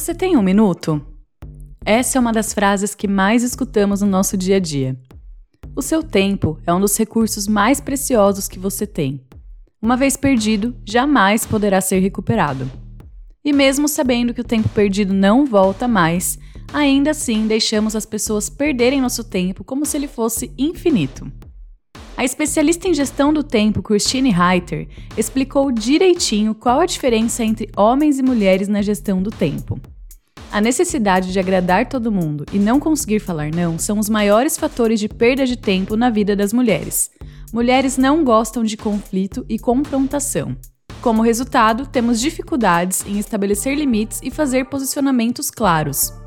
Você 0.00 0.14
tem 0.14 0.34
um 0.34 0.40
minuto? 0.42 0.98
Essa 1.84 2.16
é 2.16 2.20
uma 2.20 2.32
das 2.32 2.54
frases 2.54 2.94
que 2.94 3.06
mais 3.06 3.42
escutamos 3.42 4.00
no 4.00 4.06
nosso 4.06 4.34
dia 4.34 4.56
a 4.56 4.58
dia. 4.58 4.98
O 5.76 5.82
seu 5.82 6.02
tempo 6.02 6.58
é 6.66 6.72
um 6.72 6.80
dos 6.80 6.96
recursos 6.96 7.46
mais 7.46 7.82
preciosos 7.82 8.48
que 8.48 8.58
você 8.58 8.86
tem. 8.86 9.20
Uma 9.80 9.98
vez 9.98 10.16
perdido, 10.16 10.74
jamais 10.86 11.44
poderá 11.44 11.82
ser 11.82 11.98
recuperado. 11.98 12.68
E 13.44 13.52
mesmo 13.52 13.86
sabendo 13.86 14.32
que 14.32 14.40
o 14.40 14.44
tempo 14.44 14.70
perdido 14.70 15.12
não 15.12 15.44
volta 15.44 15.86
mais, 15.86 16.38
ainda 16.72 17.10
assim 17.10 17.46
deixamos 17.46 17.94
as 17.94 18.06
pessoas 18.06 18.48
perderem 18.48 19.02
nosso 19.02 19.22
tempo 19.22 19.62
como 19.62 19.84
se 19.84 19.98
ele 19.98 20.08
fosse 20.08 20.50
infinito. 20.56 21.30
A 22.20 22.24
especialista 22.24 22.86
em 22.86 22.92
gestão 22.92 23.32
do 23.32 23.42
tempo, 23.42 23.82
Christine 23.82 24.30
Reiter, 24.30 24.86
explicou 25.16 25.72
direitinho 25.72 26.54
qual 26.54 26.80
a 26.80 26.84
diferença 26.84 27.42
entre 27.42 27.70
homens 27.74 28.18
e 28.18 28.22
mulheres 28.22 28.68
na 28.68 28.82
gestão 28.82 29.22
do 29.22 29.30
tempo. 29.30 29.80
A 30.52 30.60
necessidade 30.60 31.32
de 31.32 31.38
agradar 31.40 31.88
todo 31.88 32.12
mundo 32.12 32.44
e 32.52 32.58
não 32.58 32.78
conseguir 32.78 33.20
falar 33.20 33.50
não 33.50 33.78
são 33.78 33.98
os 33.98 34.10
maiores 34.10 34.58
fatores 34.58 35.00
de 35.00 35.08
perda 35.08 35.46
de 35.46 35.56
tempo 35.56 35.96
na 35.96 36.10
vida 36.10 36.36
das 36.36 36.52
mulheres. 36.52 37.10
Mulheres 37.54 37.96
não 37.96 38.22
gostam 38.22 38.62
de 38.64 38.76
conflito 38.76 39.46
e 39.48 39.58
confrontação. 39.58 40.54
Como 41.00 41.22
resultado, 41.22 41.86
temos 41.86 42.20
dificuldades 42.20 43.02
em 43.06 43.18
estabelecer 43.18 43.74
limites 43.78 44.20
e 44.22 44.30
fazer 44.30 44.66
posicionamentos 44.66 45.50
claros. 45.50 46.19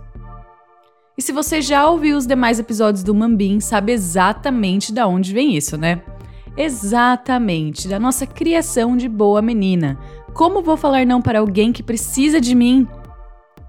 E 1.18 1.22
se 1.22 1.32
você 1.32 1.62
já 1.62 1.88
ouviu 1.88 2.18
os 2.18 2.26
demais 2.26 2.60
episódios 2.60 3.04
do 3.04 3.14
Mambim, 3.14 3.60
sabe 3.60 3.92
exatamente 3.92 4.92
da 4.92 5.06
onde 5.08 5.32
vem 5.32 5.56
isso, 5.56 5.78
né? 5.78 6.02
Exatamente, 6.58 7.88
da 7.88 8.00
nossa 8.00 8.26
criação 8.26 8.98
de 8.98 9.08
boa 9.08 9.42
menina. 9.42 10.00
Como 10.34 10.64
vou 10.64 10.76
falar 10.76 11.06
não 11.06 11.22
para 11.22 11.40
alguém 11.40 11.72
que 11.72 11.84
precisa 11.84 12.42
de 12.42 12.56
mim? 12.56 12.88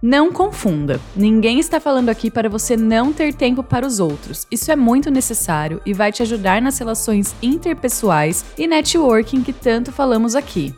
Não 0.03 0.33
confunda. 0.33 1.01
Ninguém 1.17 1.59
está 1.59 1.81
falando 1.81 2.11
aqui 2.11 2.31
para 2.31 2.49
você 2.49 2.77
não 2.77 3.13
ter 3.13 3.35
tempo 3.35 3.63
para 3.63 3.87
os 3.87 4.01
outros. 4.01 4.47
Isso 4.51 4.71
é 4.71 4.77
muito 4.77 5.11
necessário 5.11 5.81
e 5.85 5.95
vai 5.95 6.13
te 6.13 6.23
ajudar 6.23 6.61
nas 6.61 6.79
relações 6.79 7.35
interpessoais 7.43 8.45
e 8.57 8.67
networking 8.67 9.43
que 9.43 9.53
tanto 9.53 9.93
falamos 9.93 10.35
aqui. 10.35 10.75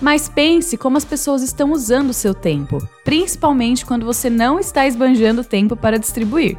Mas 0.00 0.28
pense 0.28 0.76
como 0.76 0.96
as 0.96 1.04
pessoas 1.04 1.42
estão 1.42 1.72
usando 1.72 2.10
o 2.10 2.14
seu 2.14 2.32
tempo, 2.32 2.78
principalmente 3.04 3.84
quando 3.84 4.06
você 4.06 4.30
não 4.30 4.60
está 4.60 4.86
esbanjando 4.86 5.42
tempo 5.42 5.76
para 5.76 5.98
distribuir. 5.98 6.56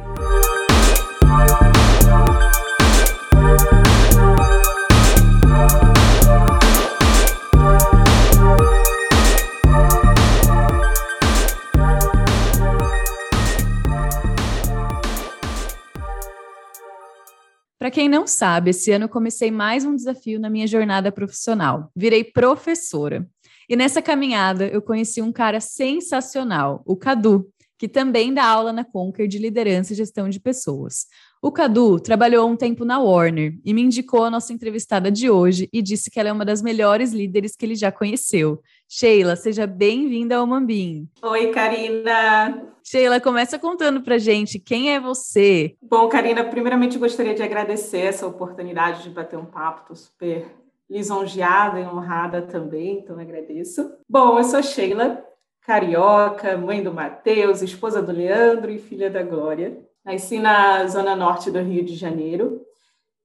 Quem 18.00 18.08
não 18.08 18.26
sabe, 18.26 18.70
esse 18.70 18.90
ano 18.90 19.10
comecei 19.10 19.50
mais 19.50 19.84
um 19.84 19.94
desafio 19.94 20.40
na 20.40 20.48
minha 20.48 20.66
jornada 20.66 21.12
profissional. 21.12 21.92
Virei 21.94 22.24
professora. 22.24 23.28
E 23.68 23.76
nessa 23.76 24.00
caminhada 24.00 24.66
eu 24.68 24.80
conheci 24.80 25.20
um 25.20 25.30
cara 25.30 25.60
sensacional, 25.60 26.82
o 26.86 26.96
Cadu, 26.96 27.52
que 27.76 27.86
também 27.86 28.32
dá 28.32 28.46
aula 28.46 28.72
na 28.72 28.86
Conquer 28.86 29.28
de 29.28 29.36
liderança 29.36 29.92
e 29.92 29.96
gestão 29.96 30.30
de 30.30 30.40
pessoas. 30.40 31.08
O 31.42 31.50
Cadu 31.50 31.98
trabalhou 31.98 32.46
um 32.46 32.54
tempo 32.54 32.84
na 32.84 32.98
Warner 32.98 33.58
e 33.64 33.72
me 33.72 33.80
indicou 33.80 34.24
a 34.24 34.30
nossa 34.30 34.52
entrevistada 34.52 35.10
de 35.10 35.30
hoje 35.30 35.70
e 35.72 35.80
disse 35.80 36.10
que 36.10 36.20
ela 36.20 36.28
é 36.28 36.32
uma 36.32 36.44
das 36.44 36.60
melhores 36.60 37.14
líderes 37.14 37.56
que 37.56 37.64
ele 37.64 37.74
já 37.74 37.90
conheceu. 37.90 38.60
Sheila, 38.86 39.34
seja 39.36 39.66
bem-vinda 39.66 40.36
ao 40.36 40.46
Mambim. 40.46 41.08
Oi, 41.22 41.50
Karina. 41.50 42.70
Sheila, 42.84 43.18
começa 43.18 43.58
contando 43.58 44.02
pra 44.02 44.18
gente 44.18 44.58
quem 44.58 44.92
é 44.92 45.00
você. 45.00 45.76
Bom, 45.80 46.10
Karina, 46.10 46.44
primeiramente 46.44 46.98
gostaria 46.98 47.34
de 47.34 47.42
agradecer 47.42 48.00
essa 48.00 48.26
oportunidade 48.26 49.04
de 49.04 49.08
bater 49.08 49.38
um 49.38 49.46
papo, 49.46 49.88
tô 49.88 49.94
super 49.94 50.44
lisonjeada 50.90 51.80
e 51.80 51.86
honrada 51.86 52.42
também, 52.42 52.98
então 52.98 53.18
agradeço. 53.18 53.90
Bom, 54.06 54.36
eu 54.36 54.44
sou 54.44 54.62
Sheila, 54.62 55.24
carioca, 55.62 56.58
mãe 56.58 56.82
do 56.82 56.92
Matheus, 56.92 57.62
esposa 57.62 58.02
do 58.02 58.12
Leandro 58.12 58.70
e 58.70 58.78
filha 58.78 59.08
da 59.08 59.22
Glória. 59.22 59.88
Nasci 60.10 60.40
na 60.40 60.86
zona 60.88 61.14
norte 61.14 61.52
do 61.52 61.60
Rio 61.60 61.84
de 61.84 61.94
Janeiro. 61.94 62.62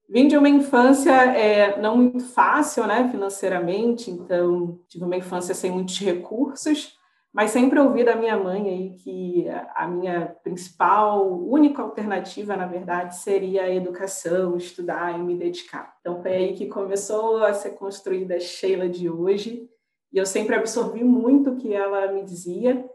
Vim 0.08 0.28
de 0.28 0.38
uma 0.38 0.48
infância 0.48 1.12
é, 1.12 1.82
não 1.82 1.98
muito 1.98 2.24
fácil, 2.26 2.86
né, 2.86 3.10
financeiramente, 3.10 4.12
então 4.12 4.80
tive 4.88 5.04
uma 5.04 5.18
infância 5.18 5.56
sem 5.56 5.72
muitos 5.72 5.98
recursos, 5.98 6.96
mas 7.34 7.50
sempre 7.50 7.80
ouvi 7.80 8.04
da 8.04 8.16
minha 8.16 8.38
mãe 8.38 8.70
aí 8.70 8.90
que 8.98 9.48
a 9.74 9.88
minha 9.88 10.36
principal, 10.44 11.28
única 11.28 11.82
alternativa, 11.82 12.56
na 12.56 12.68
verdade, 12.68 13.18
seria 13.18 13.64
a 13.64 13.74
educação, 13.74 14.56
estudar 14.56 15.20
e 15.20 15.24
me 15.24 15.36
dedicar. 15.36 15.96
Então 16.00 16.22
foi 16.22 16.34
aí 16.34 16.54
que 16.54 16.68
começou 16.68 17.44
a 17.44 17.52
ser 17.52 17.72
construída 17.72 18.36
a 18.36 18.40
Sheila 18.40 18.88
de 18.88 19.10
hoje, 19.10 19.68
e 20.14 20.20
eu 20.20 20.26
sempre 20.26 20.56
absorvi 20.56 21.04
muito 21.04 21.50
o 21.50 21.56
que 21.56 21.74
ela 21.74 22.12
me 22.12 22.24
dizia, 22.24 22.88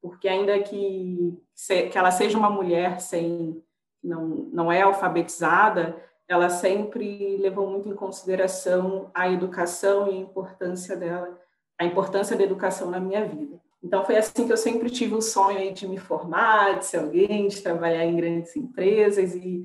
porque 0.00 0.28
ainda 0.28 0.58
que, 0.60 1.36
que 1.90 1.98
ela 1.98 2.10
seja 2.10 2.38
uma 2.38 2.50
mulher 2.50 3.00
sem 3.00 3.62
não, 4.02 4.26
não 4.52 4.72
é 4.72 4.82
alfabetizada, 4.82 5.96
ela 6.28 6.48
sempre 6.48 7.36
levou 7.38 7.68
muito 7.68 7.88
em 7.88 7.94
consideração 7.94 9.10
a 9.14 9.30
educação 9.30 10.08
e 10.08 10.16
a 10.16 10.20
importância 10.20 10.96
dela, 10.96 11.38
a 11.78 11.84
importância 11.84 12.36
da 12.36 12.44
educação 12.44 12.90
na 12.90 13.00
minha 13.00 13.24
vida. 13.24 13.58
Então 13.82 14.04
foi 14.04 14.16
assim 14.16 14.46
que 14.46 14.52
eu 14.52 14.56
sempre 14.56 14.90
tive 14.90 15.14
o 15.14 15.22
sonho 15.22 15.72
de 15.72 15.86
me 15.86 15.98
formar, 15.98 16.78
de 16.78 16.86
ser 16.86 16.98
alguém, 16.98 17.48
de 17.48 17.62
trabalhar 17.62 18.04
em 18.04 18.16
grandes 18.16 18.54
empresas 18.56 19.34
e 19.34 19.64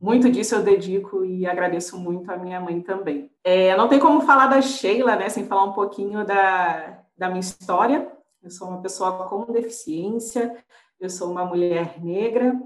muito 0.00 0.30
disso 0.30 0.54
eu 0.54 0.62
dedico 0.62 1.24
e 1.24 1.46
agradeço 1.46 1.98
muito 1.98 2.30
a 2.30 2.36
minha 2.36 2.60
mãe 2.60 2.80
também. 2.80 3.30
É, 3.42 3.76
não 3.76 3.88
tem 3.88 3.98
como 3.98 4.22
falar 4.22 4.46
da 4.46 4.60
Sheila, 4.60 5.16
né, 5.16 5.28
sem 5.28 5.46
falar 5.46 5.64
um 5.64 5.72
pouquinho 5.72 6.24
da, 6.24 7.02
da 7.16 7.28
minha 7.28 7.40
história. 7.40 8.10
Eu 8.46 8.50
sou 8.52 8.68
uma 8.68 8.80
pessoa 8.80 9.28
com 9.28 9.52
deficiência, 9.52 10.56
eu 11.00 11.10
sou 11.10 11.32
uma 11.32 11.44
mulher 11.44 12.00
negra, 12.00 12.56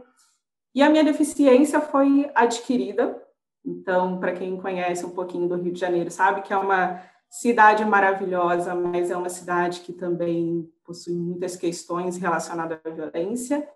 e 0.74 0.82
a 0.82 0.90
minha 0.90 1.02
deficiência 1.02 1.80
foi 1.80 2.30
adquirida. 2.34 3.18
Então, 3.64 4.20
para 4.20 4.34
quem 4.34 4.60
conhece 4.60 5.06
um 5.06 5.10
pouquinho 5.10 5.48
do 5.48 5.56
Rio 5.56 5.72
de 5.72 5.80
Janeiro, 5.80 6.10
sabe 6.10 6.42
que 6.42 6.52
é 6.52 6.56
uma 6.58 7.02
cidade 7.30 7.82
maravilhosa, 7.82 8.74
mas 8.74 9.10
é 9.10 9.16
uma 9.16 9.30
cidade 9.30 9.80
que 9.80 9.94
também 9.94 10.70
possui 10.84 11.16
muitas 11.16 11.56
questões 11.56 12.18
relacionadas 12.18 12.78
à 12.84 12.90
violência. 12.90 13.66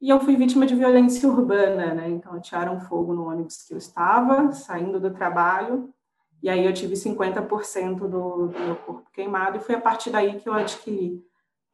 E 0.00 0.10
eu 0.10 0.18
fui 0.18 0.34
vítima 0.34 0.66
de 0.66 0.74
violência 0.74 1.28
urbana, 1.28 1.94
né? 1.94 2.08
Então, 2.08 2.34
atiraram 2.34 2.80
fogo 2.80 3.14
no 3.14 3.28
ônibus 3.28 3.62
que 3.62 3.72
eu 3.72 3.78
estava, 3.78 4.50
saindo 4.50 4.98
do 4.98 5.12
trabalho, 5.12 5.94
e 6.42 6.50
aí 6.50 6.66
eu 6.66 6.74
tive 6.74 6.94
50% 6.94 7.98
do, 8.00 8.48
do 8.48 8.58
meu 8.58 8.74
corpo 8.74 9.08
queimado, 9.12 9.58
e 9.58 9.60
foi 9.60 9.76
a 9.76 9.80
partir 9.80 10.10
daí 10.10 10.40
que 10.40 10.48
eu 10.48 10.52
adquiri 10.52 11.24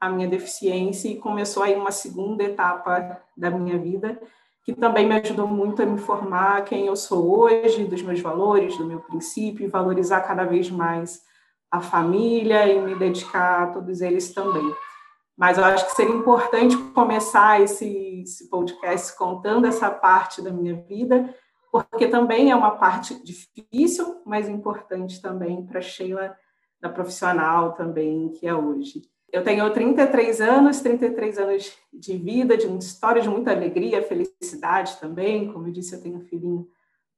a 0.02 0.08
minha 0.08 0.26
deficiência 0.26 1.08
e 1.08 1.16
começou 1.16 1.62
aí 1.62 1.76
uma 1.76 1.92
segunda 1.92 2.42
etapa 2.42 3.22
da 3.36 3.48
minha 3.48 3.78
vida 3.78 4.20
que 4.64 4.74
também 4.74 5.06
me 5.06 5.14
ajudou 5.14 5.46
muito 5.46 5.80
a 5.80 5.86
me 5.86 5.96
formar 5.96 6.64
quem 6.64 6.86
eu 6.86 6.96
sou 6.96 7.38
hoje, 7.38 7.84
dos 7.84 8.02
meus 8.02 8.20
valores, 8.20 8.76
do 8.76 8.84
meu 8.84 8.98
princípio, 8.98 9.70
valorizar 9.70 10.20
cada 10.22 10.44
vez 10.44 10.68
mais 10.68 11.22
a 11.70 11.80
família 11.80 12.66
e 12.66 12.80
me 12.80 12.96
dedicar 12.96 13.62
a 13.62 13.66
todos 13.68 14.00
eles 14.00 14.34
também. 14.34 14.74
Mas 15.36 15.56
eu 15.56 15.64
acho 15.64 15.86
que 15.86 15.94
seria 15.94 16.14
importante 16.14 16.76
começar 16.92 17.60
esse, 17.60 18.22
esse 18.22 18.50
podcast 18.50 19.16
contando 19.16 19.69
essa 19.69 19.88
parte 19.88 20.42
da 20.42 20.50
minha 20.50 20.74
vida, 20.74 21.32
porque 21.70 22.08
também 22.08 22.50
é 22.50 22.56
uma 22.56 22.72
parte 22.72 23.22
difícil, 23.22 24.20
mas 24.26 24.48
importante 24.48 25.22
também 25.22 25.64
para 25.64 25.81
Sheila, 25.81 26.37
da 26.81 26.88
profissional 26.88 27.75
também 27.75 28.31
que 28.31 28.48
é 28.48 28.55
hoje. 28.55 29.02
Eu 29.32 29.43
tenho 29.43 29.69
33 29.73 30.43
anos, 30.43 30.81
33 30.81 31.38
anos 31.38 31.73
de 31.90 32.19
vida, 32.19 32.55
de 32.55 32.67
muita 32.67 32.84
história, 32.84 33.23
de 33.23 33.31
muita 33.31 33.50
alegria, 33.50 34.02
felicidade 34.02 34.99
também. 35.00 35.50
Como 35.50 35.67
eu 35.67 35.73
disse, 35.73 35.94
eu 35.94 36.02
tenho 36.02 36.19
um 36.19 36.20
filhinho 36.20 36.69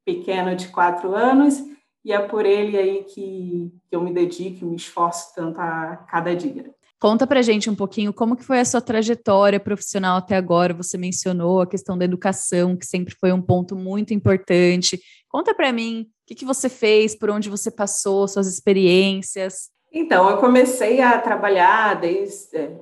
pequeno 0.05 0.55
de 0.55 0.69
quatro 0.69 1.13
anos 1.13 1.61
e 2.05 2.13
é 2.13 2.21
por 2.21 2.47
ele 2.47 2.77
aí 2.77 3.03
que, 3.03 3.73
eu 3.91 4.01
me 4.01 4.13
dedico 4.13 4.65
e 4.65 4.69
me 4.69 4.77
esforço 4.77 5.35
tanto 5.35 5.59
a 5.59 5.97
cada 6.09 6.37
dia. 6.37 6.73
Conta 7.01 7.27
pra 7.27 7.43
gente 7.43 7.69
um 7.69 7.75
pouquinho 7.75 8.13
como 8.13 8.37
que 8.37 8.45
foi 8.45 8.61
a 8.61 8.65
sua 8.65 8.81
trajetória 8.81 9.59
profissional 9.59 10.19
até 10.19 10.37
agora. 10.37 10.73
Você 10.73 10.97
mencionou 10.97 11.63
a 11.63 11.67
questão 11.67 11.99
da 11.99 12.05
educação, 12.05 12.77
que 12.77 12.87
sempre 12.87 13.15
foi 13.15 13.33
um 13.33 13.43
ponto 13.43 13.75
muito 13.75 14.15
importante. 14.15 15.01
Conta 15.29 15.53
para 15.53 15.73
mim 15.73 16.03
o 16.03 16.07
que, 16.27 16.35
que 16.37 16.45
você 16.45 16.69
fez, 16.69 17.15
por 17.17 17.29
onde 17.29 17.51
você 17.51 17.71
passou, 17.71 18.29
suas 18.29 18.47
experiências. 18.47 19.74
Então, 19.97 20.29
eu 20.29 20.39
comecei 20.39 21.01
a 21.01 21.17
trabalhar 21.21 21.95
desde 22.01 22.57
é, 22.57 22.77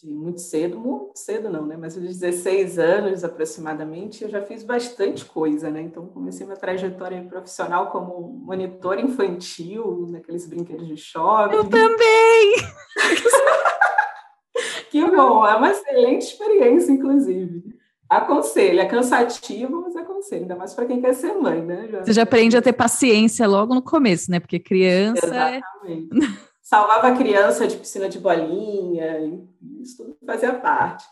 de 0.00 0.08
muito 0.08 0.40
cedo, 0.40 0.78
muito 0.78 1.18
cedo 1.18 1.50
não, 1.50 1.66
né? 1.66 1.76
Mas 1.78 1.94
aos 1.94 2.06
16 2.06 2.78
anos 2.78 3.22
aproximadamente, 3.22 4.24
eu 4.24 4.30
já 4.30 4.40
fiz 4.40 4.62
bastante 4.62 5.26
coisa, 5.26 5.70
né? 5.70 5.82
Então, 5.82 6.06
comecei 6.06 6.46
minha 6.46 6.56
trajetória 6.56 7.22
profissional 7.24 7.90
como 7.90 8.40
monitor 8.46 8.98
infantil, 8.98 10.06
naqueles 10.10 10.46
brinquedos 10.46 10.88
de 10.88 10.96
shopping. 10.96 11.54
Eu 11.54 11.68
também! 11.68 12.54
Que 14.90 15.04
bom, 15.04 15.44
é 15.44 15.56
uma 15.56 15.72
excelente 15.72 16.22
experiência, 16.22 16.92
inclusive. 16.92 17.64
Aconselho, 18.08 18.78
é 18.78 18.86
cansativo, 18.86 19.80
mas 19.82 19.96
aconselho, 19.96 20.42
ainda 20.42 20.54
mais 20.54 20.72
para 20.72 20.86
quem 20.86 21.00
quer 21.00 21.12
ser 21.14 21.34
mãe, 21.34 21.60
né? 21.64 21.88
Já... 21.90 22.04
Você 22.04 22.12
já 22.12 22.22
aprende 22.22 22.56
a 22.56 22.62
ter 22.62 22.72
paciência 22.72 23.44
logo 23.48 23.74
no 23.74 23.82
começo, 23.82 24.30
né? 24.30 24.38
Porque 24.38 24.60
criança. 24.60 25.26
É 25.26 25.56
Exatamente. 25.56 26.44
Salvava 26.64 27.08
a 27.08 27.14
criança 27.14 27.68
de 27.68 27.76
piscina 27.76 28.08
de 28.08 28.18
bolinha, 28.18 29.18
isso 29.82 29.98
tudo 29.98 30.16
fazia 30.24 30.54
parte. 30.54 31.04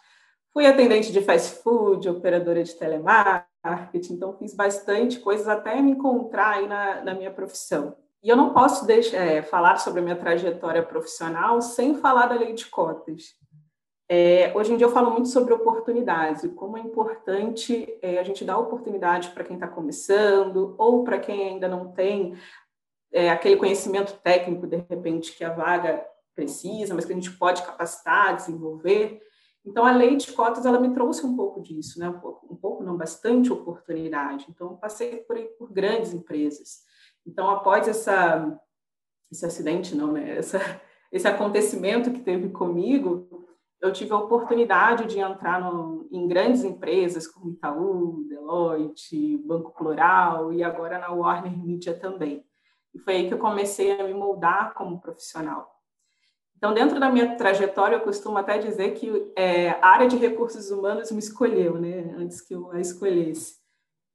Fui 0.51 0.65
atendente 0.65 1.13
de 1.13 1.21
fast 1.21 1.63
food, 1.63 2.09
operadora 2.09 2.65
de 2.65 2.75
telemarketing, 2.75 4.15
então 4.15 4.33
fiz 4.39 4.55
bastante 4.55 5.21
coisas 5.21 5.47
até 5.47 5.79
me 5.83 5.91
encontrar 5.91 6.55
aí 6.55 6.67
na, 6.67 7.05
na 7.05 7.15
minha 7.15 7.31
profissão. 7.31 7.95
E 8.23 8.31
eu 8.31 8.37
não 8.37 8.55
posso 8.55 8.87
deixar, 8.87 9.19
é, 9.19 9.43
falar 9.43 9.77
sobre 9.77 10.01
a 10.01 10.03
minha 10.03 10.17
trajetória 10.17 10.83
profissional 10.83 11.61
sem 11.61 11.97
falar 11.97 12.29
da 12.29 12.35
lei 12.35 12.55
de 12.55 12.65
cotas. 12.67 13.35
É, 14.09 14.53
hoje 14.55 14.73
em 14.73 14.77
dia 14.79 14.87
eu 14.87 14.93
falo 14.93 15.11
muito 15.11 15.29
sobre 15.29 15.53
oportunidades 15.53 16.45
e 16.45 16.49
como 16.49 16.79
é 16.79 16.81
importante 16.81 17.99
é, 18.01 18.19
a 18.19 18.23
gente 18.23 18.45
dar 18.45 18.59
oportunidade 18.59 19.31
para 19.31 19.45
quem 19.45 19.57
está 19.57 19.69
começando 19.69 20.75
ou 20.79 21.05
para 21.05 21.19
quem 21.19 21.49
ainda 21.49 21.69
não 21.69 21.93
tem 21.93 22.35
é, 23.13 23.31
aquele 23.31 23.57
conhecimento 23.57 24.15
técnico, 24.23 24.67
de 24.67 24.77
repente, 24.77 25.37
que 25.37 25.45
a 25.45 25.53
vaga 25.53 26.05
precisa, 26.35 26.95
mas 26.95 27.05
que 27.05 27.13
a 27.13 27.15
gente 27.15 27.31
pode 27.33 27.63
capacitar, 27.63 28.35
desenvolver. 28.37 29.21
Então, 29.65 29.85
a 29.85 29.93
lei 29.93 30.17
de 30.17 30.33
cotas, 30.33 30.65
ela 30.65 30.81
me 30.81 30.93
trouxe 30.93 31.25
um 31.25 31.37
pouco 31.37 31.61
disso, 31.61 32.01
né? 32.01 32.09
um, 32.09 32.19
pouco, 32.19 32.53
um 32.53 32.57
pouco 32.57 32.83
não, 32.83 32.97
bastante 32.97 33.53
oportunidade. 33.53 34.47
Então, 34.49 34.77
passei 34.77 35.19
por, 35.19 35.39
por 35.59 35.73
grandes 35.73 36.13
empresas. 36.13 36.81
Então, 37.27 37.49
após 37.51 37.87
essa, 37.87 38.59
esse 39.31 39.47
acidente, 39.47 39.95
não, 39.95 40.13
né? 40.13 40.39
Essa, 40.39 40.59
esse 41.13 41.29
acontecimento 41.29 42.11
que 42.11 42.21
teve 42.21 42.49
comigo, 42.49 43.47
eu 43.81 43.93
tive 43.93 44.13
a 44.13 44.19
oportunidade 44.19 45.07
de 45.07 45.19
entrar 45.19 45.61
no, 45.61 46.09
em 46.11 46.27
grandes 46.27 46.65
empresas 46.65 47.27
como 47.29 47.51
Itaú, 47.51 48.25
Deloitte, 48.29 49.37
Banco 49.39 49.73
Plural 49.73 50.53
e 50.53 50.63
agora 50.65 50.99
na 50.99 51.13
Warner 51.13 51.57
Media 51.57 51.93
também. 51.93 52.45
E 52.95 52.99
foi 52.99 53.17
aí 53.17 53.29
que 53.29 53.35
eu 53.35 53.39
comecei 53.39 54.01
a 54.01 54.05
me 54.05 54.15
moldar 54.15 54.75
como 54.75 55.01
profissional. 55.01 55.73
Então, 56.57 56.73
dentro 56.73 57.01
da 57.01 57.11
minha 57.11 57.35
trajetória, 57.37 57.97
eu 57.97 58.03
costumo 58.03 58.39
até 58.39 58.57
dizer 58.57 58.95
que 58.95 59.33
é, 59.35 59.71
a 59.71 59.89
área 59.89 60.07
de 60.07 60.17
recursos 60.17 60.71
humanos 60.71 61.11
me 61.11 61.19
escolheu, 61.19 61.77
né, 61.77 62.15
antes 62.17 62.41
que 62.41 62.55
eu 62.55 62.71
a 62.71 62.81
escolhesse. 62.81 63.57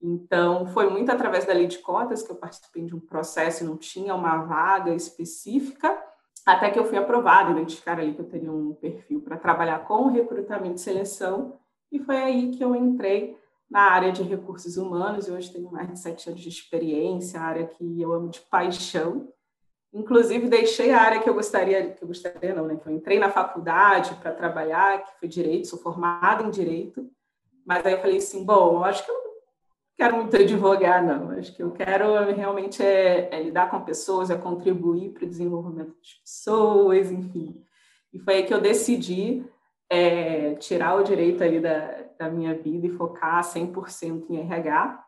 Então, 0.02 0.66
foi 0.68 0.90
muito 0.90 1.12
através 1.12 1.44
da 1.44 1.54
lei 1.54 1.68
de 1.68 1.80
cotas 1.80 2.24
que 2.24 2.32
eu 2.32 2.36
participei 2.36 2.86
de 2.86 2.96
um 2.96 3.00
processo 3.00 3.66
não 3.66 3.76
tinha 3.76 4.16
uma 4.16 4.44
vaga 4.44 4.94
específica, 4.94 6.02
até 6.46 6.72
que 6.72 6.80
eu 6.80 6.86
fui 6.86 6.98
aprovada, 6.98 7.52
identificar 7.52 8.00
ali 8.00 8.14
que 8.14 8.22
eu 8.22 8.30
teria 8.30 8.52
um 8.52 8.74
perfil 8.76 9.20
para 9.20 9.36
trabalhar 9.36 9.80
com 9.80 10.08
recrutamento 10.08 10.76
e 10.76 10.80
seleção, 10.80 11.60
e 11.92 12.00
foi 12.00 12.16
aí 12.16 12.52
que 12.52 12.64
eu 12.64 12.74
entrei 12.74 13.38
na 13.70 13.82
área 13.92 14.12
de 14.12 14.24
recursos 14.24 14.78
humanos, 14.78 15.28
e 15.28 15.32
hoje 15.32 15.52
tenho 15.52 15.72
mais 15.72 15.92
de 15.92 16.00
sete 16.00 16.30
anos 16.30 16.42
de 16.42 16.50
experiência, 16.50 17.42
área 17.42 17.66
que 17.66 18.02
eu 18.02 18.14
amo 18.14 18.30
de 18.30 18.40
paixão. 18.42 19.28
Inclusive, 19.94 20.48
deixei 20.48 20.92
a 20.92 21.02
área 21.02 21.22
que 21.22 21.30
eu 21.30 21.34
gostaria, 21.34 21.92
que 21.92 22.04
eu 22.04 22.08
gostaria 22.08 22.54
não, 22.54 22.66
né? 22.66 22.78
Que 22.78 22.88
eu 22.88 22.94
entrei 22.94 23.20
na 23.20 23.30
faculdade 23.30 24.16
para 24.16 24.32
trabalhar, 24.32 25.04
que 25.04 25.20
foi 25.20 25.28
direito, 25.28 25.68
sou 25.68 25.80
formada 25.80 26.44
em 26.44 26.50
direito, 26.50 27.10
mas 27.66 27.86
aí 27.86 27.94
eu 27.94 28.00
falei 28.00 28.18
assim, 28.18 28.46
bom, 28.46 28.84
acho 28.84 29.04
que 29.04 29.12
eu 29.12 29.16
não 29.16 29.32
quero 29.98 30.16
muito 30.18 30.36
advogar, 30.36 31.04
não. 31.04 31.32
Acho 31.32 31.54
que 31.54 31.62
eu 31.62 31.72
quero 31.72 32.14
realmente 32.34 32.82
é, 32.82 33.28
é 33.34 33.44
lidar 33.44 33.70
com 33.70 33.82
pessoas, 33.82 34.30
é 34.30 34.38
contribuir 34.38 35.10
para 35.10 35.26
o 35.26 35.30
desenvolvimento 35.30 35.94
das 35.98 36.14
pessoas, 36.24 37.12
enfim. 37.12 37.62
E 38.14 38.20
foi 38.20 38.36
aí 38.36 38.44
que 38.44 38.54
eu 38.54 38.62
decidi 38.62 39.46
é, 39.90 40.56
tirar 40.56 40.96
o 40.96 41.04
direito 41.04 41.44
ali 41.44 41.60
da, 41.60 42.04
da 42.20 42.30
minha 42.30 42.54
vida 42.54 42.88
e 42.88 42.92
focar 42.92 43.42
100% 43.42 44.26
em 44.30 44.40
RH. 44.40 45.04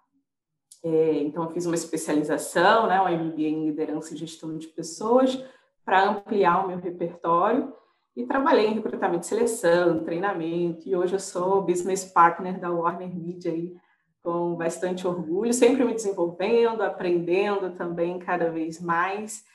É, 0.83 1.13
então, 1.19 1.43
eu 1.43 1.51
fiz 1.51 1.65
uma 1.65 1.75
especialização, 1.75 2.87
né, 2.87 3.01
um 3.01 3.25
MBA 3.25 3.41
em 3.41 3.65
liderança 3.65 4.13
e 4.13 4.17
gestão 4.17 4.57
de 4.57 4.67
pessoas, 4.67 5.43
para 5.83 6.09
ampliar 6.09 6.63
o 6.63 6.67
meu 6.67 6.77
repertório. 6.77 7.73
E 8.15 8.25
trabalhei 8.25 8.67
em 8.67 8.73
recrutamento 8.73 9.25
e 9.25 9.29
seleção, 9.29 10.03
treinamento, 10.03 10.87
e 10.87 10.95
hoje 10.95 11.13
eu 11.13 11.19
sou 11.19 11.61
business 11.61 12.03
partner 12.03 12.59
da 12.59 12.69
Warner 12.69 13.13
Media 13.13 13.51
aí, 13.51 13.75
com 14.21 14.55
bastante 14.55 15.07
orgulho, 15.07 15.53
sempre 15.53 15.85
me 15.85 15.93
desenvolvendo, 15.93 16.81
aprendendo 16.81 17.71
também 17.71 18.19
cada 18.19 18.51
vez 18.51 18.81
mais. 18.81 19.45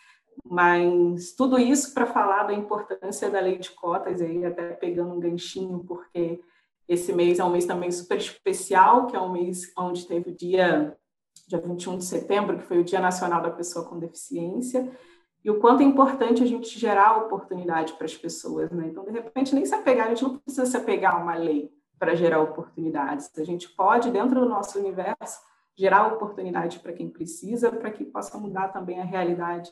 Mas 0.45 1.33
tudo 1.33 1.59
isso 1.59 1.93
para 1.95 2.07
falar 2.07 2.45
da 2.45 2.53
importância 2.53 3.31
da 3.31 3.41
lei 3.41 3.59
de 3.59 3.71
cotas, 3.71 4.21
aí 4.21 4.45
até 4.45 4.71
pegando 4.71 5.15
um 5.15 5.21
ganchinho, 5.21 5.85
porque 5.87 6.41
esse 6.89 7.13
mês 7.13 7.39
é 7.39 7.45
um 7.45 7.51
mês 7.51 7.65
também 7.65 7.91
super 7.91 8.19
especial, 8.19 9.07
que 9.07 9.17
é 9.17 9.21
um 9.21 9.33
mês 9.33 9.73
onde 9.77 10.07
teve 10.07 10.31
o 10.31 10.37
dia, 10.37 10.97
dia 11.49 11.61
21 11.61 11.99
de 11.99 12.05
setembro, 12.05 12.59
que 12.59 12.65
foi 12.65 12.79
o 12.79 12.85
Dia 12.85 13.01
Nacional 13.01 13.43
da 13.43 13.51
Pessoa 13.51 13.87
com 13.87 13.99
Deficiência, 13.99 14.91
e 15.45 15.51
o 15.51 15.59
quanto 15.59 15.83
é 15.83 15.85
importante 15.85 16.43
a 16.43 16.47
gente 16.47 16.79
gerar 16.79 17.19
oportunidade 17.19 17.93
para 17.95 18.07
as 18.07 18.17
pessoas, 18.17 18.71
né? 18.71 18.89
Então, 18.89 19.05
de 19.05 19.11
repente, 19.11 19.55
nem 19.55 19.65
se 19.67 19.75
apegar, 19.75 20.07
a 20.07 20.11
gente 20.11 20.23
não 20.23 20.39
precisa 20.39 20.65
se 20.65 20.77
apegar 20.77 21.17
a 21.17 21.23
uma 21.23 21.35
lei 21.35 21.71
para 21.99 22.15
gerar 22.15 22.41
oportunidades. 22.41 23.31
A 23.39 23.45
gente 23.45 23.69
pode, 23.69 24.11
dentro 24.11 24.41
do 24.41 24.49
nosso 24.49 24.79
universo, 24.79 25.39
gerar 25.77 26.07
oportunidade 26.07 26.79
para 26.79 26.93
quem 26.93 27.11
precisa, 27.11 27.71
para 27.71 27.91
que 27.91 28.05
possa 28.05 28.39
mudar 28.39 28.69
também 28.69 29.01
a 29.01 29.05
realidade 29.05 29.71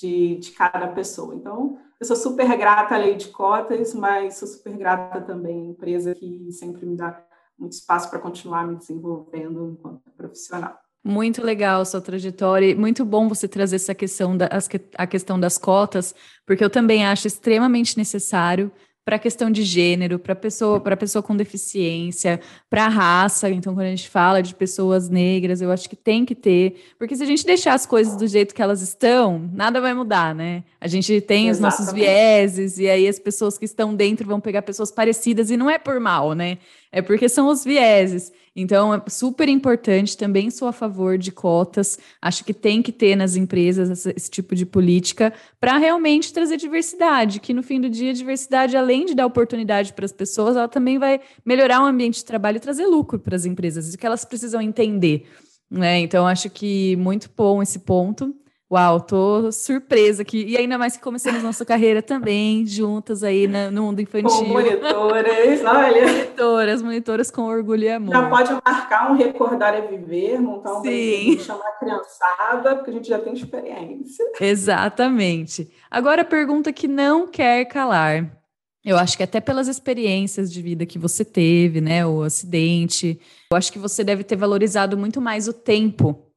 de, 0.00 0.36
de 0.36 0.50
cada 0.52 0.88
pessoa. 0.88 1.34
Então, 1.34 1.78
eu 2.00 2.06
sou 2.06 2.16
super 2.16 2.56
grata 2.56 2.94
à 2.94 2.98
lei 2.98 3.14
de 3.16 3.28
cotas, 3.28 3.94
mas 3.94 4.36
sou 4.36 4.48
super 4.48 4.76
grata 4.76 5.20
também 5.20 5.60
à 5.60 5.70
empresa 5.70 6.14
que 6.14 6.50
sempre 6.50 6.86
me 6.86 6.96
dá 6.96 7.22
muito 7.58 7.72
espaço 7.72 8.08
para 8.08 8.18
continuar 8.18 8.66
me 8.66 8.76
desenvolvendo 8.76 9.76
enquanto 9.78 10.10
profissional. 10.16 10.78
Muito 11.04 11.42
legal 11.42 11.84
sua 11.84 12.00
trajetória, 12.00 12.76
muito 12.76 13.04
bom 13.04 13.28
você 13.28 13.48
trazer 13.48 13.76
essa 13.76 13.94
questão 13.94 14.36
da, 14.36 14.48
a 14.96 15.06
questão 15.06 15.40
das 15.40 15.56
cotas, 15.56 16.14
porque 16.46 16.62
eu 16.62 16.68
também 16.68 17.06
acho 17.06 17.26
extremamente 17.26 17.96
necessário 17.96 18.70
para 19.10 19.16
a 19.16 19.18
questão 19.18 19.50
de 19.50 19.64
gênero, 19.64 20.20
para 20.20 20.36
pessoa, 20.36 20.78
para 20.78 20.96
pessoa 20.96 21.20
com 21.20 21.36
deficiência, 21.36 22.38
para 22.70 22.86
raça. 22.86 23.50
Então, 23.50 23.74
quando 23.74 23.86
a 23.86 23.90
gente 23.90 24.08
fala 24.08 24.40
de 24.40 24.54
pessoas 24.54 25.08
negras, 25.08 25.60
eu 25.60 25.72
acho 25.72 25.90
que 25.90 25.96
tem 25.96 26.24
que 26.24 26.32
ter, 26.32 26.76
porque 26.96 27.16
se 27.16 27.24
a 27.24 27.26
gente 27.26 27.44
deixar 27.44 27.74
as 27.74 27.84
coisas 27.84 28.14
do 28.14 28.28
jeito 28.28 28.54
que 28.54 28.62
elas 28.62 28.80
estão, 28.80 29.50
nada 29.52 29.80
vai 29.80 29.94
mudar, 29.94 30.32
né? 30.32 30.62
A 30.80 30.86
gente 30.86 31.20
tem 31.22 31.48
Exatamente. 31.48 31.50
os 31.50 31.60
nossos 31.80 31.92
vieses 31.92 32.78
e 32.78 32.88
aí 32.88 33.08
as 33.08 33.18
pessoas 33.18 33.58
que 33.58 33.64
estão 33.64 33.96
dentro 33.96 34.24
vão 34.24 34.38
pegar 34.38 34.62
pessoas 34.62 34.92
parecidas 34.92 35.50
e 35.50 35.56
não 35.56 35.68
é 35.68 35.76
por 35.76 35.98
mal, 35.98 36.32
né? 36.32 36.58
É 36.92 37.00
porque 37.00 37.28
são 37.28 37.46
os 37.46 37.64
vieses. 37.64 38.32
Então, 38.54 38.92
é 38.92 39.02
super 39.08 39.48
importante, 39.48 40.16
também 40.16 40.50
sou 40.50 40.66
a 40.66 40.72
favor 40.72 41.16
de 41.16 41.30
cotas, 41.30 41.98
acho 42.20 42.44
que 42.44 42.52
tem 42.52 42.82
que 42.82 42.90
ter 42.90 43.14
nas 43.14 43.36
empresas 43.36 44.06
esse, 44.06 44.28
tipo 44.28 44.56
de 44.56 44.66
política 44.66 45.32
para 45.60 45.78
realmente 45.78 46.32
trazer 46.32 46.56
diversidade, 46.56 47.38
que 47.38 47.54
no 47.54 47.62
fim 47.62 47.80
do 47.80 47.88
dia, 47.88 48.12
diversidade, 48.12 48.76
além 48.76 49.06
de 49.06 49.14
dar 49.14 49.26
oportunidade 49.26 49.92
para 49.92 50.04
as 50.04 50.12
pessoas, 50.12 50.56
ela 50.56 50.66
também 50.66 50.98
vai 50.98 51.20
melhorar 51.44 51.80
o 51.80 51.86
ambiente 51.86 52.16
de 52.16 52.24
trabalho 52.24 52.56
e 52.56 52.60
trazer 52.60 52.86
lucro 52.86 53.20
para 53.20 53.36
as 53.36 53.44
empresas, 53.44 53.94
o 53.94 53.96
que 53.96 54.06
elas 54.06 54.24
precisam 54.24 54.60
entender. 54.60 55.28
Né? 55.70 56.00
Então, 56.00 56.26
acho 56.26 56.50
que 56.50 56.96
muito 56.96 57.30
bom 57.36 57.62
esse 57.62 57.78
ponto. 57.78 58.34
Uau, 58.72 59.00
tô 59.00 59.50
surpresa 59.50 60.22
aqui. 60.22 60.44
E 60.44 60.56
ainda 60.56 60.78
mais 60.78 60.96
que 60.96 61.02
começamos 61.02 61.42
nossa 61.42 61.64
carreira 61.64 62.00
também, 62.00 62.64
juntas 62.64 63.24
aí 63.24 63.48
no 63.48 63.82
mundo 63.82 64.00
infantil. 64.00 64.30
Com 64.30 64.44
monitoras, 64.44 65.64
olha. 65.64 66.06
Monitoras, 66.40 66.82
monitoras 66.82 67.30
com 67.32 67.42
orgulho 67.42 67.82
e 67.82 67.90
amor. 67.90 68.14
Já 68.14 68.28
pode 68.28 68.52
marcar 68.52 69.10
um 69.10 69.16
Recordar 69.16 69.74
é 69.74 69.80
Viver, 69.80 70.40
montar 70.40 70.78
um 70.78 70.82
Sim. 70.82 71.36
chamar 71.40 71.66
a 71.66 71.72
criançada, 71.72 72.76
porque 72.76 72.90
a 72.90 72.94
gente 72.94 73.08
já 73.08 73.18
tem 73.18 73.32
experiência. 73.32 74.24
Exatamente. 74.40 75.68
Agora 75.90 76.22
a 76.22 76.24
pergunta 76.24 76.72
que 76.72 76.86
não 76.86 77.26
quer 77.26 77.64
calar. 77.64 78.40
Eu 78.84 78.96
acho 78.96 79.16
que 79.16 79.22
até 79.24 79.40
pelas 79.40 79.66
experiências 79.66 80.50
de 80.50 80.62
vida 80.62 80.86
que 80.86 80.98
você 80.98 81.24
teve, 81.24 81.80
né, 81.80 82.06
o 82.06 82.22
acidente, 82.22 83.20
eu 83.52 83.58
acho 83.58 83.72
que 83.72 83.78
você 83.80 84.04
deve 84.04 84.22
ter 84.22 84.36
valorizado 84.36 84.96
muito 84.96 85.20
mais 85.20 85.48
o 85.48 85.52
tempo 85.52 86.30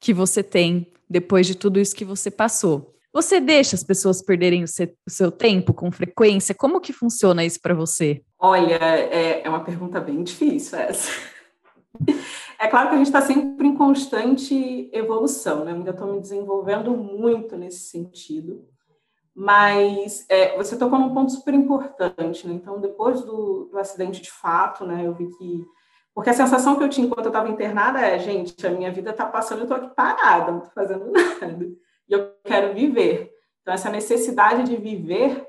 que 0.00 0.14
você 0.14 0.42
tem 0.42 0.86
depois 1.10 1.46
de 1.46 1.56
tudo 1.56 1.80
isso 1.80 1.96
que 1.96 2.04
você 2.04 2.30
passou. 2.30 2.94
Você 3.12 3.40
deixa 3.40 3.74
as 3.74 3.82
pessoas 3.82 4.22
perderem 4.22 4.62
o 4.62 4.68
seu, 5.08 5.32
tempo 5.32 5.74
com 5.74 5.90
frequência? 5.90 6.54
Como 6.54 6.80
que 6.80 6.92
funciona 6.92 7.44
isso 7.44 7.60
para 7.60 7.74
você? 7.74 8.22
Olha, 8.38 8.76
é, 8.76 9.42
é, 9.44 9.48
uma 9.48 9.64
pergunta 9.64 10.00
bem 10.00 10.22
difícil 10.22 10.78
essa. 10.78 11.10
É 12.62 12.68
claro 12.68 12.90
que 12.90 12.94
a 12.94 12.98
gente 12.98 13.06
está 13.06 13.22
sempre 13.22 13.66
em 13.66 13.74
constante 13.74 14.90
evolução, 14.92 15.64
né? 15.64 15.72
Eu 15.72 15.76
ainda 15.76 15.90
estou 15.92 16.12
me 16.12 16.20
desenvolvendo 16.20 16.94
muito 16.94 17.56
nesse 17.56 17.88
sentido. 17.88 18.64
Mas 19.34 20.26
é, 20.28 20.56
você 20.56 20.76
tocou 20.76 20.98
num 20.98 21.14
ponto 21.14 21.32
super 21.32 21.54
importante, 21.54 22.46
né? 22.46 22.52
Então, 22.52 22.78
depois 22.78 23.22
do, 23.22 23.70
do 23.70 23.78
acidente 23.78 24.20
de 24.20 24.30
fato, 24.30 24.84
né, 24.84 25.06
eu 25.06 25.14
vi 25.14 25.26
que 25.38 25.64
porque 26.20 26.28
a 26.28 26.34
sensação 26.34 26.76
que 26.76 26.84
eu 26.84 26.88
tinha 26.90 27.06
enquanto 27.06 27.24
eu 27.24 27.30
estava 27.30 27.48
internada 27.48 27.98
é, 27.98 28.18
gente, 28.18 28.66
a 28.66 28.70
minha 28.70 28.92
vida 28.92 29.08
está 29.08 29.24
passando, 29.24 29.60
eu 29.60 29.62
estou 29.62 29.78
aqui 29.78 29.88
parada, 29.94 30.52
não 30.52 30.58
estou 30.58 30.72
fazendo 30.74 31.06
nada. 31.40 31.64
E 32.06 32.12
eu 32.12 32.34
quero 32.44 32.74
viver. 32.74 33.32
Então, 33.62 33.72
essa 33.72 33.88
necessidade 33.88 34.64
de 34.64 34.76
viver 34.76 35.46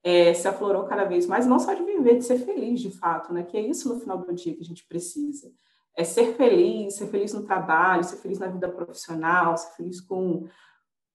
é, 0.00 0.32
se 0.32 0.46
aflorou 0.46 0.84
cada 0.84 1.02
vez 1.02 1.26
mais, 1.26 1.44
não 1.44 1.58
só 1.58 1.74
de 1.74 1.82
viver, 1.82 2.18
de 2.18 2.24
ser 2.24 2.38
feliz 2.38 2.80
de 2.80 2.92
fato, 2.92 3.32
né? 3.32 3.42
Que 3.42 3.56
é 3.56 3.62
isso 3.62 3.92
no 3.92 3.98
final 3.98 4.16
do 4.16 4.32
dia 4.32 4.54
que 4.54 4.60
a 4.60 4.64
gente 4.64 4.86
precisa. 4.86 5.50
É 5.96 6.04
ser 6.04 6.36
feliz, 6.36 6.94
ser 6.94 7.08
feliz 7.08 7.34
no 7.34 7.42
trabalho, 7.42 8.04
ser 8.04 8.18
feliz 8.18 8.38
na 8.38 8.46
vida 8.46 8.68
profissional, 8.68 9.56
ser 9.56 9.74
feliz 9.74 10.00
com, 10.00 10.46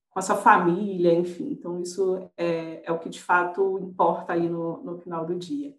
com 0.09 0.19
a 0.19 0.21
sua 0.21 0.35
família, 0.35 1.13
enfim. 1.13 1.51
Então, 1.57 1.81
isso 1.81 2.29
é, 2.35 2.81
é 2.83 2.91
o 2.91 2.99
que 2.99 3.07
de 3.07 3.23
fato 3.23 3.79
importa 3.79 4.33
aí 4.33 4.49
no, 4.49 4.83
no 4.83 4.97
final 4.97 5.25
do 5.25 5.33
dia. 5.33 5.73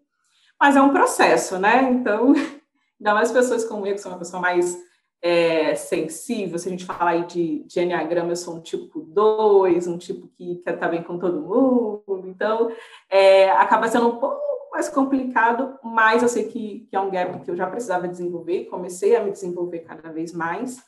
Mas 0.59 0.77
é 0.77 0.81
um 0.81 0.95
processo, 0.95 1.59
né? 1.59 1.83
Então, 1.91 2.33
ainda 3.01 3.15
mais 3.15 3.33
pessoas 3.33 3.65
como 3.65 3.87
eu, 3.87 3.95
que 3.95 4.01
sou 4.01 4.13
uma 4.13 4.19
pessoa 4.19 4.41
mais 4.41 4.77
é, 5.21 5.75
sensível, 5.75 6.59
se 6.59 6.69
a 6.69 6.71
gente 6.71 6.85
falar 6.85 7.11
aí 7.11 7.27
de, 7.27 7.65
de 7.65 7.81
Enneagrama, 7.81 8.31
eu 8.31 8.37
sou 8.37 8.57
um 8.57 8.61
tipo 8.61 9.01
2, 9.01 9.87
um 9.87 9.99
tipo 9.99 10.29
que 10.29 10.57
quer 10.57 10.75
estar 10.75 10.89
bem 10.89 11.03
com 11.03 11.19
todo 11.19 11.41
mundo, 11.41 12.29
então 12.29 12.71
é, 13.11 13.51
acaba 13.51 13.89
sendo 13.89 14.09
um 14.09 14.17
pouco 14.17 14.41
mais 14.71 14.89
complicado, 14.89 15.79
mas 15.83 16.23
eu 16.23 16.29
sei 16.29 16.45
que, 16.45 16.87
que 16.89 16.97
é 16.97 17.01
um 17.01 17.11
gap 17.11 17.41
que 17.41 17.51
eu 17.51 17.57
já 17.57 17.67
precisava 17.67 18.07
desenvolver, 18.07 18.67
comecei 18.67 19.17
a 19.17 19.25
me 19.25 19.33
desenvolver 19.33 19.81
cada 19.81 20.13
vez 20.13 20.33
mais, 20.33 20.81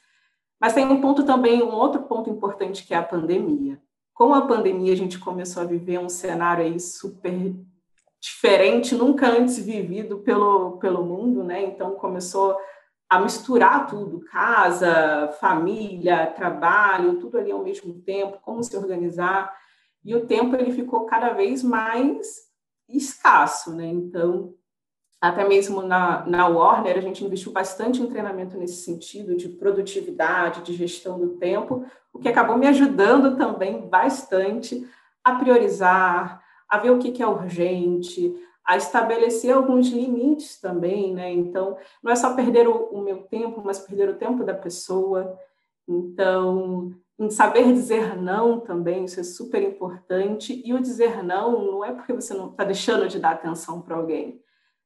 mas 0.61 0.75
tem 0.75 0.87
um 0.87 1.01
ponto 1.01 1.25
também, 1.25 1.63
um 1.63 1.75
outro 1.75 2.03
ponto 2.03 2.31
importante 2.31 2.87
que 2.87 2.93
é 2.93 2.99
a 2.99 3.03
pandemia. 3.03 3.81
Com 4.15 4.35
a 4.35 4.47
pandemia, 4.47 4.93
a 4.93 4.97
gente 4.97 5.19
começou 5.19 5.63
a 5.63 5.67
viver 5.67 5.99
um 5.99 6.09
cenário 6.09 6.63
aí 6.63 6.79
super 6.79 7.33
diferente, 8.21 8.95
nunca 8.95 9.29
antes 9.29 9.59
vivido 9.59 10.19
pelo, 10.19 10.79
pelo 10.79 11.05
mundo, 11.05 11.43
né? 11.43 11.63
Então 11.63 11.93
começou 11.93 12.57
a 13.09 13.19
misturar 13.19 13.87
tudo, 13.89 14.21
casa, 14.21 15.33
família, 15.41 16.29
trabalho, 16.29 17.19
tudo 17.19 17.39
ali 17.39 17.51
ao 17.51 17.65
mesmo 17.65 18.01
tempo, 18.03 18.39
como 18.43 18.63
se 18.63 18.77
organizar. 18.77 19.53
E 20.05 20.15
o 20.15 20.27
tempo 20.27 20.55
ele 20.55 20.73
ficou 20.73 21.07
cada 21.07 21.33
vez 21.33 21.63
mais 21.63 22.51
escasso, 22.89 23.75
né? 23.75 23.87
Então, 23.87 24.55
até 25.21 25.47
mesmo 25.47 25.83
na, 25.83 26.25
na 26.27 26.47
Warner, 26.47 26.97
a 26.97 27.01
gente 27.01 27.25
investiu 27.25 27.53
bastante 27.53 28.01
em 28.01 28.07
treinamento 28.07 28.57
nesse 28.57 28.85
sentido, 28.85 29.37
de 29.37 29.49
produtividade, 29.49 30.63
de 30.63 30.73
gestão 30.73 31.19
do 31.19 31.37
tempo, 31.37 31.85
o 32.13 32.19
que 32.19 32.29
acabou 32.29 32.57
me 32.57 32.67
ajudando 32.67 33.37
também 33.37 33.89
bastante 33.89 34.89
a 35.23 35.35
priorizar, 35.35 36.40
a 36.71 36.79
ver 36.79 36.91
o 36.91 36.99
que, 36.99 37.21
é 37.21 37.27
urgente, 37.27 38.33
a 38.65 38.77
estabelecer 38.77 39.53
alguns 39.53 39.89
limites 39.89 40.61
também, 40.61 41.13
né? 41.13 41.33
Então, 41.33 41.77
não 42.01 42.13
é 42.13 42.15
só 42.15 42.35
perder 42.37 42.69
o, 42.69 43.01
meu 43.01 43.25
tempo, 43.25 43.61
mas 43.65 43.81
perder 43.81 44.09
o 44.09 44.17
tempo 44.17 44.45
da 44.45 44.55
pessoa. 44.55 45.37
Então, 45.89 46.95
em 47.19 47.29
saber 47.29 47.65
dizer 47.65 48.17
não 48.17 48.61
também, 48.61 49.05
isso 49.05 49.19
é 49.19 49.25
super 49.25 49.61
importante. 49.61 50.63
E 50.65 50.73
o 50.73 50.81
dizer 50.81 51.25
não 51.25 51.65
não 51.65 51.85
é 51.85 51.93
porque 51.93 52.13
você 52.13 52.33
não 52.33 52.51
está 52.51 52.63
deixando 52.63 53.09
de 53.09 53.19
dar 53.19 53.33
atenção 53.33 53.83
para 53.83 53.97
alguém, 53.97 54.41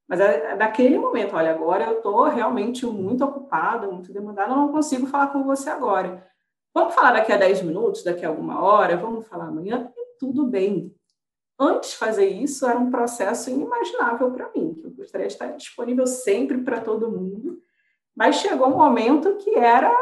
mas 0.08 0.20
é, 0.20 0.52
é 0.52 0.56
daquele 0.56 0.98
momento, 0.98 1.36
olha, 1.36 1.50
agora 1.50 1.84
eu 1.84 1.98
estou 1.98 2.24
realmente 2.24 2.86
muito 2.86 3.24
ocupada, 3.24 3.86
muito 3.86 4.12
demandada, 4.12 4.52
eu 4.52 4.56
não 4.56 4.72
consigo 4.72 5.06
falar 5.06 5.28
com 5.28 5.44
você 5.44 5.68
agora. 5.68 6.26
Vamos 6.74 6.94
falar 6.94 7.12
daqui 7.12 7.32
a 7.32 7.36
10 7.36 7.62
minutos, 7.62 8.02
daqui 8.02 8.24
a 8.24 8.28
alguma 8.28 8.62
hora, 8.62 8.96
vamos 8.96 9.26
falar 9.26 9.46
amanhã, 9.46 9.92
tudo 10.18 10.46
bem 10.46 10.94
antes 11.58 11.90
de 11.90 11.96
fazer 11.96 12.26
isso, 12.28 12.66
era 12.66 12.78
um 12.78 12.90
processo 12.90 13.50
inimaginável 13.50 14.30
para 14.30 14.50
mim, 14.54 14.74
que 14.74 14.86
eu 14.86 14.90
gostaria 14.90 15.26
de 15.26 15.32
estar 15.32 15.46
disponível 15.48 16.06
sempre 16.06 16.58
para 16.58 16.80
todo 16.80 17.10
mundo, 17.10 17.60
mas 18.16 18.36
chegou 18.36 18.68
um 18.68 18.76
momento 18.76 19.36
que 19.36 19.54
era 19.54 19.92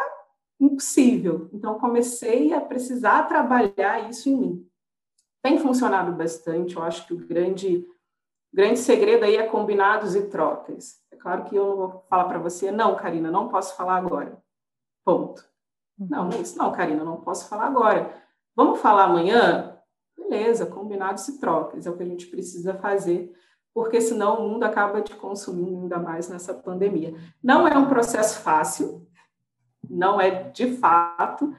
impossível. 0.60 1.48
Então, 1.52 1.78
comecei 1.78 2.52
a 2.52 2.60
precisar 2.60 3.24
trabalhar 3.24 4.08
isso 4.08 4.28
em 4.28 4.36
mim. 4.36 4.68
Tem 5.42 5.58
funcionado 5.58 6.12
bastante, 6.12 6.76
eu 6.76 6.82
acho 6.82 7.06
que 7.06 7.14
o 7.14 7.18
grande, 7.18 7.86
grande 8.52 8.78
segredo 8.78 9.24
aí 9.24 9.36
é 9.36 9.46
combinados 9.46 10.14
e 10.14 10.22
trocas. 10.28 11.00
É 11.10 11.16
claro 11.16 11.44
que 11.44 11.56
eu 11.56 11.66
não 11.66 11.76
vou 11.76 12.04
falar 12.08 12.24
para 12.24 12.38
você, 12.38 12.70
não, 12.70 12.94
Karina, 12.94 13.30
não 13.30 13.48
posso 13.48 13.76
falar 13.76 13.96
agora. 13.96 14.40
Ponto. 15.04 15.44
Não, 15.98 16.28
não 16.28 16.36
é 16.36 16.40
isso. 16.40 16.56
Não, 16.56 16.72
Karina, 16.72 17.04
não 17.04 17.20
posso 17.20 17.48
falar 17.48 17.66
agora. 17.66 18.12
Vamos 18.54 18.80
falar 18.80 19.04
amanhã? 19.04 19.71
Beleza, 20.16 20.66
combinados 20.66 21.26
e 21.28 21.38
trocas, 21.38 21.86
é 21.86 21.90
o 21.90 21.96
que 21.96 22.02
a 22.02 22.06
gente 22.06 22.26
precisa 22.26 22.74
fazer, 22.74 23.32
porque 23.74 24.00
senão 24.00 24.38
o 24.38 24.48
mundo 24.48 24.64
acaba 24.64 25.00
te 25.00 25.14
consumindo 25.14 25.82
ainda 25.82 25.98
mais 25.98 26.28
nessa 26.28 26.52
pandemia. 26.52 27.14
Não 27.42 27.66
é 27.66 27.76
um 27.76 27.88
processo 27.88 28.40
fácil, 28.40 29.06
não 29.88 30.20
é 30.20 30.50
de 30.50 30.76
fato, 30.76 31.54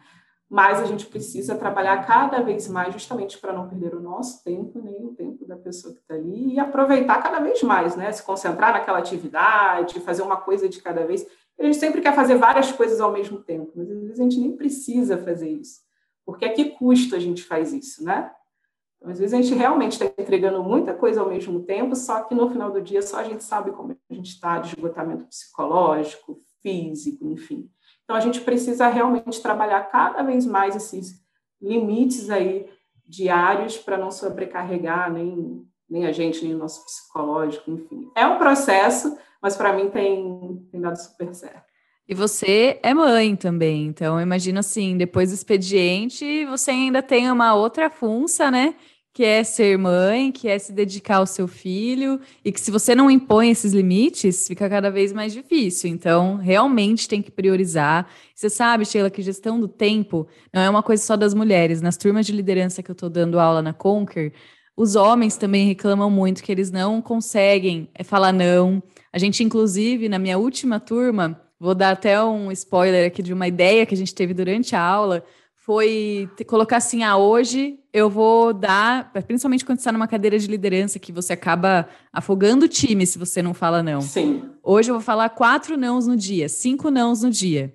mas 0.49 0.79
a 0.79 0.85
gente 0.85 1.07
precisa 1.07 1.55
trabalhar 1.55 2.05
cada 2.05 2.39
vez 2.41 2.67
mais 2.67 2.93
justamente 2.93 3.39
para 3.39 3.51
não 3.51 3.67
perder 3.67 3.95
o 3.95 3.99
nosso 3.99 4.43
tempo, 4.43 4.79
nem 4.79 5.03
o 5.03 5.15
tempo 5.15 5.45
da 5.47 5.55
pessoa 5.55 5.93
que 5.93 5.99
está 5.99 6.13
ali, 6.13 6.53
e 6.53 6.59
aproveitar 6.59 7.23
cada 7.23 7.39
vez 7.39 7.63
mais, 7.63 7.95
né? 7.95 8.11
Se 8.11 8.21
concentrar 8.21 8.71
naquela 8.71 8.99
atividade, 8.99 9.99
fazer 10.01 10.21
uma 10.21 10.37
coisa 10.37 10.69
de 10.69 10.79
cada 10.79 11.07
vez. 11.07 11.25
A 11.59 11.63
gente 11.63 11.77
sempre 11.77 12.01
quer 12.01 12.15
fazer 12.15 12.35
várias 12.35 12.71
coisas 12.71 13.01
ao 13.01 13.11
mesmo 13.11 13.39
tempo, 13.39 13.71
mas 13.75 13.89
às 13.89 13.99
vezes 13.99 14.19
a 14.19 14.23
gente 14.23 14.39
nem 14.39 14.55
precisa 14.55 15.17
fazer 15.17 15.49
isso. 15.49 15.81
Porque 16.23 16.45
a 16.45 16.53
que 16.53 16.65
custo 16.65 17.15
a 17.15 17.19
gente 17.19 17.43
faz 17.43 17.73
isso, 17.73 18.03
né? 18.03 18.31
Às 19.03 19.19
vezes 19.19 19.33
a 19.33 19.41
gente 19.41 19.53
realmente 19.53 19.93
está 19.93 20.05
entregando 20.05 20.63
muita 20.63 20.93
coisa 20.93 21.21
ao 21.21 21.29
mesmo 21.29 21.61
tempo, 21.63 21.95
só 21.95 22.21
que 22.21 22.33
no 22.33 22.49
final 22.49 22.71
do 22.71 22.81
dia 22.81 23.01
só 23.01 23.17
a 23.17 23.23
gente 23.23 23.43
sabe 23.43 23.71
como 23.71 23.97
a 24.09 24.13
gente 24.13 24.29
está 24.29 24.59
de 24.59 24.69
esgotamento 24.75 25.25
psicológico, 25.25 26.39
físico, 26.61 27.27
enfim. 27.27 27.69
Então 28.03 28.15
a 28.15 28.21
gente 28.21 28.39
precisa 28.41 28.87
realmente 28.87 29.41
trabalhar 29.41 29.81
cada 29.89 30.23
vez 30.23 30.45
mais 30.45 30.75
esses 30.75 31.21
limites 31.61 32.29
aí 32.29 32.69
diários 33.05 33.77
para 33.77 33.97
não 33.97 34.09
sobrecarregar 34.09 35.11
nem, 35.11 35.65
nem 35.89 36.05
a 36.05 36.11
gente, 36.11 36.43
nem 36.43 36.55
o 36.55 36.57
nosso 36.57 36.85
psicológico, 36.85 37.69
enfim. 37.69 38.09
É 38.15 38.25
um 38.25 38.37
processo, 38.37 39.17
mas 39.41 39.57
para 39.57 39.73
mim 39.73 39.89
tem, 39.89 40.65
tem 40.71 40.79
dado 40.79 40.95
super 40.95 41.33
certo. 41.35 41.73
E 42.07 42.13
você 42.13 42.79
é 42.83 42.93
mãe 42.93 43.33
também, 43.33 43.85
então 43.85 44.19
imagino 44.19 44.59
assim, 44.59 44.97
depois 44.97 45.29
do 45.29 45.35
expediente, 45.35 46.45
você 46.45 46.71
ainda 46.71 47.01
tem 47.01 47.31
uma 47.31 47.55
outra 47.55 47.89
funça, 47.89 48.51
né? 48.51 48.75
Que 49.13 49.23
é 49.23 49.43
ser 49.43 49.77
mãe, 49.77 50.31
que 50.31 50.47
é 50.47 50.57
se 50.57 50.73
dedicar 50.73 51.17
ao 51.17 51.27
seu 51.27 51.47
filho, 51.47 52.19
e 52.43 52.51
que 52.51 52.59
se 52.59 52.71
você 52.71 52.95
não 52.95 53.11
impõe 53.11 53.51
esses 53.51 53.71
limites, 53.71 54.47
fica 54.47 54.67
cada 54.67 54.89
vez 54.89 55.13
mais 55.13 55.31
difícil. 55.31 55.91
Então, 55.91 56.35
realmente 56.37 57.07
tem 57.07 57.21
que 57.21 57.29
priorizar. 57.29 58.09
Você 58.33 58.49
sabe, 58.49 58.85
Sheila, 58.85 59.11
que 59.11 59.21
gestão 59.21 59.59
do 59.59 59.67
tempo 59.67 60.27
não 60.51 60.61
é 60.61 60.69
uma 60.69 60.81
coisa 60.81 61.03
só 61.03 61.15
das 61.15 61.35
mulheres. 61.35 61.79
Nas 61.79 61.95
turmas 61.95 62.25
de 62.25 62.31
liderança 62.31 62.81
que 62.81 62.89
eu 62.89 62.93
estou 62.93 63.07
dando 63.07 63.39
aula 63.39 63.61
na 63.61 63.71
Conquer, 63.71 64.33
os 64.75 64.95
homens 64.95 65.37
também 65.37 65.67
reclamam 65.67 66.09
muito 66.09 66.41
que 66.41 66.51
eles 66.51 66.71
não 66.71 66.99
conseguem 66.99 67.87
é, 67.93 68.03
falar 68.03 68.33
não. 68.33 68.81
A 69.11 69.19
gente, 69.19 69.43
inclusive, 69.43 70.09
na 70.09 70.17
minha 70.17 70.39
última 70.39 70.79
turma, 70.79 71.39
vou 71.59 71.75
dar 71.75 71.91
até 71.91 72.21
um 72.23 72.51
spoiler 72.51 73.05
aqui 73.05 73.21
de 73.21 73.31
uma 73.31 73.47
ideia 73.47 73.85
que 73.85 73.93
a 73.93 73.97
gente 73.97 74.15
teve 74.15 74.33
durante 74.33 74.75
a 74.75 74.81
aula 74.81 75.23
foi 75.65 76.29
colocar 76.45 76.77
assim, 76.77 77.03
ah, 77.03 77.15
hoje 77.15 77.79
eu 77.93 78.09
vou 78.09 78.53
dar, 78.53 79.13
principalmente 79.25 79.63
quando 79.63 79.77
você 79.77 79.83
está 79.83 79.93
numa 79.93 80.09
cadeira 80.09 80.37
de 80.37 80.45
liderança, 80.45 80.99
que 80.99 81.11
você 81.11 81.31
acaba 81.31 81.87
afogando 82.11 82.65
o 82.65 82.67
time 82.67 83.07
se 83.07 83.17
você 83.17 83.41
não 83.41 83.53
fala 83.53 83.81
não. 83.81 84.01
Sim. 84.01 84.43
Hoje 84.61 84.91
eu 84.91 84.95
vou 84.95 85.01
falar 85.01 85.29
quatro 85.29 85.77
nãos 85.77 86.05
no 86.05 86.17
dia, 86.17 86.49
cinco 86.49 86.91
nãos 86.91 87.21
no 87.21 87.29
dia. 87.29 87.73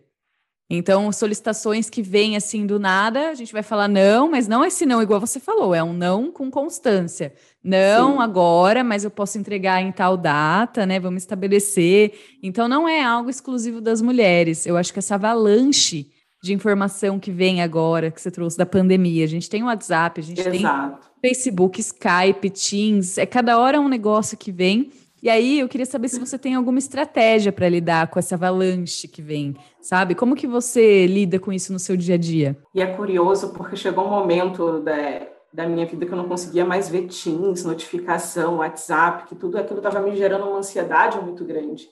Então, 0.70 1.10
solicitações 1.10 1.88
que 1.88 2.02
vêm 2.02 2.36
assim 2.36 2.66
do 2.66 2.78
nada, 2.78 3.30
a 3.30 3.34
gente 3.34 3.54
vai 3.54 3.62
falar 3.62 3.88
não, 3.88 4.30
mas 4.30 4.46
não 4.46 4.62
esse 4.62 4.84
não 4.84 5.02
igual 5.02 5.18
você 5.18 5.40
falou, 5.40 5.74
é 5.74 5.82
um 5.82 5.94
não 5.94 6.30
com 6.30 6.50
constância. 6.50 7.32
Não 7.64 8.16
Sim. 8.16 8.22
agora, 8.22 8.84
mas 8.84 9.02
eu 9.02 9.10
posso 9.10 9.38
entregar 9.38 9.80
em 9.80 9.90
tal 9.92 10.14
data, 10.14 10.84
né? 10.84 11.00
Vamos 11.00 11.22
estabelecer. 11.22 12.12
Então, 12.42 12.68
não 12.68 12.86
é 12.86 13.02
algo 13.02 13.30
exclusivo 13.30 13.80
das 13.80 14.02
mulheres. 14.02 14.66
Eu 14.66 14.76
acho 14.76 14.92
que 14.92 14.98
essa 14.98 15.14
avalanche 15.14 16.10
de 16.42 16.54
informação 16.54 17.18
que 17.18 17.30
vem 17.30 17.62
agora, 17.62 18.10
que 18.10 18.20
você 18.20 18.30
trouxe 18.30 18.56
da 18.56 18.66
pandemia. 18.66 19.24
A 19.24 19.28
gente 19.28 19.50
tem 19.50 19.62
o 19.62 19.66
WhatsApp, 19.66 20.20
a 20.20 20.24
gente 20.24 20.40
Exato. 20.40 20.98
tem 21.20 21.34
Facebook, 21.34 21.80
Skype, 21.80 22.50
Teams, 22.50 23.18
é 23.18 23.26
cada 23.26 23.58
hora 23.58 23.80
um 23.80 23.88
negócio 23.88 24.38
que 24.38 24.52
vem. 24.52 24.90
E 25.20 25.28
aí 25.28 25.58
eu 25.58 25.68
queria 25.68 25.86
saber 25.86 26.08
se 26.08 26.20
você 26.20 26.38
tem 26.38 26.54
alguma 26.54 26.78
estratégia 26.78 27.50
para 27.50 27.68
lidar 27.68 28.06
com 28.08 28.20
essa 28.20 28.36
avalanche 28.36 29.08
que 29.08 29.20
vem, 29.20 29.56
sabe? 29.80 30.14
Como 30.14 30.36
que 30.36 30.46
você 30.46 31.08
lida 31.08 31.40
com 31.40 31.52
isso 31.52 31.72
no 31.72 31.78
seu 31.80 31.96
dia 31.96 32.14
a 32.14 32.18
dia? 32.18 32.56
E 32.72 32.80
é 32.80 32.86
curioso 32.86 33.52
porque 33.52 33.74
chegou 33.74 34.06
um 34.06 34.10
momento 34.10 34.78
da, 34.80 35.26
da 35.52 35.66
minha 35.66 35.84
vida 35.86 36.06
que 36.06 36.12
eu 36.12 36.16
não 36.16 36.28
conseguia 36.28 36.64
mais 36.64 36.88
ver 36.88 37.08
Teams, 37.08 37.64
notificação, 37.64 38.58
WhatsApp, 38.58 39.26
que 39.26 39.34
tudo 39.34 39.58
aquilo 39.58 39.80
estava 39.80 40.00
me 40.00 40.14
gerando 40.14 40.46
uma 40.46 40.58
ansiedade 40.58 41.20
muito 41.20 41.44
grande. 41.44 41.88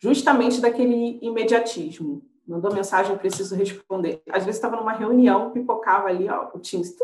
Justamente 0.00 0.60
daquele 0.60 1.18
imediatismo 1.20 2.22
mandou 2.46 2.72
mensagem, 2.72 3.16
preciso 3.16 3.54
responder. 3.54 4.22
Às 4.28 4.44
vezes 4.44 4.58
estava 4.58 4.76
numa 4.76 4.92
reunião, 4.92 5.50
pipocava 5.50 6.08
ali, 6.08 6.28
ó, 6.28 6.50
o 6.54 6.58
Teams, 6.58 6.94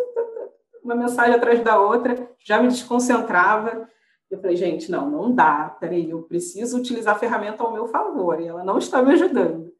uma 0.82 0.94
mensagem 0.94 1.34
atrás 1.34 1.62
da 1.62 1.80
outra, 1.80 2.28
já 2.38 2.60
me 2.60 2.68
desconcentrava. 2.68 3.88
Eu 4.30 4.40
falei, 4.40 4.56
gente, 4.56 4.90
não, 4.90 5.10
não 5.10 5.34
dá, 5.34 5.76
peraí, 5.80 6.10
eu 6.10 6.22
preciso 6.22 6.78
utilizar 6.78 7.16
a 7.16 7.18
ferramenta 7.18 7.62
ao 7.62 7.72
meu 7.72 7.86
favor, 7.86 8.40
e 8.40 8.46
ela 8.46 8.64
não 8.64 8.78
está 8.78 9.02
me 9.02 9.12
ajudando. 9.12 9.72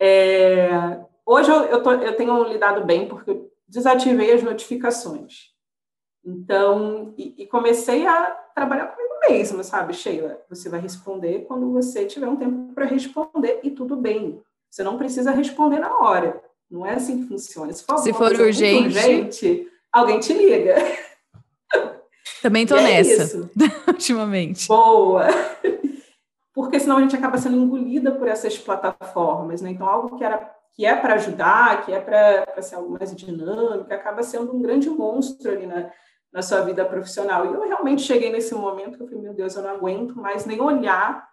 É... 0.00 1.00
Hoje 1.24 1.50
eu, 1.50 1.62
eu, 1.64 1.82
tô, 1.82 1.92
eu 1.92 2.16
tenho 2.16 2.42
lidado 2.44 2.84
bem, 2.84 3.06
porque 3.06 3.30
eu 3.30 3.50
desativei 3.68 4.32
as 4.32 4.42
notificações. 4.42 5.52
Então, 6.24 7.14
e, 7.16 7.34
e 7.42 7.46
comecei 7.46 8.06
a 8.06 8.26
trabalhar 8.54 8.88
comigo 8.88 9.08
mesma, 9.28 9.62
sabe, 9.62 9.94
Sheila? 9.94 10.40
Você 10.48 10.68
vai 10.68 10.80
responder 10.80 11.44
quando 11.46 11.72
você 11.72 12.04
tiver 12.06 12.28
um 12.28 12.36
tempo 12.36 12.72
para 12.74 12.86
responder 12.86 13.60
e 13.62 13.70
tudo 13.70 13.96
bem. 13.96 14.42
Você 14.70 14.82
não 14.82 14.98
precisa 14.98 15.30
responder 15.30 15.78
na 15.78 15.98
hora. 15.98 16.42
Não 16.70 16.84
é 16.84 16.94
assim 16.94 17.22
que 17.22 17.28
funciona. 17.28 17.72
Se 17.72 17.84
for, 17.84 17.98
Se 17.98 18.12
for 18.12 18.32
urgente, 18.32 18.86
urgente, 18.86 19.68
alguém 19.92 20.20
te 20.20 20.32
liga. 20.32 20.76
Também 22.42 22.66
tô 22.66 22.76
e 22.76 22.80
é 22.80 22.82
nessa, 22.82 23.38
é 23.38 23.90
ultimamente. 23.90 24.68
Boa! 24.68 25.26
Porque 26.54 26.78
senão 26.80 26.98
a 26.98 27.00
gente 27.00 27.16
acaba 27.16 27.38
sendo 27.38 27.56
engolida 27.56 28.12
por 28.12 28.26
essas 28.26 28.58
plataformas, 28.58 29.62
né? 29.62 29.70
Então, 29.70 29.88
algo 29.88 30.16
que 30.16 30.24
era 30.24 30.58
que 30.78 30.86
é 30.86 30.94
para 30.94 31.14
ajudar, 31.14 31.84
que 31.84 31.92
é 31.92 32.00
para 32.00 32.62
ser 32.62 32.76
algo 32.76 32.96
mais 32.96 33.14
dinâmico, 33.14 33.92
acaba 33.92 34.22
sendo 34.22 34.54
um 34.54 34.62
grande 34.62 34.88
monstro 34.88 35.50
ali 35.50 35.66
na, 35.66 35.90
na 36.32 36.40
sua 36.40 36.60
vida 36.60 36.84
profissional. 36.84 37.44
E 37.44 37.48
eu 37.52 37.66
realmente 37.66 38.02
cheguei 38.02 38.30
nesse 38.30 38.54
momento 38.54 38.96
que 38.96 39.02
eu 39.02 39.08
falei, 39.08 39.22
meu 39.22 39.34
Deus, 39.34 39.56
eu 39.56 39.62
não 39.62 39.70
aguento 39.70 40.16
mais 40.16 40.46
nem 40.46 40.60
olhar 40.60 41.28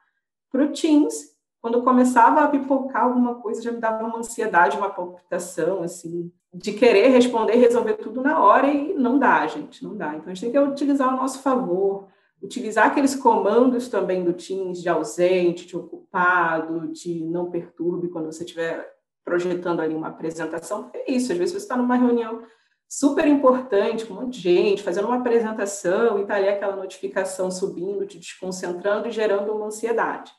para 0.51 0.63
o 0.63 0.71
Teams. 0.71 1.34
Quando 1.65 1.81
começava 1.81 2.41
a 2.41 2.47
pipocar 2.47 3.05
alguma 3.05 3.41
coisa, 3.41 3.59
já 3.59 3.71
me 3.71 3.79
dava 3.79 4.05
uma 4.05 4.19
ansiedade, 4.19 4.77
uma 4.77 4.91
palpitação, 4.91 5.81
assim, 5.81 6.31
de 6.53 6.73
querer 6.73 7.07
responder, 7.07 7.55
resolver 7.55 7.95
tudo 7.95 8.21
na 8.21 8.39
hora 8.39 8.67
e 8.67 8.93
não 8.93 9.17
dá, 9.17 9.47
gente, 9.47 9.83
não 9.83 9.97
dá. 9.97 10.09
Então 10.09 10.31
a 10.31 10.35
gente 10.35 10.41
tem 10.41 10.51
que 10.51 10.59
utilizar 10.59 11.09
ao 11.09 11.17
nosso 11.17 11.41
favor, 11.41 12.07
utilizar 12.39 12.85
aqueles 12.85 13.15
comandos 13.15 13.87
também 13.87 14.23
do 14.23 14.31
Teams 14.31 14.79
de 14.79 14.87
ausente, 14.87 15.65
de 15.65 15.75
ocupado, 15.75 16.91
de 16.91 17.25
não 17.25 17.49
perturbe 17.49 18.09
quando 18.09 18.31
você 18.31 18.43
estiver 18.43 18.87
projetando 19.23 19.79
ali 19.79 19.95
uma 19.95 20.09
apresentação. 20.09 20.91
É 20.93 21.11
isso, 21.11 21.31
às 21.31 21.37
vezes 21.39 21.53
você 21.53 21.63
está 21.63 21.75
numa 21.75 21.95
reunião 21.95 22.43
super 22.87 23.27
importante, 23.27 24.05
com 24.05 24.13
um 24.13 24.21
monte 24.21 24.35
de 24.35 24.41
gente, 24.41 24.83
fazendo 24.83 25.07
uma 25.07 25.17
apresentação 25.17 26.19
e 26.19 26.21
está 26.21 26.35
ali 26.35 26.47
aquela 26.47 26.75
notificação 26.75 27.49
subindo, 27.49 28.05
te 28.05 28.19
desconcentrando 28.19 29.07
e 29.07 29.11
gerando 29.11 29.51
uma 29.51 29.65
ansiedade. 29.65 30.31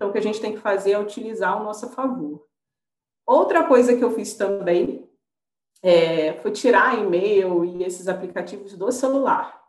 Então, 0.00 0.08
o 0.08 0.12
que 0.12 0.18
a 0.18 0.22
gente 0.22 0.40
tem 0.40 0.52
que 0.52 0.58
fazer 0.58 0.92
é 0.92 0.98
utilizar 0.98 1.52
ao 1.52 1.62
nosso 1.62 1.90
favor. 1.90 2.46
Outra 3.26 3.64
coisa 3.64 3.94
que 3.94 4.02
eu 4.02 4.10
fiz 4.10 4.32
também 4.32 5.06
é, 5.82 6.32
foi 6.40 6.52
tirar 6.52 6.98
e-mail 6.98 7.66
e 7.66 7.84
esses 7.84 8.08
aplicativos 8.08 8.74
do 8.74 8.90
celular. 8.90 9.60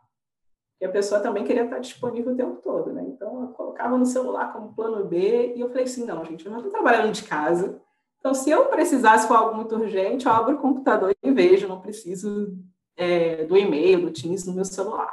E 0.80 0.86
a 0.86 0.90
pessoa 0.90 1.20
também 1.20 1.44
queria 1.44 1.64
estar 1.64 1.80
disponível 1.80 2.32
o 2.32 2.36
tempo 2.36 2.62
todo, 2.62 2.94
né? 2.94 3.04
Então, 3.06 3.42
eu 3.42 3.48
colocava 3.48 3.98
no 3.98 4.06
celular 4.06 4.54
como 4.54 4.72
plano 4.72 5.04
B 5.04 5.52
e 5.54 5.60
eu 5.60 5.68
falei 5.68 5.84
assim, 5.84 6.06
não, 6.06 6.24
gente, 6.24 6.46
eu 6.46 6.50
não 6.50 6.60
estou 6.60 6.72
trabalhando 6.72 7.12
de 7.12 7.24
casa, 7.24 7.78
então, 8.18 8.34
se 8.34 8.48
eu 8.48 8.66
precisasse 8.66 9.26
for 9.26 9.36
algo 9.36 9.56
muito 9.56 9.74
urgente, 9.74 10.26
eu 10.26 10.32
abro 10.32 10.54
o 10.54 10.60
computador 10.60 11.12
e 11.20 11.30
vejo, 11.32 11.66
não 11.66 11.80
preciso 11.80 12.56
é, 12.96 13.44
do 13.44 13.56
e-mail, 13.56 14.00
do 14.00 14.12
Teams 14.12 14.46
no 14.46 14.54
meu 14.54 14.64
celular. 14.64 15.12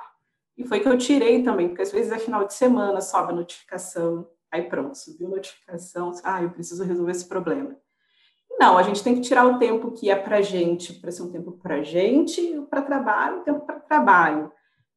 E 0.56 0.64
foi 0.64 0.80
que 0.80 0.88
eu 0.88 0.96
tirei 0.96 1.42
também, 1.42 1.70
porque 1.70 1.82
às 1.82 1.92
vezes 1.92 2.12
é 2.12 2.20
final 2.20 2.46
de 2.46 2.54
semana, 2.54 3.02
sobe 3.02 3.32
a 3.32 3.36
notificação, 3.36 4.30
aí 4.52 4.64
pronto, 4.64 4.98
subiu 4.98 5.28
a 5.28 5.32
notificação, 5.32 6.12
ah, 6.24 6.44
eu 6.44 6.50
preciso 6.50 6.84
resolver 6.84 7.12
esse 7.12 7.28
problema. 7.28 7.76
Não, 8.60 8.78
a 8.78 8.84
gente 8.84 9.04
tem 9.04 9.16
que 9.16 9.22
tirar 9.22 9.46
o 9.46 9.58
tempo 9.58 9.92
que 9.92 10.10
é 10.10 10.16
para 10.16 10.42
gente, 10.42 10.94
para 10.94 11.12
ser 11.12 11.24
um 11.24 11.32
tempo 11.32 11.54
para 11.54 11.82
gente, 11.82 12.60
para 12.70 12.82
trabalho, 12.82 13.44
tempo 13.44 13.62
para 13.62 13.80
trabalho. 13.80 14.52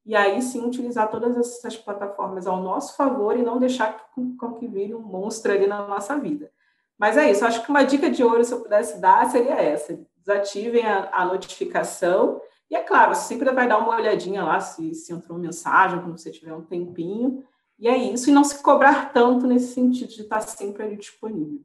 E 0.04 0.16
aí 0.16 0.42
sim 0.42 0.66
utilizar 0.66 1.08
todas 1.10 1.36
essas 1.36 1.76
plataformas 1.76 2.46
ao 2.46 2.60
nosso 2.60 2.96
favor 2.96 3.38
e 3.38 3.42
não 3.42 3.60
deixar 3.60 4.10
com, 4.12 4.36
com 4.36 4.54
que 4.54 4.66
vire 4.66 4.94
um 4.94 5.00
monstro 5.00 5.52
ali 5.52 5.68
na 5.68 5.86
nossa 5.86 6.18
vida. 6.18 6.50
Mas 6.98 7.16
é 7.16 7.30
isso, 7.30 7.44
acho 7.44 7.62
que 7.62 7.70
uma 7.70 7.84
dica 7.84 8.10
de 8.10 8.24
ouro, 8.24 8.44
se 8.44 8.52
eu 8.52 8.60
pudesse 8.60 9.00
dar, 9.00 9.30
seria 9.30 9.54
essa: 9.54 9.98
desativem 10.16 10.84
a, 10.84 11.08
a 11.12 11.24
notificação. 11.24 12.40
E 12.68 12.74
é 12.74 12.80
claro, 12.82 13.14
sempre 13.14 13.50
vai 13.52 13.68
dar 13.68 13.78
uma 13.78 13.94
olhadinha 13.94 14.42
lá 14.42 14.58
se, 14.58 14.94
se 14.94 15.12
entrou 15.12 15.38
mensagem, 15.38 16.00
quando 16.00 16.18
você 16.18 16.30
tiver 16.30 16.54
um 16.54 16.62
tempinho. 16.62 17.44
E 17.82 17.88
é 17.88 18.12
isso, 18.12 18.30
e 18.30 18.32
não 18.32 18.44
se 18.44 18.62
cobrar 18.62 19.12
tanto 19.12 19.44
nesse 19.44 19.74
sentido 19.74 20.08
de 20.10 20.22
estar 20.22 20.40
sempre 20.42 20.84
ali 20.84 20.96
disponível. 20.96 21.60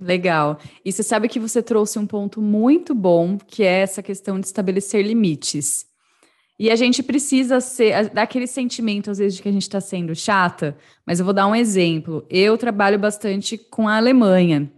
Legal. 0.00 0.58
E 0.82 0.90
você 0.90 1.02
sabe 1.02 1.28
que 1.28 1.38
você 1.38 1.62
trouxe 1.62 1.98
um 1.98 2.06
ponto 2.06 2.40
muito 2.40 2.94
bom, 2.94 3.36
que 3.36 3.62
é 3.62 3.80
essa 3.80 4.02
questão 4.02 4.40
de 4.40 4.46
estabelecer 4.46 5.06
limites. 5.06 5.84
E 6.58 6.70
a 6.70 6.74
gente 6.74 7.02
precisa 7.02 7.60
ser, 7.60 8.08
dar 8.08 8.22
aquele 8.22 8.46
sentimento, 8.46 9.10
às 9.10 9.18
vezes, 9.18 9.36
de 9.36 9.42
que 9.42 9.48
a 9.50 9.52
gente 9.52 9.60
está 9.60 9.78
sendo 9.78 10.14
chata, 10.14 10.74
mas 11.06 11.18
eu 11.18 11.24
vou 11.26 11.34
dar 11.34 11.46
um 11.46 11.54
exemplo. 11.54 12.24
Eu 12.30 12.56
trabalho 12.56 12.98
bastante 12.98 13.58
com 13.58 13.86
a 13.86 13.98
Alemanha. 13.98 14.72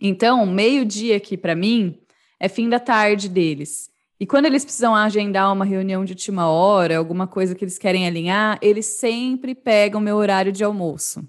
Então, 0.00 0.44
meio-dia 0.44 1.16
aqui 1.16 1.36
para 1.36 1.54
mim 1.54 1.96
é 2.40 2.48
fim 2.48 2.68
da 2.68 2.80
tarde 2.80 3.28
deles. 3.28 3.88
E 4.20 4.26
quando 4.26 4.46
eles 4.46 4.64
precisam 4.64 4.94
agendar 4.94 5.52
uma 5.52 5.64
reunião 5.64 6.04
de 6.04 6.12
última 6.12 6.48
hora, 6.48 6.98
alguma 6.98 7.26
coisa 7.26 7.54
que 7.54 7.64
eles 7.64 7.78
querem 7.78 8.06
alinhar, 8.06 8.58
eles 8.60 8.86
sempre 8.86 9.54
pegam 9.54 10.00
meu 10.00 10.16
horário 10.16 10.50
de 10.50 10.64
almoço. 10.64 11.22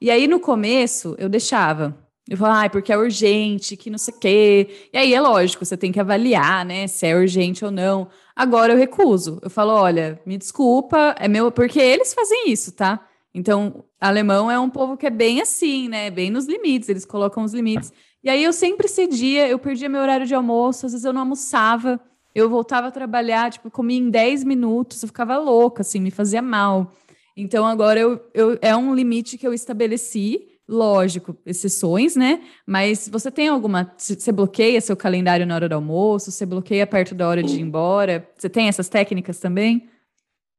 E 0.00 0.10
aí, 0.10 0.28
no 0.28 0.38
começo, 0.38 1.14
eu 1.18 1.28
deixava. 1.28 1.96
Eu 2.28 2.36
falava, 2.36 2.64
ah, 2.66 2.70
porque 2.70 2.92
é 2.92 2.96
urgente, 2.96 3.76
que 3.76 3.90
não 3.90 3.98
sei 3.98 4.14
o 4.14 4.18
quê. 4.18 4.88
E 4.92 4.98
aí, 4.98 5.14
é 5.14 5.20
lógico, 5.20 5.64
você 5.64 5.76
tem 5.76 5.90
que 5.90 5.98
avaliar, 5.98 6.64
né, 6.64 6.86
se 6.86 7.06
é 7.06 7.16
urgente 7.16 7.64
ou 7.64 7.70
não. 7.70 8.08
Agora 8.36 8.72
eu 8.72 8.78
recuso. 8.78 9.38
Eu 9.42 9.50
falo, 9.50 9.72
olha, 9.72 10.20
me 10.26 10.36
desculpa, 10.36 11.14
é 11.18 11.26
meu, 11.26 11.50
porque 11.50 11.80
eles 11.80 12.12
fazem 12.14 12.50
isso, 12.50 12.72
tá? 12.72 13.06
Então, 13.34 13.84
alemão 14.00 14.50
é 14.50 14.58
um 14.58 14.70
povo 14.70 14.96
que 14.96 15.06
é 15.06 15.10
bem 15.10 15.40
assim, 15.40 15.88
né? 15.88 16.10
Bem 16.10 16.30
nos 16.30 16.46
limites, 16.46 16.88
eles 16.88 17.04
colocam 17.04 17.44
os 17.44 17.54
limites. 17.54 17.92
E 18.22 18.28
aí 18.28 18.44
eu 18.44 18.52
sempre 18.52 18.88
cedia, 18.88 19.48
eu 19.48 19.58
perdia 19.58 19.88
meu 19.88 20.00
horário 20.00 20.26
de 20.26 20.34
almoço, 20.34 20.86
às 20.86 20.92
vezes 20.92 21.04
eu 21.04 21.12
não 21.12 21.22
almoçava, 21.22 22.00
eu 22.34 22.48
voltava 22.48 22.88
a 22.88 22.90
trabalhar, 22.90 23.50
tipo, 23.50 23.70
comia 23.70 23.98
em 23.98 24.10
10 24.10 24.44
minutos, 24.44 25.02
eu 25.02 25.08
ficava 25.08 25.36
louca, 25.38 25.82
assim, 25.82 26.00
me 26.00 26.10
fazia 26.10 26.42
mal. 26.42 26.92
Então 27.36 27.64
agora 27.64 27.98
eu, 27.98 28.20
eu 28.34 28.58
é 28.60 28.74
um 28.76 28.94
limite 28.94 29.38
que 29.38 29.46
eu 29.46 29.54
estabeleci 29.54 30.50
Lógico, 30.70 31.36
exceções, 31.44 32.14
né? 32.14 32.44
Mas 32.64 33.08
você 33.08 33.28
tem 33.28 33.48
alguma. 33.48 33.92
Você 33.98 34.30
bloqueia 34.30 34.80
seu 34.80 34.96
calendário 34.96 35.44
na 35.44 35.56
hora 35.56 35.68
do 35.68 35.74
almoço? 35.74 36.30
Você 36.30 36.46
bloqueia 36.46 36.86
perto 36.86 37.12
da 37.12 37.28
hora 37.28 37.42
de 37.42 37.56
ir 37.56 37.60
embora? 37.60 38.30
Você 38.38 38.48
tem 38.48 38.68
essas 38.68 38.88
técnicas 38.88 39.40
também? 39.40 39.88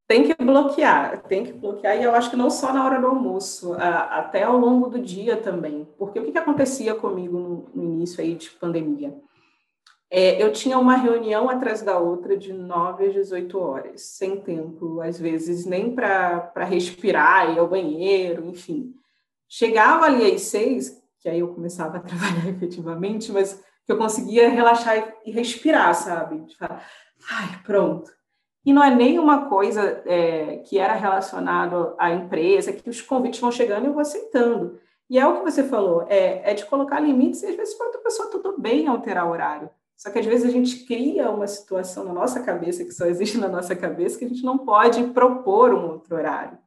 Tem 0.06 0.24
que 0.24 0.36
bloquear, 0.44 1.24
tem 1.30 1.46
que 1.46 1.54
bloquear, 1.54 1.98
e 1.98 2.04
eu 2.04 2.14
acho 2.14 2.30
que 2.30 2.36
não 2.36 2.50
só 2.50 2.74
na 2.74 2.84
hora 2.84 3.00
do 3.00 3.08
almoço, 3.08 3.74
até 3.80 4.44
ao 4.44 4.58
longo 4.58 4.90
do 4.90 5.00
dia 5.00 5.38
também. 5.38 5.88
Porque 5.98 6.20
o 6.20 6.26
que, 6.26 6.34
que 6.34 6.38
acontecia 6.38 6.94
comigo 6.94 7.40
no, 7.40 7.66
no 7.74 7.94
início 7.94 8.22
aí 8.22 8.36
de 8.36 8.50
pandemia? 8.50 9.16
É, 10.14 10.44
eu 10.44 10.52
tinha 10.52 10.78
uma 10.78 10.98
reunião 10.98 11.50
atrás 11.50 11.82
da 11.82 11.98
outra 11.98 12.36
de 12.36 12.52
9 12.52 13.06
às 13.06 13.14
18 13.14 13.58
horas, 13.58 14.02
sem 14.02 14.42
tempo, 14.42 15.00
às 15.00 15.18
vezes 15.18 15.66
nem 15.66 15.96
para 15.96 16.66
respirar, 16.66 17.54
ir 17.54 17.60
ao 17.60 17.70
banheiro, 17.70 18.46
enfim. 18.46 18.94
Chegava 19.48 20.08
ali 20.08 20.34
às 20.34 20.42
seis, 20.42 21.02
que 21.18 21.30
aí 21.30 21.40
eu 21.40 21.54
começava 21.54 21.96
a 21.96 22.00
trabalhar 22.02 22.50
efetivamente, 22.50 23.32
mas 23.32 23.64
que 23.86 23.92
eu 23.94 23.98
conseguia 23.98 24.50
relaxar 24.50 25.16
e 25.26 25.32
respirar, 25.32 25.96
sabe? 25.96 26.42
De 26.42 26.58
falar, 26.58 26.86
ai, 27.32 27.62
pronto. 27.64 28.12
E 28.66 28.74
não 28.74 28.84
é 28.84 28.94
nenhuma 28.94 29.48
coisa 29.48 30.04
é, 30.06 30.58
que 30.58 30.78
era 30.78 30.94
relacionado 30.94 31.96
à 31.98 32.12
empresa, 32.12 32.74
que 32.74 32.90
os 32.90 33.02
convites 33.02 33.40
vão 33.40 33.50
chegando 33.52 33.86
e 33.86 33.88
eu 33.88 33.94
vou 33.94 34.02
aceitando. 34.02 34.78
E 35.10 35.18
é 35.18 35.26
o 35.26 35.38
que 35.38 35.44
você 35.50 35.64
falou, 35.64 36.06
é, 36.10 36.52
é 36.52 36.54
de 36.54 36.66
colocar 36.66 37.00
limites 37.00 37.44
e 37.44 37.48
às 37.48 37.56
vezes 37.56 37.74
para 37.76 37.88
outra 37.88 38.02
pessoa 38.02 38.30
tudo 38.30 38.60
bem 38.60 38.88
alterar 38.88 39.26
o 39.26 39.32
horário. 39.32 39.70
Só 40.02 40.10
que 40.10 40.18
às 40.18 40.26
vezes 40.26 40.50
a 40.50 40.52
gente 40.52 40.84
cria 40.86 41.30
uma 41.30 41.46
situação 41.46 42.04
na 42.04 42.12
nossa 42.12 42.42
cabeça, 42.42 42.84
que 42.84 42.92
só 42.92 43.06
existe 43.06 43.38
na 43.38 43.48
nossa 43.48 43.76
cabeça, 43.76 44.18
que 44.18 44.26
a 44.26 44.28
gente 44.28 44.44
não 44.44 44.58
pode 44.58 45.04
propor 45.10 45.72
um 45.76 45.92
outro 45.92 46.16
horário. 46.16 46.58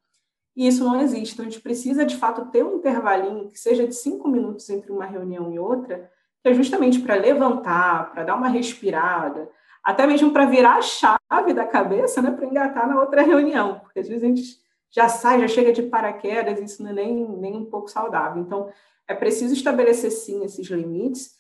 E 0.55 0.69
isso 0.69 0.85
não 0.85 1.01
existe. 1.01 1.33
Então, 1.33 1.45
a 1.45 1.49
gente 1.49 1.61
precisa, 1.61 2.07
de 2.07 2.17
fato, 2.17 2.49
ter 2.53 2.65
um 2.65 2.77
intervalinho 2.77 3.51
que 3.51 3.59
seja 3.59 3.89
de 3.89 3.95
cinco 3.97 4.29
minutos 4.29 4.71
entre 4.71 4.93
uma 4.93 5.05
reunião 5.05 5.53
e 5.53 5.59
outra, 5.59 6.09
que 6.41 6.49
é 6.49 6.55
justamente 6.55 7.01
para 7.01 7.17
levantar, 7.17 8.13
para 8.13 8.23
dar 8.23 8.37
uma 8.37 8.47
respirada, 8.47 9.51
até 9.83 10.07
mesmo 10.07 10.33
para 10.33 10.47
virar 10.47 10.77
a 10.77 10.83
chave 10.83 11.53
da 11.53 11.65
cabeça, 11.65 12.23
né, 12.23 12.31
para 12.31 12.47
engatar 12.47 12.87
na 12.87 13.01
outra 13.01 13.23
reunião, 13.23 13.81
porque 13.81 13.99
às 13.99 14.07
vezes 14.07 14.23
a 14.23 14.29
gente 14.29 14.45
já 14.93 15.09
sai, 15.09 15.41
já 15.41 15.49
chega 15.49 15.73
de 15.73 15.83
paraquedas, 15.83 16.61
isso 16.61 16.85
não 16.85 16.91
é 16.91 16.95
nem, 16.95 17.29
nem 17.29 17.57
um 17.57 17.65
pouco 17.65 17.91
saudável. 17.91 18.41
Então, 18.41 18.69
é 19.09 19.15
preciso 19.15 19.55
estabelecer, 19.55 20.13
sim, 20.13 20.45
esses 20.45 20.69
limites, 20.69 21.35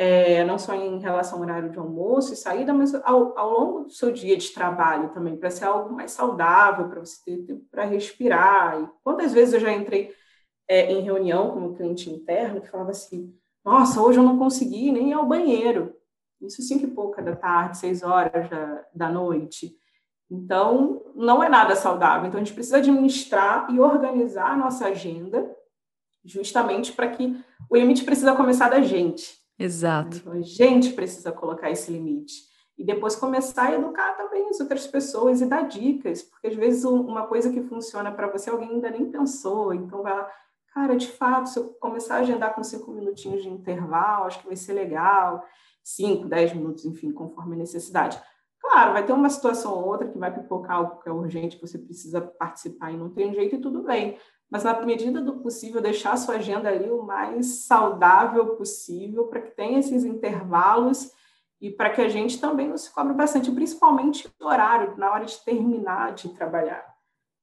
é, 0.00 0.44
não 0.44 0.56
só 0.56 0.74
em 0.74 1.00
relação 1.00 1.38
ao 1.38 1.44
horário 1.44 1.70
de 1.70 1.78
almoço 1.78 2.32
e 2.32 2.36
saída, 2.36 2.72
mas 2.72 2.94
ao, 2.94 3.36
ao 3.36 3.50
longo 3.50 3.80
do 3.80 3.90
seu 3.90 4.12
dia 4.12 4.36
de 4.36 4.50
trabalho 4.50 5.08
também, 5.08 5.36
para 5.36 5.50
ser 5.50 5.64
algo 5.64 5.92
mais 5.92 6.12
saudável, 6.12 6.88
para 6.88 7.00
você 7.00 7.20
ter 7.24 7.38
tempo 7.42 7.64
para 7.68 7.84
respirar. 7.84 8.80
E 8.80 8.88
quantas 9.02 9.32
vezes 9.32 9.54
eu 9.54 9.60
já 9.60 9.72
entrei 9.72 10.14
é, 10.68 10.92
em 10.92 11.00
reunião 11.00 11.50
com 11.50 11.60
um 11.60 11.74
cliente 11.74 12.08
interno 12.08 12.60
que 12.60 12.70
falava 12.70 12.92
assim: 12.92 13.34
Nossa, 13.64 14.00
hoje 14.00 14.20
eu 14.20 14.22
não 14.22 14.38
consegui 14.38 14.92
nem 14.92 15.10
ir 15.10 15.14
ao 15.14 15.26
banheiro. 15.26 15.92
Isso 16.40 16.62
cinco 16.62 16.84
e 16.84 16.90
pouca 16.90 17.20
da 17.20 17.34
tarde, 17.34 17.78
seis 17.78 18.04
horas 18.04 18.48
da, 18.48 18.84
da 18.94 19.10
noite. 19.10 19.76
Então, 20.30 21.02
não 21.16 21.42
é 21.42 21.48
nada 21.48 21.74
saudável. 21.74 22.28
Então, 22.28 22.40
a 22.40 22.44
gente 22.44 22.54
precisa 22.54 22.76
administrar 22.76 23.68
e 23.74 23.80
organizar 23.80 24.52
a 24.52 24.56
nossa 24.56 24.86
agenda 24.86 25.50
justamente 26.24 26.92
para 26.92 27.08
que 27.08 27.36
o 27.68 27.76
limite 27.76 28.04
precisa 28.04 28.36
começar 28.36 28.68
da 28.68 28.80
gente. 28.80 29.38
Exato. 29.58 30.18
Então, 30.18 30.32
a 30.32 30.40
gente 30.40 30.92
precisa 30.92 31.32
colocar 31.32 31.70
esse 31.70 31.90
limite. 31.90 32.46
e 32.78 32.84
depois 32.84 33.16
começar 33.16 33.70
a 33.70 33.74
educar 33.74 34.12
também 34.16 34.48
as 34.48 34.60
outras 34.60 34.86
pessoas 34.86 35.40
e 35.40 35.46
dar 35.46 35.62
dicas, 35.62 36.22
porque 36.22 36.46
às 36.46 36.54
vezes 36.54 36.84
uma 36.84 37.26
coisa 37.26 37.50
que 37.52 37.60
funciona 37.60 38.12
para 38.12 38.28
você 38.28 38.50
alguém 38.50 38.70
ainda 38.70 38.88
nem 38.88 39.10
pensou, 39.10 39.74
então 39.74 40.00
vai 40.00 40.14
lá, 40.16 40.30
cara, 40.72 40.96
de 40.96 41.08
fato, 41.08 41.48
se 41.48 41.58
eu 41.58 41.70
começar 41.80 42.16
a 42.16 42.18
agendar 42.20 42.54
com 42.54 42.62
cinco 42.62 42.92
minutinhos 42.92 43.42
de 43.42 43.48
intervalo, 43.48 44.26
acho 44.26 44.38
que 44.40 44.46
vai 44.46 44.54
ser 44.54 44.74
legal, 44.74 45.44
cinco, 45.82 46.28
dez 46.28 46.52
minutos, 46.54 46.84
enfim, 46.84 47.10
conforme 47.10 47.56
a 47.56 47.58
necessidade. 47.58 48.20
Claro, 48.60 48.92
vai 48.92 49.04
ter 49.04 49.12
uma 49.12 49.30
situação 49.30 49.72
ou 49.74 49.84
outra 49.86 50.08
que 50.08 50.18
vai 50.18 50.32
pipocar 50.32 50.76
algo 50.76 51.00
que 51.00 51.08
é 51.08 51.12
urgente, 51.12 51.56
que 51.56 51.66
você 51.66 51.78
precisa 51.78 52.20
participar 52.20 52.92
e 52.92 52.96
não 52.96 53.10
tem 53.10 53.34
jeito, 53.34 53.56
e 53.56 53.60
tudo 53.60 53.82
bem. 53.82 54.16
Mas, 54.50 54.64
na 54.64 54.80
medida 54.80 55.20
do 55.20 55.40
possível, 55.40 55.80
deixar 55.80 56.12
a 56.12 56.16
sua 56.16 56.36
agenda 56.36 56.68
ali 56.68 56.90
o 56.90 57.02
mais 57.02 57.66
saudável 57.66 58.56
possível, 58.56 59.26
para 59.26 59.42
que 59.42 59.50
tenha 59.50 59.78
esses 59.78 60.04
intervalos 60.04 61.12
e 61.60 61.70
para 61.70 61.90
que 61.90 62.00
a 62.00 62.08
gente 62.08 62.40
também 62.40 62.68
não 62.68 62.78
se 62.78 62.90
cobre 62.90 63.12
bastante, 63.12 63.50
principalmente 63.50 64.28
no 64.40 64.46
horário, 64.46 64.96
na 64.96 65.12
hora 65.12 65.24
de 65.24 65.36
terminar 65.44 66.14
de 66.14 66.30
trabalhar. 66.30 66.84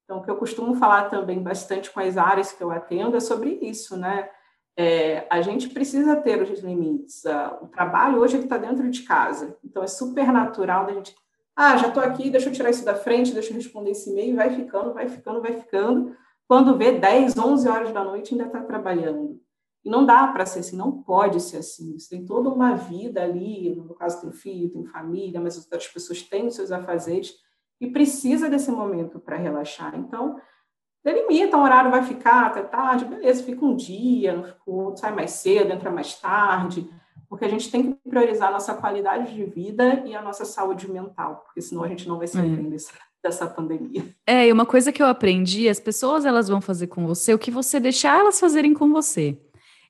Então, 0.03 0.19
o 0.19 0.23
que 0.23 0.29
eu 0.29 0.37
costumo 0.37 0.75
falar 0.75 1.09
também 1.09 1.41
bastante 1.41 1.91
com 1.91 1.99
as 1.99 2.15
áreas 2.15 2.51
que 2.51 2.63
eu 2.63 2.71
atendo 2.71 3.17
é 3.17 3.19
sobre 3.19 3.59
isso, 3.61 3.97
né? 3.97 4.29
É, 4.77 5.25
a 5.29 5.41
gente 5.41 5.69
precisa 5.69 6.15
ter 6.17 6.41
os 6.41 6.59
limites. 6.59 7.23
Uh, 7.23 7.63
o 7.63 7.67
trabalho 7.67 8.19
hoje 8.19 8.37
está 8.37 8.57
dentro 8.57 8.89
de 8.89 9.03
casa, 9.03 9.57
então 9.63 9.83
é 9.83 9.87
super 9.87 10.31
natural 10.31 10.85
da 10.85 10.93
gente. 10.93 11.15
Ah, 11.55 11.77
já 11.77 11.87
estou 11.87 12.03
aqui, 12.03 12.29
deixa 12.29 12.49
eu 12.49 12.53
tirar 12.53 12.69
isso 12.69 12.83
da 12.83 12.95
frente, 12.95 13.33
deixa 13.33 13.51
eu 13.51 13.55
responder 13.55 13.91
esse 13.91 14.11
e-mail, 14.11 14.35
vai 14.35 14.49
ficando, 14.53 14.93
vai 14.93 15.07
ficando, 15.07 15.41
vai 15.41 15.53
ficando. 15.53 16.15
Quando 16.47 16.77
vê 16.77 16.91
10, 16.91 17.37
11 17.37 17.67
horas 17.67 17.91
da 17.91 18.03
noite, 18.03 18.33
ainda 18.33 18.45
está 18.45 18.61
trabalhando. 18.61 19.39
E 19.83 19.89
não 19.89 20.05
dá 20.05 20.27
para 20.27 20.45
ser 20.45 20.59
assim, 20.59 20.75
não 20.75 20.91
pode 21.03 21.39
ser 21.39 21.57
assim. 21.57 21.97
Você 21.97 22.09
tem 22.09 22.25
toda 22.25 22.49
uma 22.49 22.75
vida 22.75 23.21
ali, 23.21 23.75
no 23.75 23.93
caso 23.93 24.21
tem 24.21 24.31
filho, 24.31 24.69
tem 24.69 24.85
família, 24.85 25.39
mas 25.39 25.57
outras 25.57 25.87
pessoas 25.87 26.23
têm 26.23 26.47
os 26.47 26.55
seus 26.55 26.71
afazeres 26.71 27.35
e 27.79 27.87
precisa 27.87 28.49
desse 28.49 28.71
momento 28.71 29.19
para 29.19 29.37
relaxar. 29.37 29.95
Então, 29.95 30.39
delimita, 31.03 31.55
um 31.55 31.63
horário 31.63 31.91
vai 31.91 32.03
ficar 32.03 32.47
até 32.47 32.63
tarde, 32.63 33.05
beleza, 33.05 33.43
fica 33.43 33.63
um 33.63 33.75
dia, 33.75 34.35
não 34.35 34.43
fica, 34.43 34.97
sai 34.97 35.13
mais 35.13 35.31
cedo, 35.31 35.71
entra 35.71 35.91
mais 35.91 36.19
tarde, 36.19 36.89
porque 37.29 37.45
a 37.45 37.49
gente 37.49 37.69
tem 37.69 37.93
que 37.93 38.09
priorizar 38.09 38.49
a 38.49 38.53
nossa 38.53 38.73
qualidade 38.73 39.35
de 39.35 39.45
vida 39.45 40.03
e 40.05 40.15
a 40.15 40.21
nossa 40.21 40.45
saúde 40.45 40.89
mental, 40.89 41.43
porque 41.45 41.61
senão 41.61 41.83
a 41.83 41.87
gente 41.87 42.07
não 42.07 42.17
vai 42.17 42.27
bem 42.27 42.69
dessa, 42.69 42.91
dessa 43.25 43.47
pandemia. 43.47 44.05
É, 44.25 44.47
e 44.47 44.51
uma 44.51 44.65
coisa 44.65 44.91
que 44.91 45.01
eu 45.01 45.07
aprendi, 45.07 45.67
as 45.67 45.79
pessoas 45.79 46.25
elas 46.25 46.47
vão 46.47 46.61
fazer 46.61 46.87
com 46.87 47.07
você 47.07 47.33
o 47.33 47.39
que 47.39 47.49
você 47.49 47.79
deixar 47.79 48.19
elas 48.19 48.39
fazerem 48.39 48.73
com 48.73 48.91
você. 48.91 49.37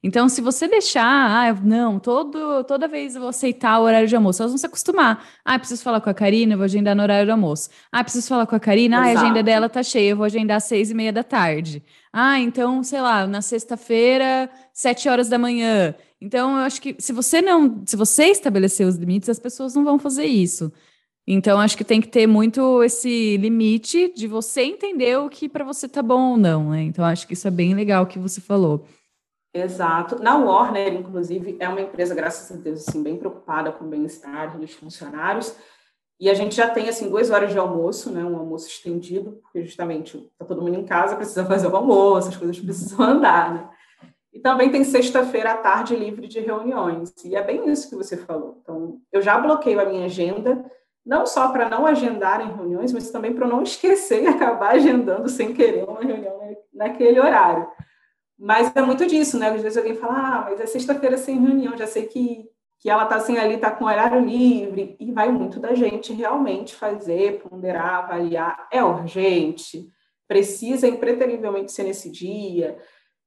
Então, 0.02 0.30
se 0.30 0.39
você 0.39 0.67
deixar, 0.67 1.04
ah, 1.04 1.54
não, 1.63 2.00
todo, 2.00 2.63
toda 2.63 2.88
vez 2.88 3.15
eu 3.15 3.21
vou 3.21 3.30
aceitar 3.30 3.80
o 3.80 3.84
horário 3.84 4.08
de 4.08 4.15
almoço, 4.15 4.41
elas 4.41 4.52
vão 4.52 4.58
se 4.58 4.65
acostumar. 4.65 5.26
Ah, 5.43 5.58
preciso 5.58 5.82
falar 5.82 6.00
com 6.00 6.10
a 6.10 6.13
Karina, 6.13 6.54
eu 6.54 6.58
vou 6.58 6.65
agendar 6.65 6.95
no 6.95 7.02
horário 7.02 7.26
do 7.26 7.32
almoço. 7.32 7.69
Ah, 7.91 8.04
preciso 8.04 8.28
falar 8.28 8.45
com 8.45 8.56
a 8.56 8.60
Karina, 8.60 9.00
ah, 9.00 9.02
a 9.02 9.12
agenda 9.12 9.41
dela 9.41 9.67
tá 9.67 9.82
cheia, 9.82 10.12
eu 10.12 10.15
vou 10.15 10.26
agendar 10.26 10.58
às 10.58 10.65
seis 10.65 10.91
e 10.91 10.93
meia 10.93 11.12
da 11.12 11.24
tarde. 11.24 11.84
Ah, 12.13 12.39
então, 12.39 12.84
sei 12.84 13.02
lá, 13.02 13.26
na 13.26 13.41
sexta-feira, 13.41 14.50
sete 14.71 15.10
horas 15.10 15.28
da 15.28 15.39
manhã. 15.39 15.95
Então, 16.21 16.52
eu 16.52 16.63
acho 16.63 16.80
que 16.82 16.95
se 17.00 17.12
você 17.12 17.41
não, 17.41 17.82
se 17.86 17.95
você 17.95 18.26
estabelecer 18.26 18.88
os 18.88 18.95
limites, 18.95 19.28
as 19.28 19.39
pessoas 19.39 19.74
não 19.74 19.84
vão 19.84 19.98
fazer 19.98 20.26
isso. 20.26 20.71
Então, 21.28 21.60
acho 21.60 21.76
que 21.76 21.84
tem 21.84 22.00
que 22.00 22.08
ter 22.08 22.28
muito 22.28 22.84
esse 22.84 23.38
limite 23.38 24.14
de 24.16 24.28
você 24.28 24.62
entender 24.62 25.18
o 25.18 25.30
que 25.30 25.50
para 25.50 25.64
você 25.64 25.90
tá 25.90 26.04
bom 26.04 26.32
ou 26.32 26.38
não, 26.38 26.70
né? 26.70 26.84
Então, 26.84 27.04
acho 27.04 27.26
que 27.26 27.34
isso 27.34 27.48
é 27.48 27.52
bem 27.52 27.74
legal 27.74 28.06
que 28.06 28.20
você 28.20 28.40
falou. 28.40 28.86
Exato. 29.52 30.22
Na 30.22 30.38
Warner, 30.38 30.94
inclusive, 30.94 31.56
é 31.60 31.68
uma 31.68 31.82
empresa, 31.82 32.14
graças 32.14 32.56
a 32.56 32.62
Deus, 32.62 32.88
assim, 32.88 33.02
bem 33.02 33.18
preocupada 33.18 33.72
com 33.72 33.86
o 33.86 33.88
bem-estar 33.88 34.60
dos 34.60 34.74
funcionários. 34.74 35.56
E 36.20 36.30
a 36.30 36.34
gente 36.34 36.56
já 36.56 36.70
tem, 36.70 36.88
assim, 36.88 37.10
duas 37.10 37.32
horas 37.32 37.52
de 37.52 37.58
almoço, 37.58 38.12
né? 38.12 38.24
Um 38.24 38.38
almoço 38.38 38.68
estendido, 38.68 39.40
porque 39.42 39.64
justamente 39.64 40.18
está 40.18 40.46
todo 40.46 40.62
mundo 40.62 40.78
em 40.78 40.86
casa, 40.86 41.16
precisa 41.16 41.46
fazer 41.46 41.68
o 41.68 41.76
almoço, 41.76 42.30
as 42.30 42.38
coisas 42.38 42.60
precisam 42.60 43.02
andar, 43.04 43.54
né? 43.54 43.70
E 44.32 44.40
também 44.40 44.70
tem 44.70 44.84
sexta-feira 44.84 45.54
à 45.54 45.58
tarde 45.58 45.96
livre 45.96 46.28
de 46.28 46.40
reuniões. 46.42 47.14
E 47.24 47.36
é 47.36 47.42
bem 47.42 47.70
isso 47.70 47.90
que 47.90 47.96
você 47.96 48.18
falou. 48.18 48.60
Então, 48.62 49.00
eu 49.12 49.22
já 49.22 49.40
bloqueio 49.40 49.80
a 49.80 49.86
minha 49.86 50.06
agenda, 50.06 50.70
não 51.06 51.26
só 51.26 51.50
para 51.50 51.70
não 51.70 51.86
agendar 51.86 52.41
em 52.41 52.52
reuniões, 52.52 52.91
mas 52.91 53.12
também 53.12 53.34
para 53.34 53.48
não 53.48 53.62
esquecer 53.62 54.24
e 54.24 54.28
acabar 54.28 54.76
agendando 54.76 55.30
sem 55.30 55.54
querer 55.54 55.84
uma 55.84 56.02
reunião 56.02 56.36
naquele 56.74 57.20
horário. 57.20 57.68
Mas 58.38 58.76
é 58.76 58.82
muito 58.82 59.06
disso, 59.06 59.38
né? 59.38 59.50
Às 59.50 59.62
vezes 59.62 59.78
alguém 59.78 59.96
fala, 59.96 60.13
ah, 60.13 60.41
mas 60.50 60.60
é 60.60 60.65
sexta-feira 60.65 61.18
sem 61.18 61.39
reunião, 61.39 61.78
já 61.78 61.88
sei 61.88 62.06
que, 62.06 62.50
que 62.80 62.89
ela 62.89 63.04
está 63.04 63.15
assim 63.15 63.38
ali, 63.38 63.56
está 63.56 63.72
com 63.72 63.86
horário 63.86 64.20
livre, 64.20 64.98
e 65.00 65.12
vai 65.12 65.32
muito 65.32 65.60
da 65.60 65.74
gente 65.74 66.12
realmente 66.12 66.76
fazer, 66.76 67.39
ponderar, 67.39 68.04
avaliar, 68.04 68.68
é 68.72 68.84
urgente, 68.84 69.88
precisa 70.28 70.88
impreterivelmente 70.88 71.72
ser 71.72 71.84
nesse 71.84 72.10
dia. 72.12 72.78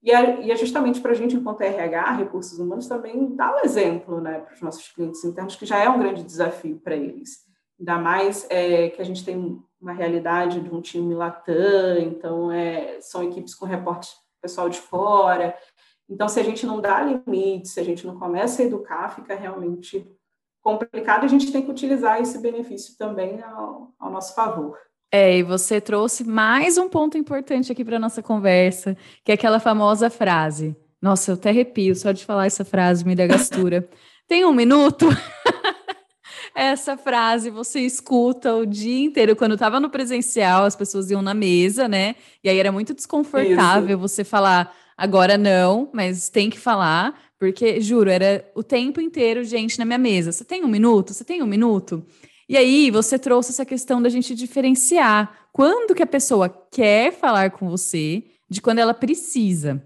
E 0.03 0.13
é, 0.13 0.43
e 0.43 0.51
é 0.51 0.57
justamente 0.57 1.01
para 1.01 1.13
a 1.13 1.15
gente, 1.15 1.37
enquanto 1.37 1.63
RH, 1.63 2.13
recursos 2.13 2.59
humanos, 2.59 2.87
também 2.87 3.35
dar 3.35 3.53
o 3.53 3.57
um 3.57 3.61
exemplo 3.65 4.21
né, 4.21 4.41
para 4.41 4.55
os 4.55 4.61
nossos 4.61 4.89
clientes 4.93 5.25
internos, 5.25 5.57
que 5.57 5.65
já 5.65 5.79
é 5.79 5.89
um 5.89 5.99
grande 5.99 6.23
desafio 6.23 6.79
para 6.79 6.95
eles. 6.95 7.48
Ainda 7.79 7.99
mais 7.99 8.47
é, 8.51 8.89
que 8.91 9.01
a 9.01 9.05
gente 9.05 9.25
tem 9.25 9.63
uma 9.81 9.93
realidade 9.93 10.61
de 10.61 10.75
um 10.75 10.81
time 10.81 11.15
Latam, 11.15 11.99
então 11.99 12.51
é, 12.51 13.01
são 13.01 13.23
equipes 13.23 13.55
com 13.55 13.65
reportes 13.65 14.17
pessoal 14.41 14.69
de 14.69 14.79
fora. 14.79 15.57
Então, 16.09 16.29
se 16.29 16.41
a 16.41 16.43
gente 16.43 16.65
não 16.65 16.81
dá 16.81 17.03
limite, 17.03 17.69
se 17.69 17.79
a 17.79 17.85
gente 17.85 18.07
não 18.07 18.19
começa 18.19 18.63
a 18.63 18.65
educar, 18.65 19.15
fica 19.15 19.35
realmente 19.35 20.11
complicado. 20.63 21.25
A 21.25 21.29
gente 21.29 21.53
tem 21.53 21.63
que 21.63 21.71
utilizar 21.71 22.21
esse 22.21 22.39
benefício 22.39 22.97
também 22.97 23.43
ao, 23.43 23.93
ao 23.99 24.11
nosso 24.11 24.35
favor. 24.35 24.79
É, 25.11 25.39
e 25.39 25.43
você 25.43 25.81
trouxe 25.81 26.25
mais 26.25 26.77
um 26.77 26.89
ponto 26.89 27.17
importante 27.17 27.73
aqui 27.73 27.85
para 27.85 27.99
nossa 27.99 28.23
conversa, 28.23 28.97
que 29.25 29.33
é 29.33 29.35
aquela 29.35 29.59
famosa 29.59 30.11
frase. 30.11 30.77
Nossa, 31.01 31.31
eu 31.31 31.35
até 31.35 31.51
arrepio 31.51 31.95
só 31.95 32.13
de 32.13 32.25
falar 32.25 32.47
essa 32.47 32.65
frase, 32.65 33.05
me 33.05 33.15
dá 33.15 33.27
gastura. 33.27 33.89
Tem 34.27 34.45
um 34.45 34.53
minuto? 34.53 35.07
essa 36.59 36.97
frase 36.97 37.51
você 37.51 37.81
escuta 37.81 38.55
o 38.57 38.67
dia 38.67 39.05
inteiro. 39.05 39.37
Quando 39.37 39.55
estava 39.55 39.79
no 39.79 39.89
presencial, 39.89 40.65
as 40.65 40.75
pessoas 40.75 41.09
iam 41.09 41.23
na 41.23 41.33
mesa, 41.33 41.87
né? 41.87 42.17
E 42.43 42.51
aí 42.51 42.59
era 42.59 42.73
muito 42.73 42.93
desconfortável 42.93 43.97
Isso. 43.97 44.09
você 44.09 44.25
falar, 44.25 44.75
agora 44.97 45.39
não, 45.39 45.89
mas 45.93 46.29
tem 46.29 46.51
que 46.51 46.59
falar, 46.59 47.15
porque, 47.39 47.81
juro, 47.81 48.11
era 48.11 48.45
o 48.57 48.65
tempo 48.65 49.01
inteiro 49.01 49.45
gente 49.45 49.79
na 49.79 49.85
minha 49.85 49.99
mesa. 49.99 50.33
Você 50.33 50.45
tem 50.45 50.65
um 50.65 50.69
minuto? 50.69 51.15
Você 51.15 51.25
tem 51.25 51.41
um 51.41 51.47
minuto? 51.47 52.05
E 52.49 52.57
aí 52.57 52.91
você 52.91 53.19
trouxe 53.19 53.53
essa 53.53 53.65
questão 53.65 54.03
da 54.03 54.09
gente 54.09 54.35
diferenciar 54.35 55.47
quando 55.53 55.95
que 55.95 56.03
a 56.03 56.07
pessoa 56.07 56.49
quer 56.49 57.13
falar 57.13 57.53
com 57.53 57.69
você 57.69 58.25
de 58.51 58.61
quando 58.61 58.81
ela 58.81 58.95
precisa. 58.95 59.81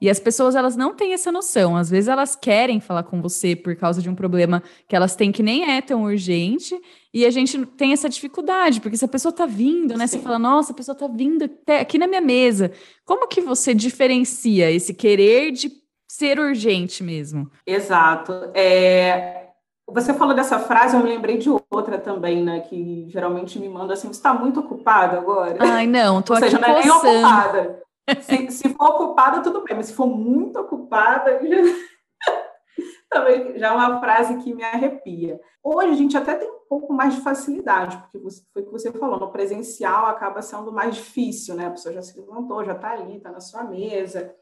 E 0.00 0.08
as 0.08 0.18
pessoas, 0.18 0.54
elas 0.54 0.76
não 0.76 0.94
têm 0.94 1.12
essa 1.12 1.30
noção. 1.30 1.76
Às 1.76 1.90
vezes 1.90 2.08
elas 2.08 2.34
querem 2.34 2.80
falar 2.80 3.02
com 3.02 3.20
você 3.20 3.54
por 3.54 3.76
causa 3.76 4.00
de 4.00 4.08
um 4.08 4.14
problema 4.14 4.62
que 4.88 4.96
elas 4.96 5.14
têm 5.14 5.30
que 5.30 5.42
nem 5.42 5.70
é 5.70 5.82
tão 5.82 6.04
urgente, 6.04 6.80
e 7.12 7.26
a 7.26 7.30
gente 7.30 7.66
tem 7.66 7.92
essa 7.92 8.08
dificuldade, 8.08 8.80
porque 8.80 8.96
se 8.96 9.04
a 9.04 9.08
pessoa 9.08 9.32
tá 9.32 9.44
vindo, 9.44 9.96
né, 9.96 10.06
Sim. 10.06 10.18
você 10.18 10.22
fala, 10.22 10.38
nossa, 10.38 10.72
a 10.72 10.76
pessoa 10.76 10.96
tá 10.96 11.08
vindo 11.08 11.50
aqui 11.80 11.98
na 11.98 12.06
minha 12.06 12.20
mesa. 12.20 12.72
Como 13.04 13.28
que 13.28 13.40
você 13.40 13.74
diferencia 13.74 14.70
esse 14.70 14.94
querer 14.94 15.50
de 15.50 15.70
ser 16.08 16.38
urgente 16.38 17.02
mesmo? 17.02 17.50
Exato. 17.66 18.32
É, 18.54 19.48
você 19.92 20.14
falou 20.14 20.34
dessa 20.34 20.58
frase, 20.58 20.96
eu 20.96 21.02
me 21.02 21.08
lembrei 21.08 21.36
de 21.36 21.50
outra 21.70 21.98
também, 21.98 22.42
né? 22.42 22.60
Que 22.60 23.06
geralmente 23.08 23.58
me 23.58 23.68
manda 23.68 23.94
assim: 23.94 24.08
você 24.08 24.18
está 24.18 24.32
muito 24.32 24.60
ocupada 24.60 25.18
agora? 25.18 25.56
Ai, 25.60 25.86
não, 25.86 26.22
tô 26.22 26.32
Ou 26.32 26.38
aqui 26.38 26.50
seja, 26.50 26.60
não 26.60 26.68
é 26.68 26.80
nem 26.80 26.90
ocupada. 26.90 27.82
Se, 28.22 28.50
se 28.50 28.68
for 28.74 28.88
ocupada, 28.88 29.42
tudo 29.42 29.62
bem, 29.62 29.76
mas 29.76 29.86
se 29.86 29.94
for 29.94 30.06
muito 30.06 30.58
ocupada, 30.58 31.40
também 33.08 33.58
já 33.58 33.68
é 33.68 33.72
uma 33.72 34.00
frase 34.00 34.36
que 34.38 34.54
me 34.54 34.62
arrepia. 34.62 35.40
Hoje 35.62 35.90
a 35.90 35.94
gente 35.94 36.16
até 36.16 36.36
tem 36.36 36.48
um 36.48 36.66
pouco 36.68 36.92
mais 36.92 37.14
de 37.14 37.20
facilidade, 37.20 37.96
porque 37.98 38.18
você, 38.18 38.42
foi 38.52 38.62
o 38.62 38.66
que 38.66 38.72
você 38.72 38.92
falou, 38.92 39.18
no 39.18 39.32
presencial 39.32 40.06
acaba 40.06 40.40
sendo 40.42 40.72
mais 40.72 40.94
difícil, 40.96 41.54
né? 41.54 41.66
A 41.66 41.70
pessoa 41.70 41.94
já 41.94 42.02
se 42.02 42.18
levantou, 42.18 42.64
já 42.64 42.72
está 42.72 42.92
ali, 42.92 43.16
está 43.16 43.30
na 43.30 43.40
sua 43.40 43.64
mesa. 43.64 44.34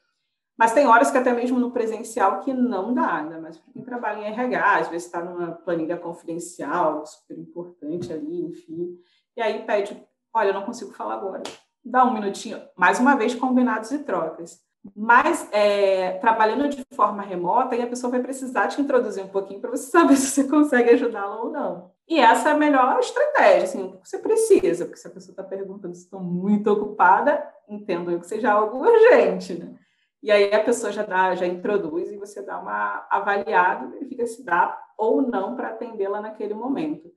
Mas 0.56 0.72
tem 0.72 0.86
horas 0.86 1.10
que 1.10 1.16
até 1.16 1.32
mesmo 1.32 1.58
no 1.58 1.70
presencial 1.70 2.40
que 2.40 2.52
não 2.52 2.92
dá, 2.92 3.22
né? 3.22 3.38
Mas 3.40 3.56
para 3.56 3.72
quem 3.72 3.84
trabalha 3.84 4.18
em 4.18 4.32
RH, 4.32 4.78
às 4.78 4.88
vezes 4.88 5.06
está 5.06 5.22
numa 5.22 5.52
planilha 5.52 5.96
confidencial, 5.96 7.06
super 7.06 7.38
importante 7.38 8.12
ali, 8.12 8.44
enfim. 8.44 8.98
E 9.36 9.40
aí 9.40 9.64
pede, 9.64 10.00
olha, 10.34 10.48
eu 10.48 10.54
não 10.54 10.64
consigo 10.64 10.92
falar 10.92 11.14
agora 11.14 11.42
dá 11.84 12.04
um 12.04 12.12
minutinho, 12.12 12.60
mais 12.76 12.98
uma 12.98 13.16
vez, 13.16 13.34
combinados 13.34 13.90
e 13.90 13.98
trocas. 14.00 14.60
Mas 14.96 15.48
é, 15.52 16.12
trabalhando 16.18 16.68
de 16.68 16.84
forma 16.94 17.22
remota, 17.22 17.76
e 17.76 17.82
a 17.82 17.86
pessoa 17.86 18.10
vai 18.10 18.20
precisar 18.20 18.68
te 18.68 18.80
introduzir 18.80 19.24
um 19.24 19.28
pouquinho 19.28 19.60
para 19.60 19.70
você 19.70 19.90
saber 19.90 20.16
se 20.16 20.28
você 20.28 20.48
consegue 20.48 20.90
ajudá-la 20.90 21.40
ou 21.40 21.50
não. 21.50 21.90
E 22.08 22.18
essa 22.18 22.50
é 22.50 22.52
a 22.52 22.56
melhor 22.56 22.98
estratégia, 23.00 23.64
assim, 23.64 23.82
o 23.82 24.00
que 24.00 24.08
você 24.08 24.18
precisa, 24.18 24.86
porque 24.86 24.98
se 24.98 25.06
a 25.06 25.10
pessoa 25.10 25.32
está 25.32 25.42
perguntando 25.42 25.94
se 25.94 26.04
estou 26.04 26.20
muito 26.20 26.70
ocupada, 26.70 27.46
entendo 27.68 28.10
eu 28.10 28.20
que 28.20 28.26
seja 28.26 28.50
algo 28.50 28.78
urgente, 28.78 29.54
né? 29.54 29.74
E 30.22 30.32
aí 30.32 30.52
a 30.52 30.64
pessoa 30.64 30.90
já 30.90 31.04
dá, 31.04 31.34
já 31.34 31.46
introduz 31.46 32.10
e 32.10 32.16
você 32.16 32.42
dá 32.42 32.58
uma 32.58 33.06
avaliada, 33.10 33.86
verifica 33.88 34.26
se 34.26 34.44
dá 34.44 34.76
ou 34.96 35.22
não 35.22 35.54
para 35.54 35.68
atendê-la 35.68 36.20
naquele 36.20 36.54
momento. 36.54 37.08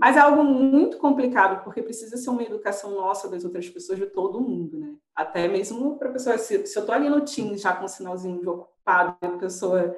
Mas 0.00 0.16
é 0.16 0.20
algo 0.20 0.42
muito 0.42 0.96
complicado, 0.96 1.62
porque 1.62 1.82
precisa 1.82 2.16
ser 2.16 2.30
uma 2.30 2.42
educação 2.42 2.92
nossa, 2.92 3.28
das 3.28 3.44
outras 3.44 3.68
pessoas, 3.68 3.98
de 3.98 4.06
todo 4.06 4.40
mundo, 4.40 4.78
né? 4.78 4.94
Até 5.14 5.46
mesmo 5.46 5.98
para 5.98 6.08
a 6.08 6.12
pessoa, 6.12 6.38
se, 6.38 6.66
se 6.66 6.78
eu 6.78 6.80
estou 6.80 6.94
ali 6.94 7.10
no 7.10 7.20
Teams 7.20 7.60
já 7.60 7.74
com 7.74 7.84
um 7.84 7.88
sinalzinho 7.88 8.40
de 8.40 8.48
ocupado, 8.48 9.14
a 9.20 9.28
pessoa 9.36 9.94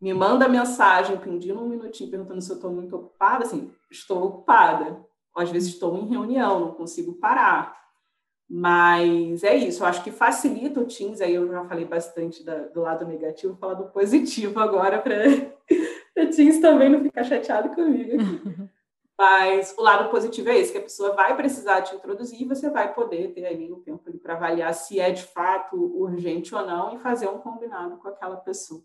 me 0.00 0.14
manda 0.14 0.48
mensagem 0.48 1.18
pedindo 1.18 1.60
um 1.60 1.68
minutinho, 1.68 2.10
perguntando 2.10 2.40
se 2.40 2.50
eu 2.50 2.56
estou 2.56 2.70
muito 2.70 2.96
ocupada, 2.96 3.44
assim, 3.44 3.70
estou 3.90 4.24
ocupada. 4.24 4.98
Às 5.36 5.50
vezes 5.50 5.74
estou 5.74 5.98
em 5.98 6.08
reunião, 6.08 6.60
não 6.60 6.72
consigo 6.72 7.12
parar. 7.12 7.78
Mas 8.48 9.44
é 9.44 9.54
isso, 9.54 9.82
eu 9.82 9.86
acho 9.86 10.02
que 10.02 10.10
facilita 10.10 10.80
o 10.80 10.86
Teams, 10.86 11.20
aí 11.20 11.34
eu 11.34 11.46
já 11.46 11.62
falei 11.66 11.84
bastante 11.84 12.42
da, 12.42 12.56
do 12.68 12.80
lado 12.80 13.06
negativo, 13.06 13.52
vou 13.52 13.60
falar 13.60 13.74
do 13.74 13.90
positivo 13.90 14.58
agora 14.60 14.98
para 14.98 15.14
o 16.24 16.30
Teams 16.34 16.58
também 16.58 16.88
não 16.88 17.02
ficar 17.02 17.24
chateado 17.24 17.68
comigo 17.74 18.14
aqui. 18.14 18.64
Mas 19.16 19.72
o 19.78 19.82
lado 19.82 20.10
positivo 20.10 20.48
é 20.48 20.58
esse, 20.58 20.72
que 20.72 20.78
a 20.78 20.82
pessoa 20.82 21.14
vai 21.14 21.36
precisar 21.36 21.82
te 21.82 21.94
introduzir 21.94 22.40
e 22.40 22.44
você 22.44 22.68
vai 22.68 22.92
poder 22.92 23.32
ter 23.32 23.46
ali 23.46 23.70
o 23.70 23.76
tempo 23.76 24.10
para 24.18 24.34
avaliar 24.34 24.74
se 24.74 24.98
é 24.98 25.10
de 25.10 25.22
fato 25.22 25.76
urgente 25.76 26.54
ou 26.54 26.66
não 26.66 26.94
e 26.94 26.98
fazer 26.98 27.28
um 27.28 27.38
combinado 27.38 27.96
com 27.98 28.08
aquela 28.08 28.36
pessoa. 28.36 28.82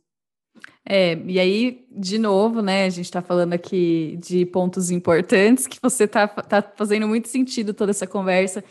É, 0.86 1.16
e 1.26 1.40
aí, 1.40 1.88
de 1.90 2.18
novo, 2.20 2.62
né, 2.62 2.86
a 2.86 2.90
gente 2.90 3.06
está 3.06 3.22
falando 3.22 3.54
aqui 3.54 4.18
de 4.22 4.46
pontos 4.46 4.92
importantes 4.92 5.66
que 5.66 5.80
você 5.82 6.04
está 6.04 6.28
tá 6.28 6.62
fazendo 6.76 7.08
muito 7.08 7.28
sentido 7.28 7.74
toda 7.74 7.92
essa 7.92 8.06
conversa. 8.06 8.64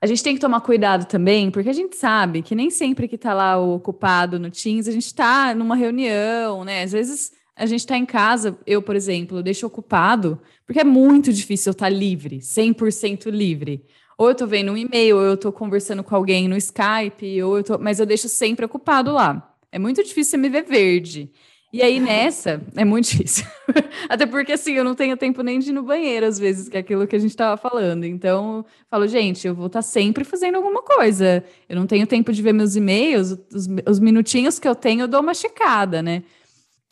A 0.00 0.06
gente 0.06 0.22
tem 0.22 0.34
que 0.34 0.40
tomar 0.40 0.60
cuidado 0.60 1.06
também, 1.06 1.50
porque 1.50 1.70
a 1.70 1.74
gente 1.74 1.96
sabe 1.96 2.42
que 2.42 2.54
nem 2.54 2.70
sempre 2.70 3.08
que 3.08 3.16
está 3.16 3.34
lá 3.34 3.58
o 3.58 3.74
ocupado 3.74 4.38
no 4.38 4.50
Teams, 4.50 4.88
a 4.88 4.92
gente 4.92 5.06
está 5.06 5.54
numa 5.54 5.74
reunião, 5.74 6.64
né? 6.64 6.82
Às 6.82 6.92
vezes 6.92 7.32
a 7.56 7.64
gente 7.64 7.80
está 7.80 7.96
em 7.96 8.04
casa, 8.04 8.58
eu, 8.66 8.82
por 8.82 8.94
exemplo, 8.94 9.42
deixo 9.42 9.66
ocupado, 9.66 10.38
porque 10.66 10.80
é 10.80 10.84
muito 10.84 11.32
difícil 11.32 11.70
eu 11.70 11.72
estar 11.72 11.86
tá 11.86 11.90
livre, 11.90 12.38
100% 12.38 13.30
livre. 13.30 13.82
Ou 14.18 14.28
eu 14.28 14.32
estou 14.32 14.46
vendo 14.46 14.72
um 14.72 14.76
e-mail, 14.76 15.16
ou 15.16 15.22
eu 15.22 15.34
estou 15.34 15.50
conversando 15.50 16.04
com 16.04 16.14
alguém 16.14 16.48
no 16.48 16.56
Skype, 16.56 17.42
ou 17.42 17.56
eu 17.58 17.64
tô, 17.64 17.78
mas 17.78 17.98
eu 17.98 18.04
deixo 18.06 18.28
sempre 18.28 18.66
ocupado 18.66 19.10
lá. 19.10 19.54
É 19.72 19.78
muito 19.78 20.02
difícil 20.02 20.32
você 20.32 20.36
me 20.36 20.48
ver 20.50 20.64
verde. 20.64 21.30
E 21.72 21.82
aí 21.82 21.98
nessa, 21.98 22.62
é 22.76 22.84
muito 22.84 23.10
difícil. 23.10 23.44
Até 24.08 24.24
porque 24.24 24.52
assim, 24.52 24.72
eu 24.72 24.84
não 24.84 24.94
tenho 24.94 25.16
tempo 25.16 25.42
nem 25.42 25.58
de 25.58 25.70
ir 25.70 25.72
no 25.72 25.82
banheiro 25.82 26.24
às 26.24 26.38
vezes, 26.38 26.68
que 26.68 26.76
é 26.76 26.80
aquilo 26.80 27.06
que 27.06 27.16
a 27.16 27.18
gente 27.18 27.30
estava 27.30 27.56
falando. 27.56 28.04
Então, 28.04 28.64
falo, 28.90 29.06
gente, 29.06 29.46
eu 29.46 29.54
vou 29.54 29.66
estar 29.66 29.80
tá 29.80 29.82
sempre 29.82 30.24
fazendo 30.24 30.56
alguma 30.56 30.82
coisa. 30.82 31.44
Eu 31.68 31.76
não 31.76 31.86
tenho 31.86 32.06
tempo 32.06 32.32
de 32.32 32.40
ver 32.40 32.52
meus 32.52 32.76
e-mails, 32.76 33.32
os, 33.52 33.66
os 33.86 33.98
minutinhos 33.98 34.58
que 34.58 34.68
eu 34.68 34.74
tenho, 34.74 35.02
eu 35.02 35.08
dou 35.08 35.20
uma 35.20 35.34
checada, 35.34 36.02
né? 36.02 36.22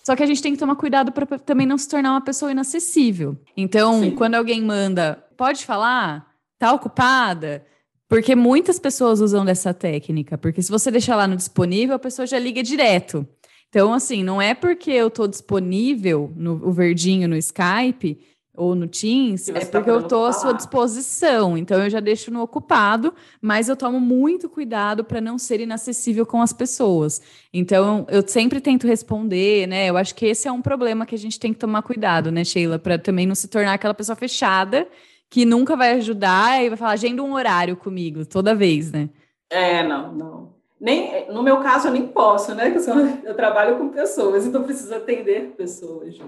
Só 0.07 0.15
que 0.15 0.23
a 0.23 0.27
gente 0.27 0.43
tem 0.43 0.53
que 0.53 0.59
tomar 0.59 0.77
cuidado 0.77 1.11
para 1.13 1.27
também 1.39 1.67
não 1.67 1.79
se 1.79 1.89
tornar 1.89 2.13
uma 2.13 2.21
pessoa 2.21 2.53
inacessível. 2.53 3.39
Então, 3.57 4.01
Sim. 4.01 4.11
quando 4.11 4.35
alguém 4.35 4.63
manda, 4.63 5.25
pode 5.37 5.65
falar? 5.65 6.31
Tá 6.59 6.73
ocupada? 6.73 7.65
Porque 8.09 8.37
muitas 8.37 8.79
pessoas 8.79 9.21
usam 9.21 9.45
dessa 9.45 9.73
técnica. 9.73 10.37
Porque 10.37 10.63
se 10.63 10.71
você 10.71 10.91
deixar 10.91 11.17
lá 11.17 11.27
no 11.27 11.37
disponível, 11.37 11.97
a 11.97 11.99
pessoa 11.99 12.27
já 12.27 12.39
liga 12.39 12.63
direto. 12.63 13.27
Então, 13.71 13.93
assim, 13.93 14.23
não 14.23 14.41
é 14.41 14.55
porque 14.55 14.91
eu 14.91 15.09
estou 15.09 15.27
disponível 15.27 16.33
no 16.37 16.69
o 16.69 16.71
verdinho 16.71 17.27
no 17.27 17.37
Skype 17.37 18.21
ou 18.57 18.75
no 18.75 18.87
Teams, 18.87 19.49
é 19.49 19.61
tá 19.61 19.79
porque 19.79 19.91
eu 19.91 20.01
estou 20.01 20.27
à 20.27 20.33
sua 20.33 20.53
disposição. 20.53 21.59
Então 21.59 21.83
eu 21.83 21.91
já 21.91 22.01
deixo 22.01 22.31
no 22.31 22.41
ocupado, 22.41 23.13
mas 23.41 23.69
eu 23.69 23.77
tomo 23.77 23.99
muito 23.99 24.49
cuidado 24.49 25.05
para 25.05 25.21
não 25.21 25.39
ser 25.39 25.61
inacessível 25.61 26.25
com 26.25 26.41
as 26.41 26.53
pessoas. 26.53 27.21
Então 27.53 28.07
eu 28.09 28.27
sempre 28.27 28.61
tento 28.61 28.87
responder, 28.87 29.67
né? 29.67 29.91
Eu 29.91 29.97
acho 29.97 30.15
que 30.15 30.27
esse 30.27 30.47
é 30.47 30.53
um 30.53 30.63
problema 30.63 31.05
que 31.05 31.15
a 31.15 31.19
gente 31.19 31.39
tem 31.39 31.53
que 31.53 31.59
tomar 31.59 31.83
cuidado, 31.83 32.31
né, 32.31 32.45
Sheila, 32.45 32.79
para 32.79 32.99
também 32.99 33.27
não 33.27 33.35
se 33.35 33.49
tornar 33.49 33.75
aquela 33.75 33.95
pessoa 33.95 34.15
fechada 34.17 34.87
que 35.29 35.45
nunca 35.45 35.77
vai 35.77 35.95
ajudar 35.95 36.63
e 36.63 36.69
vai 36.69 36.79
falar 36.79 36.93
agenda 36.93 37.23
um 37.23 37.35
horário 37.35 37.77
comigo 37.77 38.25
toda 38.25 38.55
vez, 38.55 38.93
né? 38.93 39.09
É, 39.51 39.83
não, 39.83 40.13
não. 40.13 40.55
Nem, 40.81 41.27
no 41.33 41.43
meu 41.43 41.59
caso, 41.59 41.89
eu 41.89 41.93
nem 41.93 42.07
posso, 42.07 42.55
né? 42.55 42.73
Eu, 42.77 43.31
eu 43.31 43.35
trabalho 43.35 43.79
com 43.79 43.89
pessoas, 43.89 44.47
então 44.47 44.63
preciso 44.63 44.95
atender 44.95 45.55
pessoas. 45.57 46.21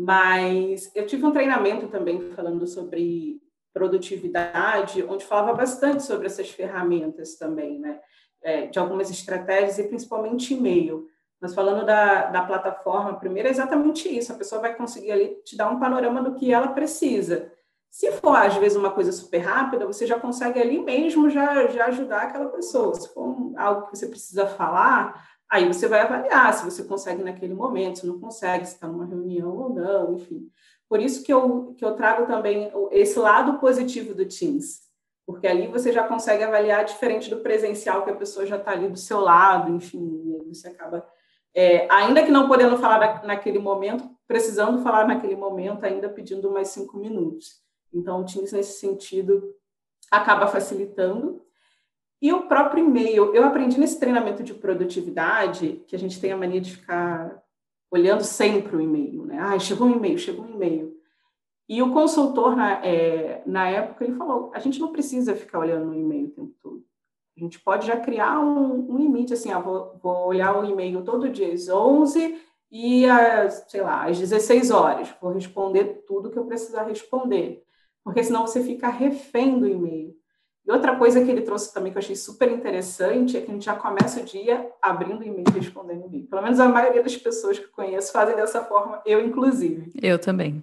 Mas 0.00 0.92
eu 0.94 1.04
tive 1.08 1.26
um 1.26 1.32
treinamento 1.32 1.88
também 1.88 2.30
falando 2.30 2.64
sobre 2.68 3.42
produtividade, 3.74 5.02
onde 5.02 5.24
falava 5.24 5.54
bastante 5.54 6.04
sobre 6.04 6.26
essas 6.26 6.48
ferramentas 6.48 7.34
também, 7.36 7.80
né? 7.80 8.00
É, 8.40 8.66
de 8.68 8.78
algumas 8.78 9.10
estratégias 9.10 9.76
e 9.80 9.88
principalmente 9.88 10.54
e-mail. 10.54 11.08
Mas 11.40 11.52
falando 11.52 11.84
da, 11.84 12.26
da 12.26 12.42
plataforma, 12.42 13.18
primeiro 13.18 13.48
é 13.48 13.50
exatamente 13.50 14.08
isso: 14.08 14.32
a 14.32 14.36
pessoa 14.36 14.60
vai 14.60 14.76
conseguir 14.76 15.10
ali 15.10 15.34
te 15.44 15.56
dar 15.56 15.68
um 15.68 15.80
panorama 15.80 16.22
do 16.22 16.36
que 16.36 16.52
ela 16.52 16.68
precisa. 16.68 17.50
Se 17.90 18.12
for, 18.12 18.36
às 18.36 18.54
vezes, 18.54 18.78
uma 18.78 18.92
coisa 18.92 19.10
super 19.10 19.38
rápida, 19.38 19.84
você 19.84 20.06
já 20.06 20.20
consegue 20.20 20.60
ali 20.60 20.78
mesmo 20.78 21.28
já, 21.28 21.66
já 21.66 21.86
ajudar 21.86 22.22
aquela 22.22 22.50
pessoa. 22.50 22.94
Se 22.94 23.12
for 23.12 23.52
algo 23.56 23.86
que 23.86 23.96
você 23.96 24.06
precisa 24.06 24.46
falar, 24.46 25.26
Aí 25.50 25.66
você 25.66 25.88
vai 25.88 26.00
avaliar 26.00 26.52
se 26.52 26.64
você 26.64 26.84
consegue 26.84 27.22
naquele 27.22 27.54
momento, 27.54 28.00
se 28.00 28.06
não 28.06 28.20
consegue, 28.20 28.66
se 28.66 28.74
está 28.74 28.86
numa 28.86 29.06
reunião 29.06 29.56
ou 29.56 29.70
não, 29.70 30.14
enfim. 30.14 30.50
Por 30.88 31.00
isso 31.00 31.22
que 31.22 31.32
eu, 31.32 31.74
que 31.76 31.84
eu 31.84 31.94
trago 31.94 32.26
também 32.26 32.70
esse 32.90 33.18
lado 33.18 33.58
positivo 33.58 34.14
do 34.14 34.26
Teams, 34.26 34.80
porque 35.26 35.46
ali 35.46 35.66
você 35.66 35.92
já 35.92 36.06
consegue 36.06 36.42
avaliar 36.42 36.84
diferente 36.84 37.28
do 37.28 37.40
presencial, 37.40 38.02
que 38.02 38.10
a 38.10 38.16
pessoa 38.16 38.46
já 38.46 38.56
está 38.56 38.72
ali 38.72 38.88
do 38.88 38.98
seu 38.98 39.20
lado, 39.20 39.74
enfim, 39.74 40.38
você 40.46 40.68
acaba, 40.68 41.06
é, 41.54 41.86
ainda 41.90 42.22
que 42.22 42.30
não 42.30 42.48
podendo 42.48 42.78
falar 42.78 43.22
naquele 43.24 43.58
momento, 43.58 44.08
precisando 44.26 44.82
falar 44.82 45.06
naquele 45.06 45.36
momento, 45.36 45.84
ainda 45.84 46.08
pedindo 46.08 46.50
mais 46.50 46.68
cinco 46.68 46.96
minutos. 46.98 47.62
Então, 47.92 48.20
o 48.20 48.24
Teams, 48.24 48.52
nesse 48.52 48.78
sentido, 48.78 49.54
acaba 50.10 50.46
facilitando. 50.46 51.42
E 52.20 52.32
o 52.32 52.48
próprio 52.48 52.84
e-mail, 52.84 53.34
eu 53.34 53.44
aprendi 53.44 53.78
nesse 53.78 54.00
treinamento 54.00 54.42
de 54.42 54.52
produtividade, 54.52 55.84
que 55.86 55.94
a 55.94 55.98
gente 55.98 56.20
tem 56.20 56.32
a 56.32 56.36
mania 56.36 56.60
de 56.60 56.76
ficar 56.76 57.42
olhando 57.90 58.24
sempre 58.24 58.76
o 58.76 58.80
e-mail, 58.80 59.24
né? 59.24 59.38
Ah, 59.38 59.58
chegou 59.58 59.86
um 59.86 59.96
e-mail, 59.96 60.18
chegou 60.18 60.44
um 60.44 60.54
e-mail. 60.54 60.98
E 61.68 61.82
o 61.82 61.92
consultor, 61.92 62.56
na, 62.56 62.84
é, 62.84 63.42
na 63.46 63.68
época, 63.68 64.04
ele 64.04 64.16
falou, 64.16 64.50
a 64.54 64.58
gente 64.58 64.80
não 64.80 64.90
precisa 64.90 65.36
ficar 65.36 65.60
olhando 65.60 65.90
o 65.90 65.94
e-mail 65.94 66.26
o 66.26 66.30
tempo 66.30 66.54
todo. 66.60 66.84
A 67.36 67.40
gente 67.40 67.60
pode 67.60 67.86
já 67.86 67.96
criar 67.96 68.40
um, 68.40 68.90
um 68.90 68.96
limite, 68.96 69.32
assim, 69.32 69.52
ah, 69.52 69.60
vou, 69.60 69.96
vou 70.02 70.26
olhar 70.26 70.58
o 70.58 70.64
e-mail 70.64 71.04
todo 71.04 71.28
dia 71.28 71.52
às 71.52 71.68
11 71.68 72.36
e 72.70 73.06
às, 73.06 73.66
sei 73.68 73.80
lá, 73.80 74.06
às 74.06 74.18
16 74.18 74.70
horas. 74.70 75.14
Vou 75.20 75.32
responder 75.32 76.02
tudo 76.06 76.30
que 76.30 76.38
eu 76.38 76.46
precisar 76.46 76.84
responder. 76.84 77.62
Porque 78.02 78.24
senão 78.24 78.46
você 78.46 78.62
fica 78.64 78.88
refém 78.88 79.58
do 79.58 79.68
e-mail. 79.68 80.17
E 80.68 80.70
outra 80.70 80.94
coisa 80.96 81.24
que 81.24 81.30
ele 81.30 81.40
trouxe 81.40 81.72
também 81.72 81.90
que 81.90 81.96
eu 81.96 82.02
achei 82.02 82.14
super 82.14 82.52
interessante 82.52 83.38
é 83.38 83.40
que 83.40 83.50
a 83.50 83.54
gente 83.54 83.64
já 83.64 83.74
começa 83.74 84.20
o 84.20 84.22
dia 84.22 84.70
abrindo 84.82 85.24
e-mail 85.24 85.44
e 85.48 85.58
respondendo 85.58 86.04
e-mail. 86.04 86.26
Pelo 86.26 86.42
menos 86.42 86.60
a 86.60 86.68
maioria 86.68 87.02
das 87.02 87.16
pessoas 87.16 87.58
que 87.58 87.68
conheço 87.68 88.12
fazem 88.12 88.36
dessa 88.36 88.62
forma, 88.62 89.00
eu 89.06 89.18
inclusive. 89.24 89.90
Eu 90.02 90.18
também. 90.18 90.60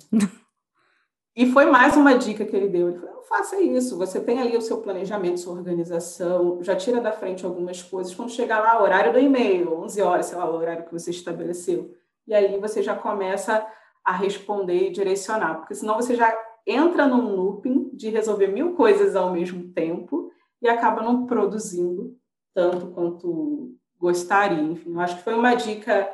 E 1.36 1.52
foi 1.52 1.66
mais 1.66 1.98
uma 1.98 2.18
dica 2.18 2.46
que 2.46 2.56
ele 2.56 2.70
deu. 2.70 2.90
Ele 2.90 3.00
falou: 3.00 3.24
faça 3.24 3.60
isso. 3.60 3.98
Você 3.98 4.22
tem 4.22 4.40
ali 4.40 4.56
o 4.56 4.62
seu 4.62 4.78
planejamento, 4.78 5.40
sua 5.40 5.54
organização, 5.54 6.60
já 6.62 6.76
tira 6.76 7.02
da 7.02 7.12
frente 7.12 7.44
algumas 7.44 7.82
coisas. 7.82 8.14
Quando 8.14 8.30
chegar 8.30 8.60
lá, 8.60 8.82
horário 8.82 9.12
do 9.12 9.20
e-mail, 9.20 9.74
11 9.74 10.02
horas, 10.04 10.28
sei 10.28 10.38
lá, 10.38 10.48
o 10.48 10.56
horário 10.56 10.86
que 10.86 10.94
você 10.94 11.10
estabeleceu. 11.10 11.96
E 12.28 12.34
ali 12.34 12.60
você 12.60 12.84
já 12.84 12.96
começa 12.96 13.66
a 14.04 14.14
responder 14.14 14.88
e 14.88 14.92
direcionar, 14.92 15.56
porque 15.56 15.74
senão 15.74 15.96
você 15.96 16.16
já 16.16 16.32
entra 16.66 17.08
num 17.08 17.36
looping 17.36 17.85
de 17.96 18.10
resolver 18.10 18.48
mil 18.48 18.74
coisas 18.74 19.16
ao 19.16 19.32
mesmo 19.32 19.72
tempo 19.72 20.32
e 20.62 20.68
acaba 20.68 21.02
não 21.02 21.26
produzindo 21.26 22.18
tanto 22.54 22.88
quanto 22.88 23.76
gostaria. 24.00 24.62
Enfim, 24.62 24.94
eu 24.94 25.00
acho 25.00 25.18
que 25.18 25.24
foi 25.24 25.34
uma 25.34 25.56
dica 25.56 26.10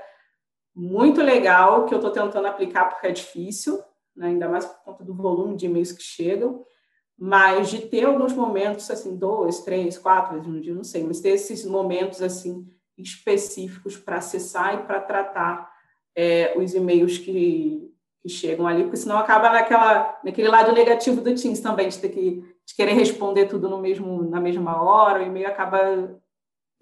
muito 0.74 1.22
legal 1.22 1.86
que 1.86 1.94
eu 1.94 1.98
estou 1.98 2.12
tentando 2.12 2.48
aplicar 2.48 2.86
porque 2.86 3.08
é 3.08 3.12
difícil, 3.12 3.82
né? 4.16 4.28
ainda 4.28 4.48
mais 4.48 4.66
por 4.66 4.84
conta 4.84 5.04
do 5.04 5.14
volume 5.14 5.56
de 5.56 5.66
e-mails 5.66 5.92
que 5.92 6.04
chegam, 6.04 6.66
mas 7.18 7.70
de 7.70 7.80
ter 7.82 8.06
alguns 8.06 8.34
momentos, 8.34 8.90
assim, 8.90 9.16
dois, 9.16 9.60
três, 9.60 9.98
quatro 9.98 10.34
vezes 10.34 10.48
no 10.48 10.62
dia, 10.62 10.74
não 10.74 10.84
sei, 10.84 11.04
mas 11.04 11.20
ter 11.20 11.30
esses 11.30 11.66
momentos, 11.66 12.22
assim, 12.22 12.68
específicos 12.98 13.98
para 13.98 14.18
acessar 14.18 14.76
e 14.76 14.84
para 14.86 15.00
tratar 15.00 15.72
é, 16.16 16.58
os 16.58 16.74
e-mails 16.74 17.18
que, 17.18 17.91
que 18.22 18.30
chegam 18.30 18.68
ali, 18.68 18.84
porque 18.84 18.98
senão 18.98 19.18
acaba 19.18 19.50
naquela, 19.50 20.20
naquele 20.24 20.48
lado 20.48 20.72
negativo 20.72 21.22
do 21.22 21.34
Teams 21.34 21.60
também, 21.60 21.90
de 21.90 21.98
ter 21.98 22.10
que 22.10 22.44
de 22.66 22.76
querer 22.76 22.94
responder 22.94 23.48
tudo 23.48 23.70
no 23.70 23.80
mesmo, 23.80 24.24
na 24.24 24.40
mesma 24.40 24.82
hora, 24.82 25.20
o 25.20 25.26
e-mail 25.26 25.48
acaba 25.48 25.78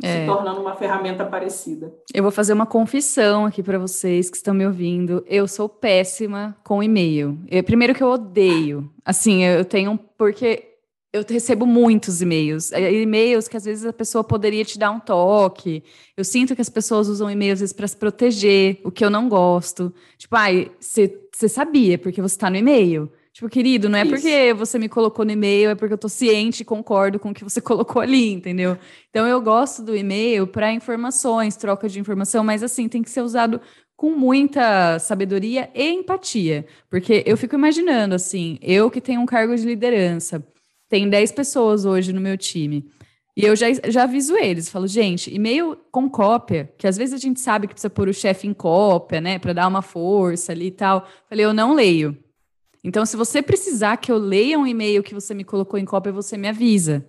é. 0.03 0.21
se 0.21 0.25
tornando 0.25 0.61
uma 0.61 0.75
ferramenta 0.75 1.25
parecida. 1.25 1.93
Eu 2.13 2.23
vou 2.23 2.31
fazer 2.31 2.53
uma 2.53 2.65
confissão 2.65 3.45
aqui 3.45 3.63
para 3.63 3.79
vocês 3.79 4.29
que 4.29 4.37
estão 4.37 4.53
me 4.53 4.65
ouvindo. 4.65 5.23
Eu 5.27 5.47
sou 5.47 5.67
péssima 5.67 6.55
com 6.63 6.83
e-mail. 6.83 7.39
Eu, 7.49 7.63
primeiro 7.63 7.95
que 7.95 8.03
eu 8.03 8.09
odeio. 8.09 8.89
Assim, 9.03 9.43
eu 9.43 9.65
tenho 9.65 9.97
porque 10.17 10.68
eu 11.11 11.25
recebo 11.27 11.65
muitos 11.65 12.21
e-mails. 12.21 12.71
É, 12.71 12.91
e-mails 12.93 13.47
que 13.47 13.57
às 13.57 13.65
vezes 13.65 13.85
a 13.85 13.93
pessoa 13.93 14.23
poderia 14.23 14.63
te 14.63 14.77
dar 14.77 14.91
um 14.91 14.99
toque. 14.99 15.83
Eu 16.15 16.23
sinto 16.23 16.55
que 16.55 16.61
as 16.61 16.69
pessoas 16.69 17.07
usam 17.07 17.29
e-mails 17.29 17.53
às 17.53 17.59
vezes 17.61 17.73
para 17.73 17.87
se 17.87 17.97
proteger, 17.97 18.79
o 18.83 18.91
que 18.91 19.03
eu 19.03 19.09
não 19.09 19.27
gosto. 19.27 19.93
Tipo, 20.17 20.35
ai, 20.35 20.71
você 20.79 21.49
sabia 21.49 21.97
porque 21.97 22.21
você 22.21 22.35
está 22.35 22.49
no 22.49 22.57
e-mail. 22.57 23.11
Tipo, 23.33 23.49
querido, 23.49 23.87
não 23.87 23.97
é 23.97 24.03
Isso. 24.03 24.11
porque 24.11 24.53
você 24.53 24.77
me 24.77 24.89
colocou 24.89 25.23
no 25.23 25.31
e-mail, 25.31 25.69
é 25.69 25.75
porque 25.75 25.93
eu 25.93 25.97
tô 25.97 26.09
ciente 26.09 26.61
e 26.61 26.65
concordo 26.65 27.17
com 27.19 27.29
o 27.29 27.33
que 27.33 27.43
você 27.43 27.61
colocou 27.61 28.01
ali, 28.01 28.31
entendeu? 28.31 28.77
Então 29.09 29.25
eu 29.25 29.41
gosto 29.41 29.81
do 29.81 29.95
e-mail 29.95 30.45
para 30.45 30.73
informações, 30.73 31.55
troca 31.55 31.87
de 31.87 31.99
informação, 31.99 32.43
mas 32.43 32.61
assim, 32.61 32.87
tem 32.87 33.01
que 33.01 33.09
ser 33.09 33.21
usado 33.21 33.61
com 33.95 34.11
muita 34.11 34.99
sabedoria 34.99 35.69
e 35.73 35.89
empatia. 35.89 36.65
Porque 36.89 37.23
eu 37.25 37.35
fico 37.37 37.55
imaginando, 37.55 38.15
assim, 38.15 38.57
eu 38.61 38.91
que 38.91 39.01
tenho 39.01 39.21
um 39.21 39.25
cargo 39.25 39.55
de 39.55 39.65
liderança, 39.65 40.45
tem 40.89 41.07
10 41.07 41.31
pessoas 41.31 41.85
hoje 41.85 42.11
no 42.11 42.19
meu 42.19 42.37
time. 42.37 42.89
E 43.37 43.45
eu 43.45 43.55
já, 43.55 43.67
já 43.87 44.03
aviso 44.03 44.35
eles, 44.35 44.67
falo, 44.67 44.85
gente, 44.85 45.33
e-mail 45.33 45.77
com 45.91 46.09
cópia, 46.09 46.73
que 46.77 46.85
às 46.85 46.97
vezes 46.97 47.13
a 47.13 47.17
gente 47.17 47.39
sabe 47.39 47.67
que 47.67 47.73
precisa 47.73 47.89
pôr 47.89 48.09
o 48.09 48.13
chefe 48.13 48.47
em 48.47 48.53
cópia, 48.53 49.21
né, 49.21 49.39
para 49.39 49.53
dar 49.53 49.67
uma 49.67 49.81
força 49.81 50.51
ali 50.51 50.67
e 50.67 50.71
tal. 50.71 51.07
Falei, 51.29 51.45
eu 51.45 51.53
não 51.53 51.73
leio. 51.73 52.17
Então, 52.83 53.05
se 53.05 53.15
você 53.15 53.41
precisar 53.41 53.97
que 53.97 54.11
eu 54.11 54.17
leia 54.17 54.59
um 54.59 54.67
e-mail 54.67 55.03
que 55.03 55.13
você 55.13 55.33
me 55.33 55.43
colocou 55.43 55.79
em 55.79 55.85
cópia, 55.85 56.11
você 56.11 56.37
me 56.37 56.49
avisa. 56.49 57.05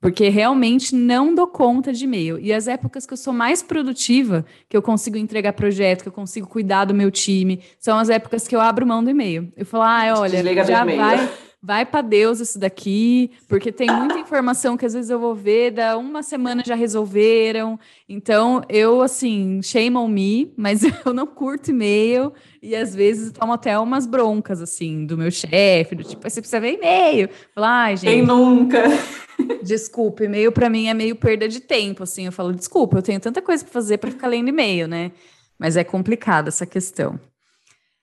Porque 0.00 0.28
realmente 0.30 0.94
não 0.94 1.34
dou 1.34 1.46
conta 1.46 1.92
de 1.92 2.04
e-mail. 2.04 2.38
E 2.38 2.52
as 2.52 2.66
épocas 2.66 3.06
que 3.06 3.12
eu 3.12 3.18
sou 3.18 3.32
mais 3.32 3.62
produtiva, 3.62 4.46
que 4.68 4.76
eu 4.76 4.80
consigo 4.80 5.18
entregar 5.18 5.52
projeto, 5.52 6.02
que 6.02 6.08
eu 6.08 6.12
consigo 6.12 6.46
cuidar 6.46 6.86
do 6.86 6.94
meu 6.94 7.10
time, 7.10 7.62
são 7.78 7.98
as 7.98 8.08
épocas 8.08 8.48
que 8.48 8.56
eu 8.56 8.60
abro 8.60 8.86
mão 8.86 9.04
do 9.04 9.10
e-mail. 9.10 9.52
Eu 9.56 9.66
falo, 9.66 9.84
ah, 9.84 10.20
olha, 10.20 10.42
Desliga 10.42 10.64
já 10.64 10.84
vai 10.84 11.28
vai 11.62 11.84
para 11.84 12.00
Deus 12.00 12.40
isso 12.40 12.58
daqui, 12.58 13.30
porque 13.46 13.70
tem 13.70 13.90
muita 13.90 14.18
informação 14.18 14.76
que 14.76 14.86
às 14.86 14.94
vezes 14.94 15.10
eu 15.10 15.18
vou 15.18 15.34
ver, 15.34 15.72
da 15.72 15.96
uma 15.98 16.22
semana 16.22 16.62
já 16.64 16.74
resolveram. 16.74 17.78
Então, 18.08 18.62
eu, 18.68 19.02
assim, 19.02 19.60
shame 19.62 19.96
on 19.96 20.08
me, 20.08 20.52
mas 20.56 20.82
eu 21.04 21.12
não 21.12 21.26
curto 21.26 21.70
e-mail 21.70 22.32
e 22.62 22.74
às 22.74 22.94
vezes 22.94 23.32
tomo 23.32 23.52
até 23.52 23.78
umas 23.78 24.06
broncas, 24.06 24.62
assim, 24.62 25.04
do 25.04 25.18
meu 25.18 25.30
chefe, 25.30 25.94
do 25.94 26.02
tipo, 26.02 26.28
você 26.28 26.40
precisa 26.40 26.60
ver 26.60 26.74
e-mail. 26.74 27.28
Falar, 27.54 27.84
ai, 27.84 27.96
gente. 27.96 28.10
Quem 28.10 28.22
nunca? 28.22 28.82
Desculpa, 29.62 30.24
e-mail 30.24 30.52
para 30.52 30.70
mim 30.70 30.88
é 30.88 30.94
meio 30.94 31.16
perda 31.16 31.46
de 31.46 31.60
tempo, 31.60 32.02
assim. 32.02 32.26
Eu 32.26 32.32
falo, 32.32 32.52
desculpa, 32.52 32.98
eu 32.98 33.02
tenho 33.02 33.20
tanta 33.20 33.42
coisa 33.42 33.64
para 33.64 33.72
fazer 33.72 33.98
para 33.98 34.10
ficar 34.10 34.28
lendo 34.28 34.48
e-mail, 34.48 34.86
né? 34.86 35.12
Mas 35.58 35.76
é 35.76 35.84
complicado 35.84 36.48
essa 36.48 36.64
questão. 36.64 37.18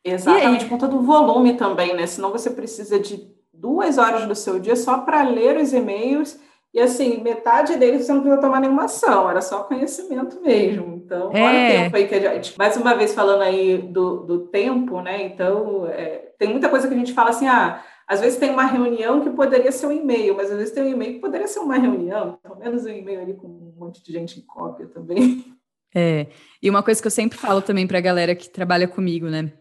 Exatamente, 0.03 0.65
por 0.65 0.69
conta 0.71 0.87
do 0.87 1.01
volume 1.01 1.57
também, 1.57 1.95
né? 1.95 2.07
Senão 2.07 2.31
você 2.31 2.49
precisa 2.49 2.99
de 2.99 3.36
duas 3.59 3.97
horas 3.97 4.25
do 4.25 4.35
seu 4.35 4.59
dia 4.59 4.75
só 4.75 4.99
para 4.99 5.23
ler 5.23 5.57
os 5.57 5.73
e-mails. 5.73 6.39
E 6.73 6.79
assim, 6.79 7.21
metade 7.23 7.75
deles 7.77 8.05
você 8.05 8.13
não 8.13 8.21
precisa 8.21 8.41
tomar 8.41 8.59
nenhuma 8.59 8.85
ação, 8.85 9.29
era 9.29 9.41
só 9.41 9.63
conhecimento 9.63 10.39
mesmo. 10.41 11.01
Então, 11.03 11.31
é. 11.31 11.41
olha 11.41 11.57
o 11.57 11.83
tempo 11.83 11.95
aí 11.95 12.07
que 12.07 12.15
a 12.15 12.35
gente. 12.35 12.57
Mais 12.57 12.77
uma 12.77 12.93
vez 12.93 13.13
falando 13.13 13.41
aí 13.41 13.77
do, 13.77 14.17
do 14.17 14.39
tempo, 14.47 15.01
né? 15.01 15.23
Então, 15.23 15.87
é, 15.87 16.33
tem 16.37 16.49
muita 16.49 16.69
coisa 16.69 16.87
que 16.87 16.93
a 16.93 16.97
gente 16.97 17.13
fala 17.13 17.29
assim, 17.29 17.47
ah, 17.47 17.81
às 18.07 18.21
vezes 18.21 18.37
tem 18.37 18.51
uma 18.51 18.65
reunião 18.65 19.21
que 19.21 19.29
poderia 19.29 19.71
ser 19.71 19.87
um 19.87 19.91
e-mail, 19.91 20.35
mas 20.35 20.51
às 20.51 20.57
vezes 20.57 20.73
tem 20.73 20.83
um 20.83 20.89
e-mail 20.89 21.15
que 21.15 21.19
poderia 21.19 21.47
ser 21.47 21.59
uma 21.59 21.77
reunião, 21.77 22.37
pelo 22.43 22.57
menos 22.57 22.85
um 22.85 22.89
e-mail 22.89 23.21
ali 23.21 23.33
com 23.33 23.47
um 23.47 23.73
monte 23.77 24.03
de 24.03 24.11
gente 24.11 24.39
em 24.39 24.43
cópia 24.43 24.87
também. 24.87 25.45
É, 25.95 26.27
e 26.61 26.69
uma 26.69 26.83
coisa 26.83 27.01
que 27.01 27.07
eu 27.07 27.11
sempre 27.11 27.37
falo 27.37 27.61
também 27.61 27.87
para 27.87 27.97
a 27.97 28.01
galera 28.01 28.35
que 28.35 28.49
trabalha 28.49 28.87
comigo, 28.87 29.27
né? 29.27 29.51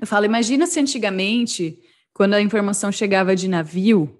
Eu 0.00 0.06
falo, 0.06 0.24
imagina 0.24 0.66
se 0.66 0.78
antigamente 0.78 1.80
quando 2.14 2.34
a 2.34 2.40
informação 2.40 2.92
chegava 2.92 3.34
de 3.34 3.48
navio, 3.48 4.18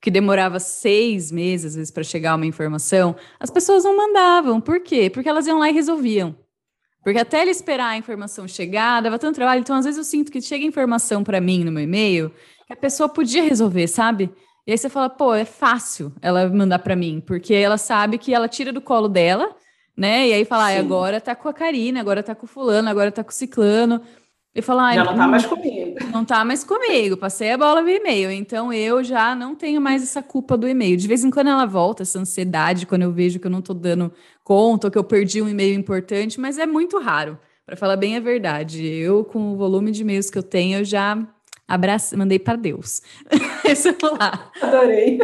que 0.00 0.10
demorava 0.10 0.58
seis 0.58 1.30
meses, 1.30 1.72
às 1.72 1.76
vezes, 1.76 1.90
para 1.90 2.02
chegar 2.02 2.34
uma 2.34 2.46
informação, 2.46 3.14
as 3.38 3.50
pessoas 3.50 3.84
não 3.84 3.96
mandavam. 3.96 4.60
Por 4.60 4.80
quê? 4.80 5.10
Porque 5.10 5.28
elas 5.28 5.46
iam 5.46 5.58
lá 5.58 5.68
e 5.68 5.72
resolviam. 5.72 6.34
Porque 7.02 7.18
até 7.18 7.42
ele 7.42 7.50
esperar 7.50 7.88
a 7.88 7.96
informação 7.96 8.46
chegar, 8.48 9.02
dava 9.02 9.18
tanto 9.18 9.36
trabalho. 9.36 9.60
Então, 9.60 9.76
às 9.76 9.84
vezes, 9.84 9.98
eu 9.98 10.04
sinto 10.04 10.30
que 10.30 10.40
chega 10.40 10.64
informação 10.64 11.22
para 11.24 11.40
mim 11.40 11.64
no 11.64 11.72
meu 11.72 11.82
e-mail 11.82 12.32
que 12.66 12.72
a 12.72 12.76
pessoa 12.76 13.08
podia 13.08 13.42
resolver, 13.42 13.88
sabe? 13.88 14.30
E 14.66 14.72
aí 14.72 14.78
você 14.78 14.88
fala, 14.88 15.08
pô, 15.08 15.34
é 15.34 15.44
fácil 15.44 16.12
ela 16.20 16.48
mandar 16.48 16.78
para 16.78 16.94
mim, 16.94 17.22
porque 17.26 17.54
ela 17.54 17.78
sabe 17.78 18.18
que 18.18 18.32
ela 18.32 18.46
tira 18.46 18.72
do 18.72 18.80
colo 18.80 19.08
dela, 19.08 19.56
né? 19.96 20.28
E 20.28 20.32
aí 20.32 20.44
fala, 20.44 20.68
ah, 20.70 20.78
agora 20.78 21.20
tá 21.20 21.34
com 21.34 21.48
a 21.48 21.52
Karina, 21.52 22.00
agora 22.00 22.22
tá 22.22 22.34
com 22.34 22.46
o 22.46 22.48
fulano, 22.48 22.88
agora 22.88 23.10
tá 23.10 23.24
com 23.24 23.30
o 23.30 23.34
ciclano. 23.34 24.00
E 24.52 24.60
falar, 24.60 24.94
já 24.94 25.04
não 25.04 25.14
tá 25.14 25.28
mais 25.28 25.46
comigo. 25.46 25.96
Não 26.12 26.24
tá 26.24 26.44
mais 26.44 26.64
comigo, 26.64 27.16
passei 27.16 27.52
a 27.52 27.58
bola 27.58 27.84
via 27.84 27.98
e-mail. 27.98 28.32
Então 28.32 28.72
eu 28.72 29.02
já 29.04 29.32
não 29.34 29.54
tenho 29.54 29.80
mais 29.80 30.02
essa 30.02 30.22
culpa 30.22 30.56
do 30.56 30.68
e-mail. 30.68 30.96
De 30.96 31.06
vez 31.06 31.24
em 31.24 31.30
quando 31.30 31.48
ela 31.48 31.66
volta, 31.66 32.02
essa 32.02 32.18
ansiedade, 32.18 32.86
quando 32.86 33.02
eu 33.02 33.12
vejo 33.12 33.38
que 33.38 33.46
eu 33.46 33.50
não 33.50 33.62
tô 33.62 33.72
dando 33.72 34.12
conta, 34.42 34.88
ou 34.88 34.90
que 34.90 34.98
eu 34.98 35.04
perdi 35.04 35.40
um 35.40 35.48
e-mail 35.48 35.74
importante, 35.78 36.40
mas 36.40 36.58
é 36.58 36.66
muito 36.66 36.98
raro. 36.98 37.38
Para 37.64 37.76
falar 37.76 37.96
bem 37.96 38.16
a 38.16 38.20
verdade, 38.20 38.84
eu, 38.84 39.24
com 39.24 39.52
o 39.52 39.56
volume 39.56 39.92
de 39.92 40.02
e-mails 40.02 40.28
que 40.28 40.38
eu 40.38 40.42
tenho, 40.42 40.80
eu 40.80 40.84
já 40.84 41.16
abracei, 41.68 42.18
mandei 42.18 42.40
para 42.40 42.56
Deus. 42.56 43.00
Esse 43.64 43.96
lá. 44.02 44.50
Adorei. 44.60 45.20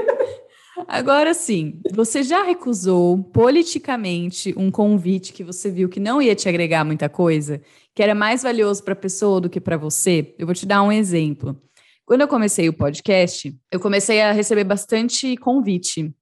Agora 0.87 1.33
sim, 1.35 1.81
você 1.93 2.23
já 2.23 2.43
recusou 2.43 3.19
politicamente 3.33 4.55
um 4.57 4.71
convite 4.71 5.33
que 5.33 5.43
você 5.43 5.71
viu 5.71 5.89
que 5.89 5.99
não 5.99 6.21
ia 6.21 6.35
te 6.35 6.49
agregar 6.49 6.85
muita 6.85 7.09
coisa, 7.09 7.61
que 7.97 8.03
era 8.03 8.15
mais 8.15 8.43
valioso 8.43 8.85
para 8.85 8.93
a 8.93 8.97
pessoa 8.97 9.41
do 9.41 9.49
que 9.49 9.59
para 9.59 9.79
você? 9.79 10.35
Eu 10.39 10.45
vou 10.45 10.55
te 10.55 10.67
dar 10.67 10.83
um 10.83 10.93
exemplo. 10.93 11.59
Quando 12.05 12.21
eu 12.21 12.29
comecei 12.29 12.69
o 12.69 12.73
podcast, 12.75 13.59
eu 13.73 13.81
comecei 13.81 14.21
a 14.21 14.33
receber 14.33 14.65
bastante 14.65 15.35
convite. 15.39 16.15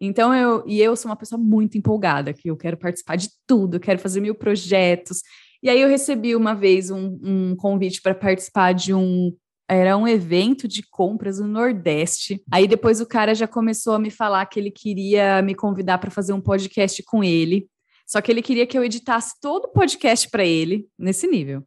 Então 0.00 0.34
eu 0.34 0.64
e 0.66 0.80
eu 0.80 0.96
sou 0.96 1.08
uma 1.08 1.16
pessoa 1.16 1.40
muito 1.40 1.78
empolgada, 1.78 2.32
que 2.32 2.50
eu 2.50 2.56
quero 2.56 2.76
participar 2.76 3.14
de 3.14 3.28
tudo, 3.46 3.78
quero 3.78 4.00
fazer 4.00 4.20
mil 4.20 4.34
projetos. 4.34 5.22
E 5.62 5.70
aí 5.70 5.80
eu 5.80 5.88
recebi 5.88 6.34
uma 6.34 6.52
vez 6.52 6.90
um, 6.90 7.16
um 7.22 7.54
convite 7.54 8.02
para 8.02 8.14
participar 8.14 8.72
de 8.72 8.92
um 8.92 9.32
era 9.68 9.96
um 9.96 10.08
evento 10.08 10.66
de 10.66 10.82
compras 10.82 11.38
no 11.38 11.46
Nordeste. 11.46 12.42
Aí 12.50 12.66
depois 12.66 13.00
o 13.00 13.06
cara 13.06 13.36
já 13.36 13.46
começou 13.46 13.94
a 13.94 14.00
me 14.00 14.10
falar 14.10 14.44
que 14.46 14.58
ele 14.58 14.72
queria 14.72 15.40
me 15.42 15.54
convidar 15.54 15.98
para 15.98 16.10
fazer 16.10 16.32
um 16.32 16.40
podcast 16.40 17.00
com 17.04 17.22
ele. 17.22 17.69
Só 18.10 18.20
que 18.20 18.32
ele 18.32 18.42
queria 18.42 18.66
que 18.66 18.76
eu 18.76 18.82
editasse 18.82 19.34
todo 19.40 19.66
o 19.66 19.68
podcast 19.68 20.28
para 20.28 20.44
ele, 20.44 20.88
nesse 20.98 21.28
nível. 21.28 21.62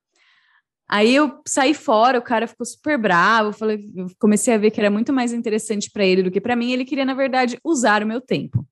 Aí 0.90 1.16
eu 1.16 1.40
saí 1.48 1.74
fora, 1.74 2.20
o 2.20 2.22
cara 2.22 2.48
ficou 2.48 2.66
super 2.66 2.98
bravo, 2.98 3.54
falei, 3.54 3.80
comecei 4.20 4.54
a 4.54 4.58
ver 4.58 4.70
que 4.70 4.82
era 4.82 4.92
muito 4.92 5.14
mais 5.14 5.32
interessante 5.32 5.90
para 5.90 6.06
ele 6.06 6.22
do 6.22 6.30
que 6.30 6.42
para 6.42 6.58
mim. 6.58 6.74
Ele 6.74 6.84
queria, 6.84 7.06
na 7.06 7.14
verdade, 7.14 7.58
usar 7.64 8.04
o 8.04 8.06
meu 8.06 8.20
tempo. 8.20 8.68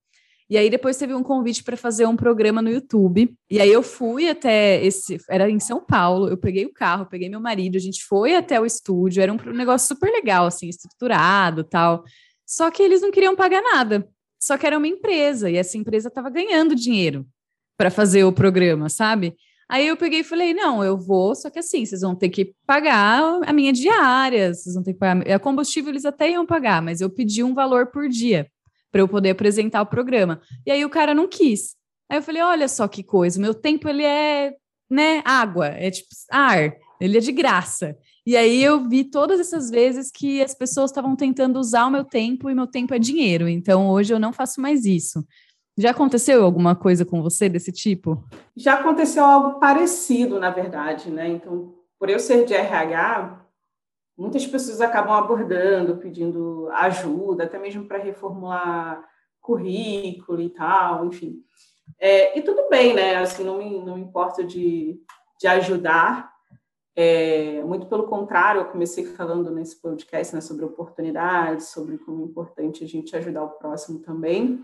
E 0.49 0.57
aí 0.57 0.69
depois 0.69 0.97
teve 0.97 1.13
um 1.13 1.23
convite 1.23 1.63
para 1.63 1.77
fazer 1.77 2.05
um 2.05 2.17
programa 2.17 2.61
no 2.61 2.69
YouTube. 2.69 3.33
E 3.49 3.61
aí 3.61 3.71
eu 3.71 3.81
fui 3.81 4.27
até 4.27 4.85
esse, 4.85 5.17
era 5.29 5.49
em 5.49 5.61
São 5.61 5.79
Paulo, 5.79 6.27
eu 6.27 6.35
peguei 6.35 6.65
o 6.65 6.73
carro, 6.73 7.05
peguei 7.05 7.29
meu 7.29 7.39
marido, 7.39 7.77
a 7.77 7.81
gente 7.81 8.03
foi 8.03 8.35
até 8.35 8.59
o 8.59 8.65
estúdio, 8.65 9.23
era 9.23 9.31
um 9.31 9.37
negócio 9.53 9.87
super 9.87 10.11
legal 10.11 10.45
assim, 10.45 10.67
estruturado, 10.67 11.63
tal. 11.63 12.03
Só 12.45 12.69
que 12.69 12.83
eles 12.83 13.01
não 13.01 13.11
queriam 13.11 13.33
pagar 13.33 13.61
nada. 13.61 14.05
Só 14.37 14.57
que 14.57 14.67
era 14.67 14.77
uma 14.77 14.87
empresa 14.89 15.49
e 15.49 15.55
essa 15.55 15.77
empresa 15.77 16.09
estava 16.09 16.29
ganhando 16.29 16.75
dinheiro 16.75 17.25
para 17.77 17.89
fazer 17.89 18.23
o 18.23 18.33
programa, 18.33 18.89
sabe? 18.89 19.35
Aí 19.69 19.87
eu 19.87 19.95
peguei 19.95 20.19
e 20.19 20.23
falei: 20.23 20.53
não, 20.53 20.83
eu 20.83 20.97
vou, 20.97 21.33
só 21.33 21.49
que 21.49 21.59
assim, 21.59 21.85
vocês 21.85 22.01
vão 22.01 22.13
ter 22.13 22.29
que 22.29 22.53
pagar 22.67 23.39
a 23.45 23.53
minha 23.53 23.71
diária, 23.71 24.53
vocês 24.53 24.75
vão 24.75 24.83
ter 24.83 24.93
que 24.93 24.99
pagar. 24.99 25.25
A 25.31 25.39
combustível 25.39 25.91
eles 25.91 26.05
até 26.05 26.29
iam 26.29 26.45
pagar, 26.45 26.81
mas 26.81 26.99
eu 26.99 27.09
pedi 27.09 27.41
um 27.41 27.53
valor 27.53 27.87
por 27.87 28.09
dia 28.09 28.47
para 28.91 29.01
eu 29.01 29.07
poder 29.07 29.29
apresentar 29.29 29.81
o 29.81 29.85
programa. 29.85 30.41
E 30.65 30.71
aí 30.71 30.83
o 30.83 30.89
cara 30.89 31.13
não 31.13 31.27
quis. 31.27 31.75
Aí 32.09 32.17
eu 32.17 32.21
falei, 32.21 32.41
olha 32.41 32.67
só 32.67 32.87
que 32.89 33.01
coisa, 33.01 33.39
meu 33.39 33.53
tempo 33.53 33.87
ele 33.87 34.03
é, 34.03 34.53
né, 34.89 35.21
água, 35.23 35.67
é 35.67 35.89
tipo 35.89 36.09
ar, 36.29 36.73
ele 36.99 37.17
é 37.17 37.21
de 37.21 37.31
graça. 37.31 37.95
E 38.25 38.35
aí 38.35 38.61
eu 38.61 38.87
vi 38.87 39.05
todas 39.05 39.39
essas 39.39 39.69
vezes 39.69 40.11
que 40.11 40.41
as 40.43 40.53
pessoas 40.53 40.91
estavam 40.91 41.15
tentando 41.15 41.57
usar 41.57 41.85
o 41.85 41.89
meu 41.89 42.03
tempo 42.03 42.49
e 42.49 42.53
meu 42.53 42.67
tempo 42.67 42.93
é 42.93 42.99
dinheiro. 42.99 43.47
Então 43.47 43.87
hoje 43.89 44.13
eu 44.13 44.19
não 44.19 44.33
faço 44.33 44.59
mais 44.59 44.83
isso. 44.83 45.25
Já 45.77 45.91
aconteceu 45.91 46.43
alguma 46.43 46.75
coisa 46.75 47.05
com 47.05 47.21
você 47.21 47.47
desse 47.47 47.71
tipo? 47.71 48.23
Já 48.55 48.75
aconteceu 48.75 49.23
algo 49.23 49.59
parecido, 49.59 50.39
na 50.39 50.49
verdade, 50.49 51.09
né? 51.09 51.27
Então, 51.29 51.73
por 51.97 52.09
eu 52.09 52.19
ser 52.19 52.45
de 52.45 52.53
RH, 52.53 53.45
muitas 54.17 54.45
pessoas 54.45 54.81
acabam 54.81 55.13
abordando, 55.13 55.97
pedindo 55.97 56.69
ajuda, 56.71 57.45
até 57.45 57.57
mesmo 57.57 57.85
para 57.85 57.97
reformular 57.97 59.03
currículo 59.39 60.41
e 60.41 60.49
tal, 60.49 61.05
enfim. 61.05 61.43
É, 61.99 62.37
e 62.37 62.41
tudo 62.41 62.69
bem, 62.69 62.93
né? 62.93 63.15
Assim, 63.15 63.43
não 63.43 63.57
me, 63.57 63.83
não 63.83 63.95
me 63.95 64.01
importa 64.01 64.43
de, 64.43 65.01
de 65.39 65.47
ajudar. 65.47 66.31
É, 66.95 67.63
muito 67.63 67.87
pelo 67.87 68.07
contrário, 68.07 68.61
eu 68.61 68.65
comecei 68.65 69.05
falando 69.05 69.49
nesse 69.49 69.81
podcast 69.81 70.35
né, 70.35 70.41
sobre 70.41 70.65
oportunidades, 70.65 71.67
sobre 71.67 71.97
como 71.97 72.21
é 72.21 72.25
importante 72.25 72.83
a 72.83 72.87
gente 72.87 73.15
ajudar 73.15 73.43
o 73.43 73.51
próximo 73.51 73.99
também. 73.99 74.63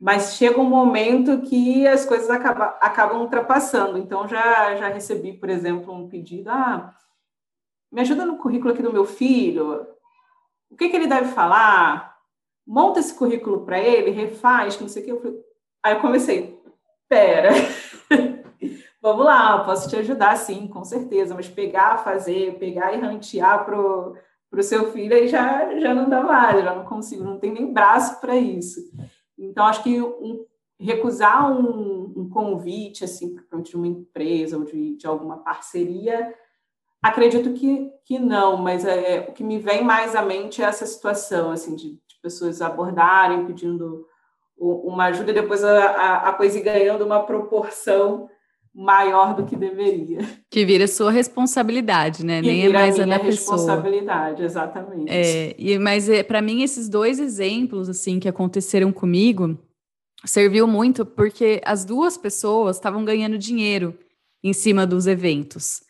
Mas 0.00 0.36
chega 0.36 0.58
um 0.58 0.64
momento 0.64 1.42
que 1.42 1.86
as 1.86 2.06
coisas 2.06 2.30
acabam, 2.30 2.72
acabam 2.80 3.20
ultrapassando. 3.20 3.98
Então, 3.98 4.26
já, 4.26 4.74
já 4.76 4.88
recebi, 4.88 5.34
por 5.34 5.50
exemplo, 5.50 5.92
um 5.92 6.08
pedido: 6.08 6.48
ah, 6.48 6.94
me 7.92 8.00
ajuda 8.00 8.24
no 8.24 8.38
currículo 8.38 8.72
aqui 8.72 8.82
do 8.82 8.92
meu 8.92 9.04
filho, 9.04 9.86
o 10.70 10.76
que, 10.76 10.88
que 10.88 10.96
ele 10.96 11.06
deve 11.06 11.32
falar, 11.32 12.16
monta 12.66 13.00
esse 13.00 13.12
currículo 13.12 13.64
para 13.64 13.78
ele, 13.78 14.10
refaz, 14.10 14.80
não 14.80 14.88
sei 14.88 15.02
o 15.02 15.04
que. 15.04 15.12
Eu 15.12 15.20
falei, 15.20 15.40
aí 15.82 15.94
eu 15.94 16.00
comecei, 16.00 16.62
pera, 17.08 17.50
vamos 19.02 19.24
lá, 19.24 19.64
posso 19.64 19.88
te 19.88 19.96
ajudar 19.96 20.36
sim, 20.36 20.68
com 20.68 20.84
certeza, 20.84 21.34
mas 21.34 21.48
pegar, 21.48 21.98
fazer, 21.98 22.58
pegar 22.58 22.94
e 22.94 23.00
rantear 23.00 23.64
para 23.64 23.78
o 23.78 24.62
seu 24.62 24.92
filho 24.92 25.14
aí 25.14 25.26
já, 25.26 25.78
já 25.78 25.92
não 25.92 26.08
dá 26.08 26.22
mais, 26.22 26.62
já 26.64 26.74
não 26.74 26.84
consigo, 26.84 27.24
não 27.24 27.38
tem 27.38 27.52
nem 27.52 27.72
braço 27.72 28.20
para 28.20 28.36
isso. 28.36 28.80
Então, 29.40 29.64
acho 29.64 29.82
que 29.82 30.00
um, 30.00 30.44
recusar 30.78 31.50
um, 31.50 32.12
um, 32.16 32.28
convite, 32.28 33.04
assim, 33.04 33.36
de 33.62 33.76
uma 33.76 33.86
empresa 33.86 34.58
ou 34.58 34.64
de, 34.64 34.96
de 34.96 35.06
alguma 35.06 35.38
parceria, 35.38 36.34
acredito 37.02 37.52
que, 37.54 37.90
que 38.04 38.18
não, 38.18 38.56
mas 38.56 38.84
é, 38.84 39.26
o 39.28 39.32
que 39.32 39.42
me 39.42 39.58
vem 39.58 39.82
mais 39.82 40.14
à 40.14 40.22
mente 40.22 40.62
é 40.62 40.66
essa 40.66 40.86
situação, 40.86 41.50
assim, 41.50 41.74
de, 41.74 41.92
de 41.92 42.20
pessoas 42.22 42.60
abordarem, 42.60 43.46
pedindo 43.46 44.06
uma 44.58 45.06
ajuda 45.06 45.30
e 45.30 45.34
depois 45.34 45.64
a, 45.64 45.84
a, 45.84 46.28
a 46.28 46.32
coisa 46.34 46.60
ganhando 46.60 47.04
uma 47.04 47.22
proporção 47.22 48.28
maior 48.74 49.34
do 49.34 49.44
que 49.44 49.56
deveria. 49.56 50.20
Que 50.48 50.64
vira 50.64 50.86
sua 50.86 51.10
responsabilidade, 51.10 52.24
né? 52.24 52.40
Que 52.40 52.48
Nem 52.48 52.66
é 52.66 52.68
mais 52.68 52.98
a, 52.98 53.04
minha 53.04 53.18
da 53.18 53.24
responsabilidade, 53.24 54.42
exatamente. 54.42 55.10
É, 55.10 55.54
e, 55.58 55.78
mas 55.78 56.08
é, 56.08 56.22
para 56.22 56.40
mim 56.40 56.62
esses 56.62 56.88
dois 56.88 57.18
exemplos 57.18 57.88
assim 57.88 58.18
que 58.20 58.28
aconteceram 58.28 58.92
comigo 58.92 59.58
serviu 60.24 60.66
muito 60.66 61.04
porque 61.04 61.60
as 61.64 61.84
duas 61.84 62.16
pessoas 62.16 62.76
estavam 62.76 63.04
ganhando 63.04 63.38
dinheiro 63.38 63.96
em 64.42 64.52
cima 64.52 64.86
dos 64.86 65.06
eventos. 65.06 65.82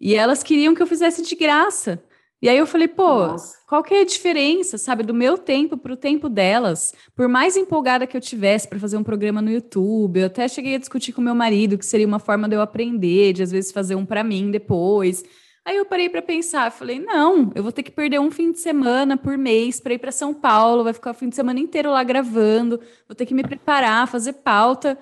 E 0.00 0.14
elas 0.14 0.42
queriam 0.42 0.74
que 0.74 0.82
eu 0.82 0.86
fizesse 0.86 1.22
de 1.22 1.34
graça. 1.34 2.02
E 2.46 2.48
aí 2.48 2.58
eu 2.58 2.66
falei, 2.66 2.86
pô, 2.86 3.26
Nossa. 3.26 3.58
qual 3.66 3.82
que 3.82 3.92
é 3.92 4.02
a 4.02 4.04
diferença, 4.04 4.78
sabe, 4.78 5.02
do 5.02 5.12
meu 5.12 5.36
tempo 5.36 5.76
para 5.76 5.92
o 5.92 5.96
tempo 5.96 6.28
delas? 6.28 6.94
Por 7.12 7.26
mais 7.26 7.56
empolgada 7.56 8.06
que 8.06 8.16
eu 8.16 8.20
tivesse 8.20 8.68
para 8.68 8.78
fazer 8.78 8.96
um 8.96 9.02
programa 9.02 9.42
no 9.42 9.50
YouTube, 9.50 10.20
eu 10.20 10.26
até 10.26 10.46
cheguei 10.46 10.76
a 10.76 10.78
discutir 10.78 11.12
com 11.12 11.20
meu 11.20 11.34
marido 11.34 11.76
que 11.76 11.84
seria 11.84 12.06
uma 12.06 12.20
forma 12.20 12.48
de 12.48 12.54
eu 12.54 12.60
aprender, 12.60 13.32
de 13.32 13.42
às 13.42 13.50
vezes 13.50 13.72
fazer 13.72 13.96
um 13.96 14.06
para 14.06 14.22
mim 14.22 14.48
depois. 14.48 15.24
Aí 15.64 15.76
eu 15.76 15.84
parei 15.84 16.08
para 16.08 16.22
pensar, 16.22 16.70
falei, 16.70 17.00
não, 17.00 17.50
eu 17.52 17.64
vou 17.64 17.72
ter 17.72 17.82
que 17.82 17.90
perder 17.90 18.20
um 18.20 18.30
fim 18.30 18.52
de 18.52 18.60
semana 18.60 19.16
por 19.16 19.36
mês 19.36 19.80
para 19.80 19.94
ir 19.94 19.98
para 19.98 20.12
São 20.12 20.32
Paulo, 20.32 20.84
vai 20.84 20.92
ficar 20.92 21.10
o 21.10 21.14
fim 21.14 21.28
de 21.28 21.34
semana 21.34 21.58
inteiro 21.58 21.90
lá 21.90 22.04
gravando, 22.04 22.78
vou 23.08 23.16
ter 23.16 23.26
que 23.26 23.34
me 23.34 23.42
preparar, 23.42 24.06
fazer 24.06 24.34
pauta. 24.34 24.96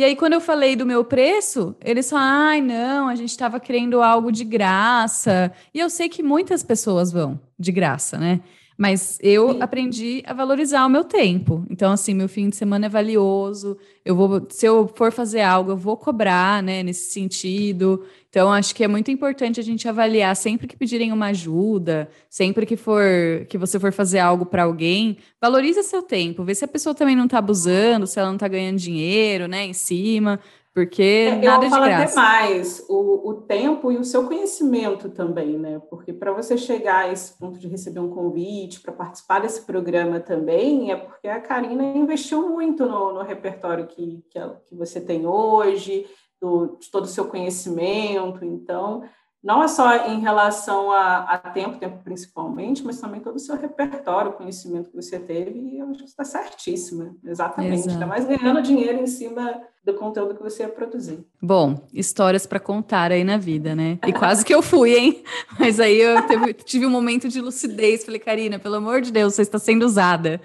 E 0.00 0.04
aí, 0.04 0.16
quando 0.16 0.32
eu 0.32 0.40
falei 0.40 0.74
do 0.76 0.86
meu 0.86 1.04
preço, 1.04 1.76
eles 1.84 2.08
falaram: 2.08 2.48
ai, 2.48 2.60
não, 2.62 3.06
a 3.06 3.14
gente 3.14 3.28
estava 3.28 3.60
querendo 3.60 4.00
algo 4.00 4.32
de 4.32 4.44
graça. 4.44 5.52
E 5.74 5.78
eu 5.78 5.90
sei 5.90 6.08
que 6.08 6.22
muitas 6.22 6.62
pessoas 6.62 7.12
vão 7.12 7.38
de 7.58 7.70
graça, 7.70 8.16
né? 8.16 8.40
Mas 8.80 9.18
eu 9.22 9.52
Sim. 9.52 9.58
aprendi 9.60 10.22
a 10.24 10.32
valorizar 10.32 10.86
o 10.86 10.88
meu 10.88 11.04
tempo. 11.04 11.66
Então, 11.68 11.92
assim, 11.92 12.14
meu 12.14 12.30
fim 12.30 12.48
de 12.48 12.56
semana 12.56 12.86
é 12.86 12.88
valioso. 12.88 13.76
Eu 14.02 14.16
vou, 14.16 14.46
se 14.48 14.64
eu 14.64 14.90
for 14.96 15.12
fazer 15.12 15.42
algo, 15.42 15.72
eu 15.72 15.76
vou 15.76 15.98
cobrar, 15.98 16.62
né, 16.62 16.82
nesse 16.82 17.12
sentido. 17.12 18.02
Então, 18.30 18.50
acho 18.50 18.74
que 18.74 18.82
é 18.82 18.88
muito 18.88 19.10
importante 19.10 19.60
a 19.60 19.62
gente 19.62 19.86
avaliar 19.86 20.34
sempre 20.34 20.66
que 20.66 20.74
pedirem 20.74 21.12
uma 21.12 21.26
ajuda, 21.26 22.08
sempre 22.30 22.64
que 22.64 22.74
for 22.74 23.04
que 23.50 23.58
você 23.58 23.78
for 23.78 23.92
fazer 23.92 24.20
algo 24.20 24.46
para 24.46 24.62
alguém, 24.62 25.18
valoriza 25.38 25.82
seu 25.82 26.02
tempo, 26.02 26.42
vê 26.42 26.54
se 26.54 26.64
a 26.64 26.68
pessoa 26.68 26.94
também 26.94 27.14
não 27.14 27.26
está 27.26 27.36
abusando, 27.36 28.06
se 28.06 28.18
ela 28.18 28.28
não 28.28 28.36
está 28.36 28.48
ganhando 28.48 28.78
dinheiro, 28.78 29.46
né, 29.46 29.66
em 29.66 29.74
cima. 29.74 30.40
Porque 30.72 31.02
é, 31.02 31.34
nada 31.34 31.66
eu 31.66 31.70
de 31.70 31.76
graça. 31.76 32.02
até 32.04 32.14
mais, 32.14 32.86
o, 32.88 33.30
o 33.30 33.34
tempo 33.42 33.90
e 33.90 33.96
o 33.96 34.04
seu 34.04 34.26
conhecimento 34.26 35.08
também, 35.08 35.58
né? 35.58 35.80
Porque 35.90 36.12
para 36.12 36.32
você 36.32 36.56
chegar 36.56 37.06
a 37.06 37.12
esse 37.12 37.36
ponto 37.36 37.58
de 37.58 37.66
receber 37.66 37.98
um 37.98 38.10
convite 38.10 38.80
para 38.80 38.92
participar 38.92 39.40
desse 39.40 39.62
programa 39.62 40.20
também, 40.20 40.92
é 40.92 40.96
porque 40.96 41.26
a 41.26 41.40
Karina 41.40 41.84
investiu 41.84 42.48
muito 42.48 42.86
no, 42.86 43.12
no 43.12 43.22
repertório 43.22 43.88
que, 43.88 44.24
que, 44.30 44.38
que 44.66 44.74
você 44.76 45.00
tem 45.00 45.26
hoje, 45.26 46.06
do, 46.40 46.78
de 46.80 46.88
todo 46.90 47.04
o 47.04 47.08
seu 47.08 47.26
conhecimento. 47.26 48.44
Então, 48.44 49.02
não 49.42 49.62
é 49.62 49.68
só 49.68 50.08
em 50.08 50.20
relação 50.20 50.90
a, 50.90 51.20
a, 51.20 51.38
tempo, 51.38 51.78
tempo 51.78 51.98
principalmente, 52.04 52.84
mas 52.84 53.00
também 53.00 53.20
todo 53.20 53.36
o 53.36 53.38
seu 53.38 53.56
repertório, 53.56 54.32
o 54.32 54.34
conhecimento 54.34 54.90
que 54.90 54.96
você 54.96 55.18
teve, 55.18 55.58
e 55.58 55.78
eu 55.78 55.88
acho 55.88 56.00
que 56.00 56.10
está 56.10 56.24
certíssima, 56.24 57.14
exatamente. 57.24 57.88
Ainda 57.88 58.06
mais 58.06 58.26
ganhando 58.26 58.60
dinheiro 58.60 59.00
em 59.00 59.06
cima 59.06 59.62
do 59.82 59.94
conteúdo 59.94 60.34
que 60.34 60.42
você 60.42 60.64
ia 60.64 60.68
produzir. 60.68 61.24
Bom, 61.40 61.88
histórias 61.92 62.44
para 62.44 62.60
contar 62.60 63.12
aí 63.12 63.24
na 63.24 63.38
vida, 63.38 63.74
né? 63.74 63.98
E 64.06 64.12
quase 64.12 64.44
que 64.44 64.54
eu 64.54 64.60
fui, 64.60 64.94
hein? 64.94 65.24
Mas 65.58 65.80
aí 65.80 65.98
eu 65.98 66.20
teve, 66.26 66.52
tive 66.52 66.84
um 66.84 66.90
momento 66.90 67.26
de 67.26 67.40
lucidez, 67.40 68.04
falei, 68.04 68.20
Karina, 68.20 68.58
pelo 68.58 68.74
amor 68.74 69.00
de 69.00 69.10
Deus, 69.10 69.34
você 69.34 69.42
está 69.42 69.58
sendo 69.58 69.86
usada. 69.86 70.38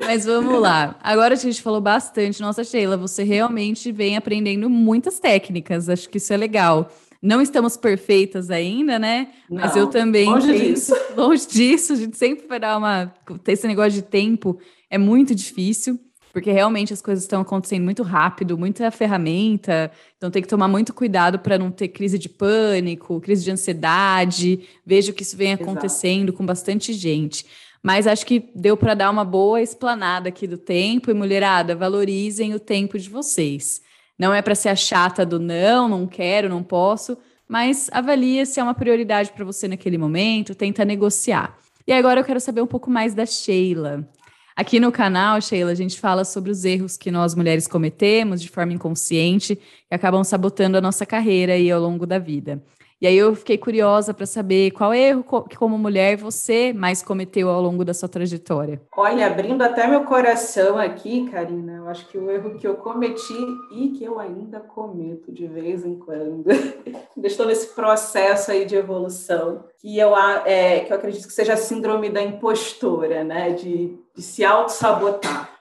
Mas 0.00 0.24
vamos 0.24 0.60
lá. 0.60 0.96
Agora 1.02 1.34
a 1.34 1.36
gente 1.36 1.60
falou 1.60 1.80
bastante. 1.80 2.40
Nossa, 2.40 2.62
Sheila, 2.62 2.96
você 2.96 3.24
realmente 3.24 3.90
vem 3.90 4.16
aprendendo 4.16 4.70
muitas 4.70 5.18
técnicas. 5.18 5.88
Acho 5.88 6.08
que 6.08 6.18
isso 6.18 6.32
é 6.32 6.36
legal. 6.36 6.88
Não 7.20 7.42
estamos 7.42 7.76
perfeitas 7.76 8.50
ainda, 8.50 8.98
né? 8.98 9.28
Não, 9.50 9.60
Mas 9.60 9.74
eu 9.74 9.88
também 9.88 10.28
longe 10.28 10.52
disso. 10.52 10.94
longe 11.16 11.46
disso, 11.48 11.92
a 11.92 11.96
gente 11.96 12.16
sempre 12.16 12.46
vai 12.46 12.60
dar 12.60 12.78
uma. 12.78 13.12
Ter 13.42 13.52
esse 13.52 13.66
negócio 13.66 13.92
de 13.92 14.02
tempo 14.02 14.58
é 14.88 14.96
muito 14.96 15.34
difícil, 15.34 15.98
porque 16.32 16.52
realmente 16.52 16.92
as 16.92 17.02
coisas 17.02 17.24
estão 17.24 17.40
acontecendo 17.40 17.82
muito 17.82 18.04
rápido, 18.04 18.56
muita 18.56 18.90
ferramenta, 18.92 19.90
então 20.16 20.30
tem 20.30 20.40
que 20.40 20.48
tomar 20.48 20.68
muito 20.68 20.94
cuidado 20.94 21.40
para 21.40 21.58
não 21.58 21.72
ter 21.72 21.88
crise 21.88 22.18
de 22.18 22.28
pânico, 22.28 23.20
crise 23.20 23.42
de 23.42 23.50
ansiedade. 23.50 24.60
Vejo 24.86 25.12
que 25.12 25.22
isso 25.22 25.36
vem 25.36 25.52
acontecendo 25.52 26.28
Exato. 26.28 26.38
com 26.38 26.46
bastante 26.46 26.92
gente. 26.92 27.44
Mas 27.82 28.06
acho 28.06 28.24
que 28.24 28.50
deu 28.54 28.76
para 28.76 28.94
dar 28.94 29.10
uma 29.10 29.24
boa 29.24 29.60
explanada 29.60 30.28
aqui 30.28 30.46
do 30.46 30.58
tempo 30.58 31.10
e 31.10 31.14
mulherada, 31.14 31.74
valorizem 31.74 32.54
o 32.54 32.60
tempo 32.60 32.98
de 32.98 33.08
vocês. 33.08 33.82
Não 34.18 34.34
é 34.34 34.42
para 34.42 34.54
ser 34.54 34.70
a 34.70 34.76
chata 34.76 35.24
do 35.24 35.38
não, 35.38 35.88
não 35.88 36.06
quero, 36.06 36.48
não 36.48 36.62
posso, 36.62 37.16
mas 37.46 37.88
avalia 37.92 38.44
se 38.44 38.58
é 38.58 38.62
uma 38.62 38.74
prioridade 38.74 39.30
para 39.32 39.44
você 39.44 39.68
naquele 39.68 39.96
momento, 39.96 40.54
tenta 40.54 40.84
negociar. 40.84 41.56
E 41.86 41.92
agora 41.92 42.20
eu 42.20 42.24
quero 42.24 42.40
saber 42.40 42.60
um 42.60 42.66
pouco 42.66 42.90
mais 42.90 43.14
da 43.14 43.24
Sheila. 43.24 44.06
Aqui 44.54 44.80
no 44.80 44.90
canal, 44.90 45.40
Sheila, 45.40 45.70
a 45.70 45.74
gente 45.74 46.00
fala 46.00 46.24
sobre 46.24 46.50
os 46.50 46.64
erros 46.64 46.96
que 46.96 47.12
nós 47.12 47.34
mulheres 47.34 47.68
cometemos 47.68 48.42
de 48.42 48.48
forma 48.48 48.72
inconsciente 48.72 49.58
e 49.90 49.94
acabam 49.94 50.24
sabotando 50.24 50.76
a 50.76 50.80
nossa 50.80 51.06
carreira 51.06 51.52
aí 51.52 51.70
ao 51.70 51.80
longo 51.80 52.04
da 52.04 52.18
vida. 52.18 52.60
E 53.00 53.06
aí 53.06 53.16
eu 53.16 53.32
fiquei 53.36 53.56
curiosa 53.56 54.12
para 54.12 54.26
saber 54.26 54.72
qual 54.72 54.92
erro 54.92 55.24
que, 55.48 55.56
como 55.56 55.78
mulher, 55.78 56.16
você 56.16 56.72
mais 56.72 57.00
cometeu 57.00 57.48
ao 57.48 57.62
longo 57.62 57.84
da 57.84 57.94
sua 57.94 58.08
trajetória. 58.08 58.82
Olha, 58.96 59.28
abrindo 59.28 59.62
até 59.62 59.86
meu 59.86 60.02
coração 60.04 60.76
aqui, 60.76 61.30
Karina, 61.30 61.76
eu 61.76 61.88
acho 61.88 62.08
que 62.08 62.18
o 62.18 62.28
erro 62.28 62.58
que 62.58 62.66
eu 62.66 62.74
cometi 62.74 63.38
e 63.72 63.90
que 63.90 64.04
eu 64.04 64.18
ainda 64.18 64.58
cometo 64.58 65.30
de 65.30 65.46
vez 65.46 65.84
em 65.84 65.96
quando, 65.96 66.44
estou 67.22 67.46
nesse 67.46 67.68
processo 67.68 68.50
aí 68.50 68.64
de 68.64 68.74
evolução, 68.74 69.64
que 69.80 69.96
eu, 69.96 70.16
é, 70.16 70.80
que 70.80 70.92
eu 70.92 70.96
acredito 70.96 71.28
que 71.28 71.32
seja 71.32 71.52
a 71.52 71.56
síndrome 71.56 72.10
da 72.10 72.20
impostora, 72.20 73.22
né? 73.22 73.50
De, 73.50 73.96
de 74.12 74.22
se 74.22 74.44
auto-sabotar. 74.44 75.57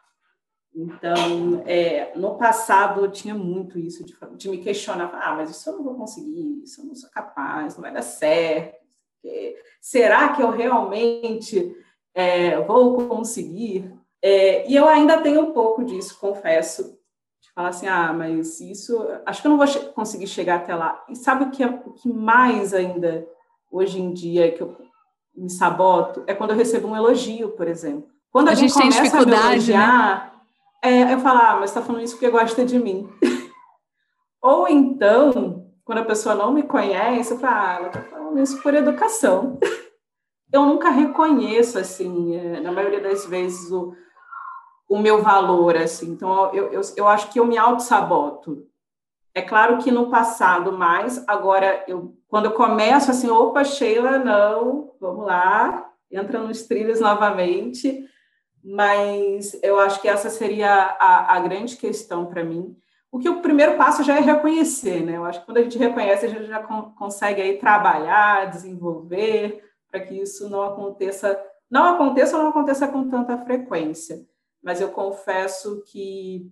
Então, 0.77 1.63
é, 1.65 2.11
no 2.15 2.35
passado 2.37 3.03
eu 3.03 3.11
tinha 3.11 3.33
muito 3.33 3.79
isso 3.79 4.05
de, 4.05 4.15
de, 4.35 4.47
me 4.47 4.59
questionar, 4.59 5.09
ah, 5.11 5.33
mas 5.35 5.49
isso 5.49 5.67
eu 5.67 5.77
não 5.77 5.83
vou 5.83 5.95
conseguir, 5.95 6.61
isso 6.63 6.81
eu 6.81 6.85
não 6.85 6.93
sou 6.93 7.09
capaz, 7.09 7.73
não 7.73 7.81
vai 7.81 7.91
dar 7.91 8.03
certo. 8.03 8.77
Será 9.81 10.29
que 10.29 10.43
eu 10.43 10.51
realmente 10.51 11.75
é, 12.13 12.61
vou 12.61 13.07
conseguir? 13.07 13.91
É, 14.21 14.69
e 14.69 14.75
eu 14.75 14.87
ainda 14.87 15.19
tenho 15.19 15.41
um 15.41 15.51
pouco 15.51 15.83
disso, 15.83 16.19
confesso, 16.19 16.95
de 17.41 17.51
falar 17.55 17.69
assim, 17.69 17.87
ah, 17.87 18.13
mas 18.13 18.61
isso, 18.61 19.03
acho 19.25 19.41
que 19.41 19.47
eu 19.47 19.51
não 19.51 19.57
vou 19.57 19.65
che 19.65 19.79
conseguir 19.95 20.27
chegar 20.27 20.57
até 20.57 20.75
lá. 20.75 21.03
E 21.09 21.15
sabe 21.15 21.45
o 21.45 21.49
que, 21.49 21.63
é, 21.63 21.67
o 21.67 21.93
que 21.93 22.07
mais 22.07 22.71
ainda 22.71 23.27
hoje 23.71 23.99
em 23.99 24.13
dia 24.13 24.51
que 24.51 24.61
eu 24.61 24.77
me 25.35 25.49
saboto? 25.49 26.23
É 26.27 26.35
quando 26.35 26.51
eu 26.51 26.55
recebo 26.55 26.87
um 26.87 26.95
elogio, 26.95 27.49
por 27.49 27.67
exemplo. 27.67 28.09
Quando 28.31 28.49
a, 28.49 28.51
a 28.51 28.55
gente 28.55 28.75
tem 28.75 28.89
dificuldade, 28.89 29.33
a 29.33 29.47
me 29.47 29.53
elogiar, 29.55 30.31
né? 30.33 30.36
É, 30.83 31.13
eu 31.13 31.19
falo, 31.19 31.39
ah, 31.39 31.57
mas 31.59 31.69
está 31.69 31.81
falando 31.81 32.03
isso 32.03 32.15
porque 32.15 32.29
gosta 32.29 32.65
de 32.65 32.77
mim. 32.79 33.09
Ou 34.41 34.67
então, 34.67 35.71
quando 35.83 35.99
a 35.99 36.05
pessoa 36.05 36.35
não 36.35 36.51
me 36.51 36.63
conhece, 36.63 37.33
eu 37.33 37.39
falo, 37.39 37.55
ah, 37.55 37.73
ela 37.73 37.87
está 37.87 38.01
falando 38.01 38.39
isso 38.39 38.61
por 38.61 38.73
educação. 38.73 39.59
eu 40.51 40.65
nunca 40.65 40.89
reconheço, 40.89 41.79
assim, 41.79 42.35
é, 42.35 42.59
na 42.59 42.71
maioria 42.71 43.01
das 43.01 43.25
vezes, 43.25 43.71
o, 43.71 43.95
o 44.87 44.99
meu 44.99 45.21
valor, 45.21 45.75
assim. 45.75 46.11
Então, 46.11 46.53
eu, 46.53 46.71
eu, 46.71 46.81
eu 46.95 47.07
acho 47.07 47.29
que 47.31 47.39
eu 47.39 47.45
me 47.45 47.57
auto-saboto. 47.57 48.65
É 49.33 49.41
claro 49.41 49.77
que 49.77 49.91
no 49.91 50.09
passado 50.09 50.71
mais, 50.71 51.23
agora, 51.27 51.83
eu, 51.87 52.15
quando 52.27 52.45
eu 52.45 52.53
começo 52.53 53.11
assim, 53.11 53.29
opa, 53.29 53.63
Sheila, 53.63 54.17
não, 54.17 54.93
vamos 54.99 55.25
lá, 55.25 55.91
entra 56.11 56.39
nos 56.39 56.63
trilhos 56.63 56.99
novamente, 56.99 58.07
mas 58.67 59.57
eu 59.63 59.79
acho 59.79 60.01
que 60.01 60.09
essa 60.09 60.29
seria 60.29 60.69
a, 60.69 61.37
a 61.37 61.39
grande 61.39 61.77
questão 61.77 62.25
para 62.25 62.43
mim. 62.43 62.75
O 63.09 63.17
que 63.17 63.29
o 63.29 63.41
primeiro 63.41 63.77
passo 63.77 64.03
já 64.03 64.17
é 64.17 64.19
reconhecer, 64.19 65.05
né? 65.05 65.15
Eu 65.15 65.23
acho 65.23 65.39
que 65.39 65.45
quando 65.45 65.59
a 65.59 65.63
gente 65.63 65.77
reconhece, 65.77 66.25
a 66.25 66.29
gente 66.29 66.47
já 66.47 66.61
consegue 66.61 67.41
aí 67.41 67.57
trabalhar, 67.57 68.49
desenvolver, 68.49 69.63
para 69.89 70.01
que 70.01 70.15
isso 70.15 70.49
não 70.49 70.61
aconteça, 70.63 71.41
não 71.71 71.95
aconteça 71.95 72.35
ou 72.35 72.43
não 72.43 72.49
aconteça 72.49 72.89
com 72.89 73.09
tanta 73.09 73.37
frequência. 73.37 74.27
Mas 74.61 74.81
eu 74.81 74.89
confesso 74.89 75.81
que, 75.85 76.51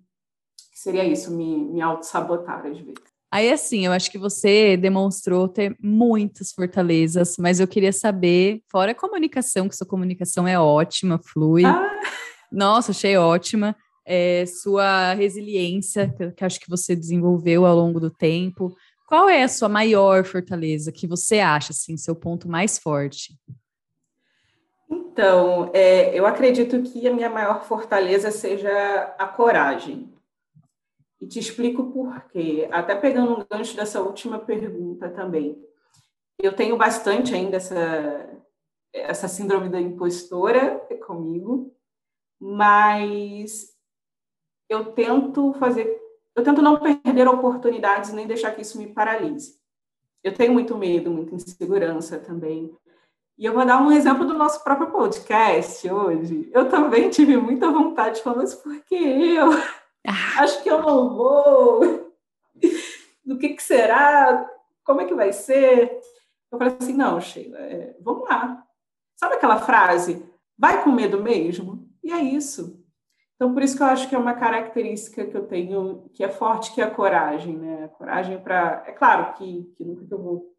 que 0.72 0.80
seria 0.80 1.04
isso, 1.04 1.36
me, 1.36 1.66
me 1.66 1.82
auto-sabotar 1.82 2.66
às 2.66 2.80
vezes. 2.80 3.15
Aí, 3.36 3.52
assim, 3.52 3.86
eu 3.86 3.92
acho 3.92 4.10
que 4.10 4.18
você 4.18 4.78
demonstrou 4.78 5.50
ter 5.50 5.76
muitas 5.78 6.54
fortalezas, 6.54 7.36
mas 7.38 7.60
eu 7.60 7.68
queria 7.68 7.92
saber, 7.92 8.62
fora 8.72 8.94
a 8.94 8.96
comunicação, 8.96 9.68
que 9.68 9.76
sua 9.76 9.86
comunicação 9.86 10.48
é 10.48 10.58
ótima, 10.58 11.20
flui. 11.22 11.66
Ah. 11.66 12.00
Nossa, 12.50 12.92
achei 12.92 13.18
ótima. 13.18 13.76
É, 14.06 14.46
sua 14.46 15.14
resiliência, 15.16 16.08
que, 16.16 16.32
que 16.32 16.46
acho 16.46 16.62
que 16.62 16.70
você 16.70 16.96
desenvolveu 16.96 17.66
ao 17.66 17.76
longo 17.76 18.00
do 18.00 18.10
tempo. 18.10 18.74
Qual 19.06 19.28
é 19.28 19.44
a 19.44 19.50
sua 19.50 19.68
maior 19.68 20.24
fortaleza 20.24 20.90
que 20.90 21.06
você 21.06 21.42
acha, 21.42 21.74
assim, 21.74 21.98
seu 21.98 22.16
ponto 22.16 22.48
mais 22.48 22.80
forte? 22.80 23.38
Então, 24.90 25.72
é, 25.74 26.18
eu 26.18 26.26
acredito 26.26 26.82
que 26.84 27.06
a 27.06 27.14
minha 27.14 27.30
maior 27.30 27.66
fortaleza 27.66 28.32
seja 28.32 29.14
a 29.20 29.28
coragem. 29.28 30.16
E 31.26 31.28
te 31.28 31.40
explico 31.40 31.92
por 31.92 32.22
quê. 32.28 32.70
Até 32.72 32.94
pegando 32.96 33.34
um 33.34 33.46
gancho 33.50 33.76
dessa 33.76 34.00
última 34.00 34.38
pergunta 34.38 35.10
também. 35.10 35.60
Eu 36.38 36.54
tenho 36.54 36.78
bastante 36.78 37.34
ainda 37.34 37.58
essa, 37.58 38.30
essa 38.94 39.28
síndrome 39.28 39.68
da 39.68 39.82
impostora 39.82 40.80
comigo, 41.04 41.76
mas 42.40 43.74
eu 44.70 44.92
tento 44.94 45.52
fazer, 45.54 46.00
eu 46.36 46.44
tento 46.44 46.62
não 46.62 46.80
perder 46.80 47.28
oportunidades 47.28 48.14
nem 48.14 48.28
deixar 48.28 48.52
que 48.52 48.62
isso 48.62 48.78
me 48.78 48.94
paralise. 48.94 49.60
Eu 50.24 50.32
tenho 50.32 50.54
muito 50.54 50.78
medo, 50.78 51.10
muita 51.10 51.34
insegurança 51.34 52.20
também. 52.20 52.72
E 53.36 53.46
eu 53.46 53.54
vou 53.54 53.66
dar 53.66 53.82
um 53.82 53.92
exemplo 53.92 54.28
do 54.28 54.36
nosso 54.36 54.64
próprio 54.64 54.92
podcast 54.92 55.90
hoje. 55.90 56.52
Eu 56.54 56.70
também 56.70 57.10
tive 57.10 57.36
muita 57.36 57.72
vontade 57.72 58.18
de 58.18 58.22
falar, 58.22 58.38
mas 58.38 58.54
por 58.54 58.80
que 58.82 58.96
eu? 58.96 59.50
Ah. 60.08 60.44
Acho 60.44 60.62
que 60.64 60.70
eu 60.70 60.82
não 60.82 61.16
vou. 61.16 62.14
Do 63.26 63.38
que, 63.38 63.50
que 63.50 63.64
será? 63.64 64.50
Como 64.84 65.02
é 65.02 65.06
que 65.06 65.16
vai 65.16 65.34
ser? 65.34 66.00
Eu 66.52 66.58
falei 66.58 66.76
assim, 66.80 66.94
não, 66.94 67.20
Sheila, 67.20 67.58
é, 67.58 67.96
vamos 68.00 68.30
lá. 68.30 68.64
Sabe 69.16 69.36
aquela 69.36 69.58
frase? 69.58 70.24
Vai 70.58 70.84
com 70.84 70.92
medo 70.92 71.22
mesmo? 71.22 71.90
E 72.04 72.12
é 72.12 72.22
isso. 72.22 72.84
Então, 73.36 73.54
por 73.54 73.64
isso 73.64 73.76
que 73.76 73.84
eu 73.84 73.88
acho 73.88 74.08
que 74.08 74.16
é 74.16 74.18
uma 74.18 74.36
característica 74.36 75.26
que 75.26 75.36
eu 75.36 75.46
tenho, 75.46 76.10
que 76.14 76.24
é 76.24 76.30
forte, 76.30 76.74
que 76.74 76.82
é 76.82 76.86
a 76.86 76.92
coragem, 76.92 77.58
né? 77.58 77.86
A 77.86 77.90
coragem 77.90 78.40
para... 78.40 78.84
É 78.88 78.92
claro 78.92 79.34
que, 79.34 79.64
que 79.76 79.84
nunca 79.84 80.06
que 80.06 80.14
eu 80.14 80.22
vou 80.22 80.56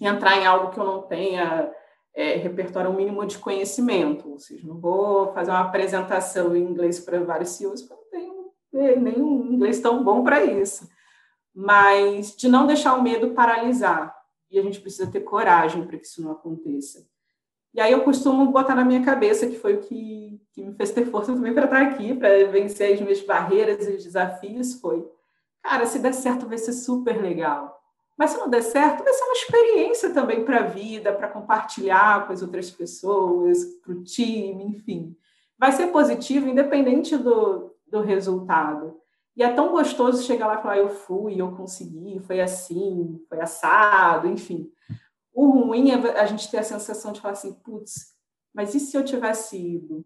entrar 0.00 0.36
em 0.36 0.46
algo 0.46 0.70
que 0.70 0.78
eu 0.78 0.84
não 0.84 1.02
tenha 1.02 1.72
é, 2.14 2.36
repertório 2.36 2.92
mínimo 2.92 3.24
de 3.26 3.38
conhecimento, 3.38 4.30
ou 4.30 4.38
seja, 4.38 4.66
não 4.66 4.78
vou 4.78 5.32
fazer 5.32 5.50
uma 5.50 5.60
apresentação 5.60 6.54
em 6.54 6.62
inglês 6.62 7.00
para 7.00 7.22
vários 7.24 7.50
CEOs, 7.50 7.82
porque 7.82 7.94
eu 7.94 7.98
não 7.98 8.10
tenho 8.10 8.33
é, 8.74 8.96
nenhum 8.96 9.52
inglês 9.52 9.80
tão 9.80 10.02
bom 10.02 10.22
para 10.22 10.44
isso. 10.44 10.88
Mas 11.54 12.34
de 12.36 12.48
não 12.48 12.66
deixar 12.66 12.94
o 12.94 13.02
medo 13.02 13.30
paralisar, 13.30 14.14
e 14.50 14.58
a 14.58 14.62
gente 14.62 14.80
precisa 14.80 15.10
ter 15.10 15.20
coragem 15.20 15.84
para 15.84 15.98
que 15.98 16.06
isso 16.06 16.22
não 16.22 16.32
aconteça. 16.32 17.06
E 17.72 17.80
aí 17.80 17.90
eu 17.90 18.04
costumo 18.04 18.52
botar 18.52 18.74
na 18.74 18.84
minha 18.84 19.04
cabeça, 19.04 19.48
que 19.48 19.58
foi 19.58 19.74
o 19.74 19.80
que, 19.80 20.40
que 20.52 20.62
me 20.62 20.74
fez 20.74 20.92
ter 20.92 21.06
força 21.06 21.34
também 21.34 21.52
para 21.52 21.64
estar 21.64 21.82
aqui, 21.82 22.14
para 22.14 22.46
vencer 22.46 22.94
as 22.94 23.00
minhas 23.00 23.20
barreiras 23.20 23.86
e 23.88 23.94
os 23.94 24.04
desafios, 24.04 24.74
foi, 24.74 25.04
cara, 25.60 25.84
se 25.84 25.98
der 25.98 26.14
certo 26.14 26.46
vai 26.46 26.56
ser 26.56 26.72
super 26.72 27.20
legal. 27.20 27.80
Mas 28.16 28.30
se 28.30 28.38
não 28.38 28.48
der 28.48 28.62
certo, 28.62 29.02
vai 29.02 29.12
ser 29.12 29.24
uma 29.24 29.32
experiência 29.32 30.10
também 30.10 30.44
para 30.44 30.60
a 30.60 30.66
vida, 30.66 31.12
para 31.12 31.26
compartilhar 31.26 32.26
com 32.26 32.32
as 32.32 32.42
outras 32.42 32.70
pessoas, 32.70 33.64
para 33.82 33.92
o 33.92 34.04
time, 34.04 34.62
enfim. 34.66 35.16
Vai 35.58 35.72
ser 35.72 35.88
positivo, 35.88 36.48
independente 36.48 37.16
do, 37.16 37.73
do 37.94 38.02
resultado. 38.02 39.00
E 39.36 39.42
é 39.42 39.52
tão 39.52 39.70
gostoso 39.70 40.24
chegar 40.24 40.48
lá 40.48 40.58
e 40.58 40.62
falar: 40.62 40.78
eu 40.78 40.88
fui, 40.88 41.40
eu 41.40 41.52
consegui, 41.52 42.18
foi 42.20 42.40
assim, 42.40 43.20
foi 43.28 43.40
assado, 43.40 44.28
enfim. 44.28 44.70
O 45.32 45.48
ruim 45.48 45.90
é 45.90 46.20
a 46.20 46.26
gente 46.26 46.50
ter 46.50 46.58
a 46.58 46.62
sensação 46.62 47.12
de 47.12 47.20
falar 47.20 47.32
assim: 47.32 47.54
putz, 47.64 48.14
mas 48.52 48.74
e 48.74 48.80
se 48.80 48.96
eu 48.96 49.04
tivesse 49.04 49.56
ido? 49.56 50.04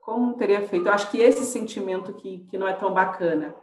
Como 0.00 0.34
teria 0.34 0.66
feito? 0.66 0.86
Eu 0.86 0.92
acho 0.92 1.10
que 1.10 1.18
esse 1.18 1.44
sentimento 1.44 2.14
que, 2.14 2.46
que 2.46 2.56
não 2.56 2.68
é 2.68 2.72
tão 2.72 2.94
bacana. 2.94 3.54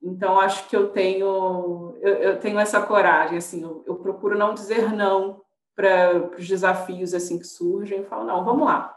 Então, 0.00 0.38
acho 0.38 0.68
que 0.68 0.76
eu 0.76 0.90
tenho, 0.90 1.96
eu, 2.00 2.14
eu 2.14 2.38
tenho 2.38 2.58
essa 2.58 2.80
coragem, 2.80 3.38
assim, 3.38 3.62
eu, 3.62 3.82
eu 3.84 3.96
procuro 3.96 4.38
não 4.38 4.54
dizer 4.54 4.92
não 4.92 5.42
para 5.74 6.30
os 6.36 6.46
desafios 6.46 7.14
assim 7.14 7.38
que 7.38 7.46
surgem, 7.46 7.98
eu 7.98 8.04
falo, 8.04 8.24
não, 8.24 8.44
vamos 8.44 8.64
lá, 8.64 8.96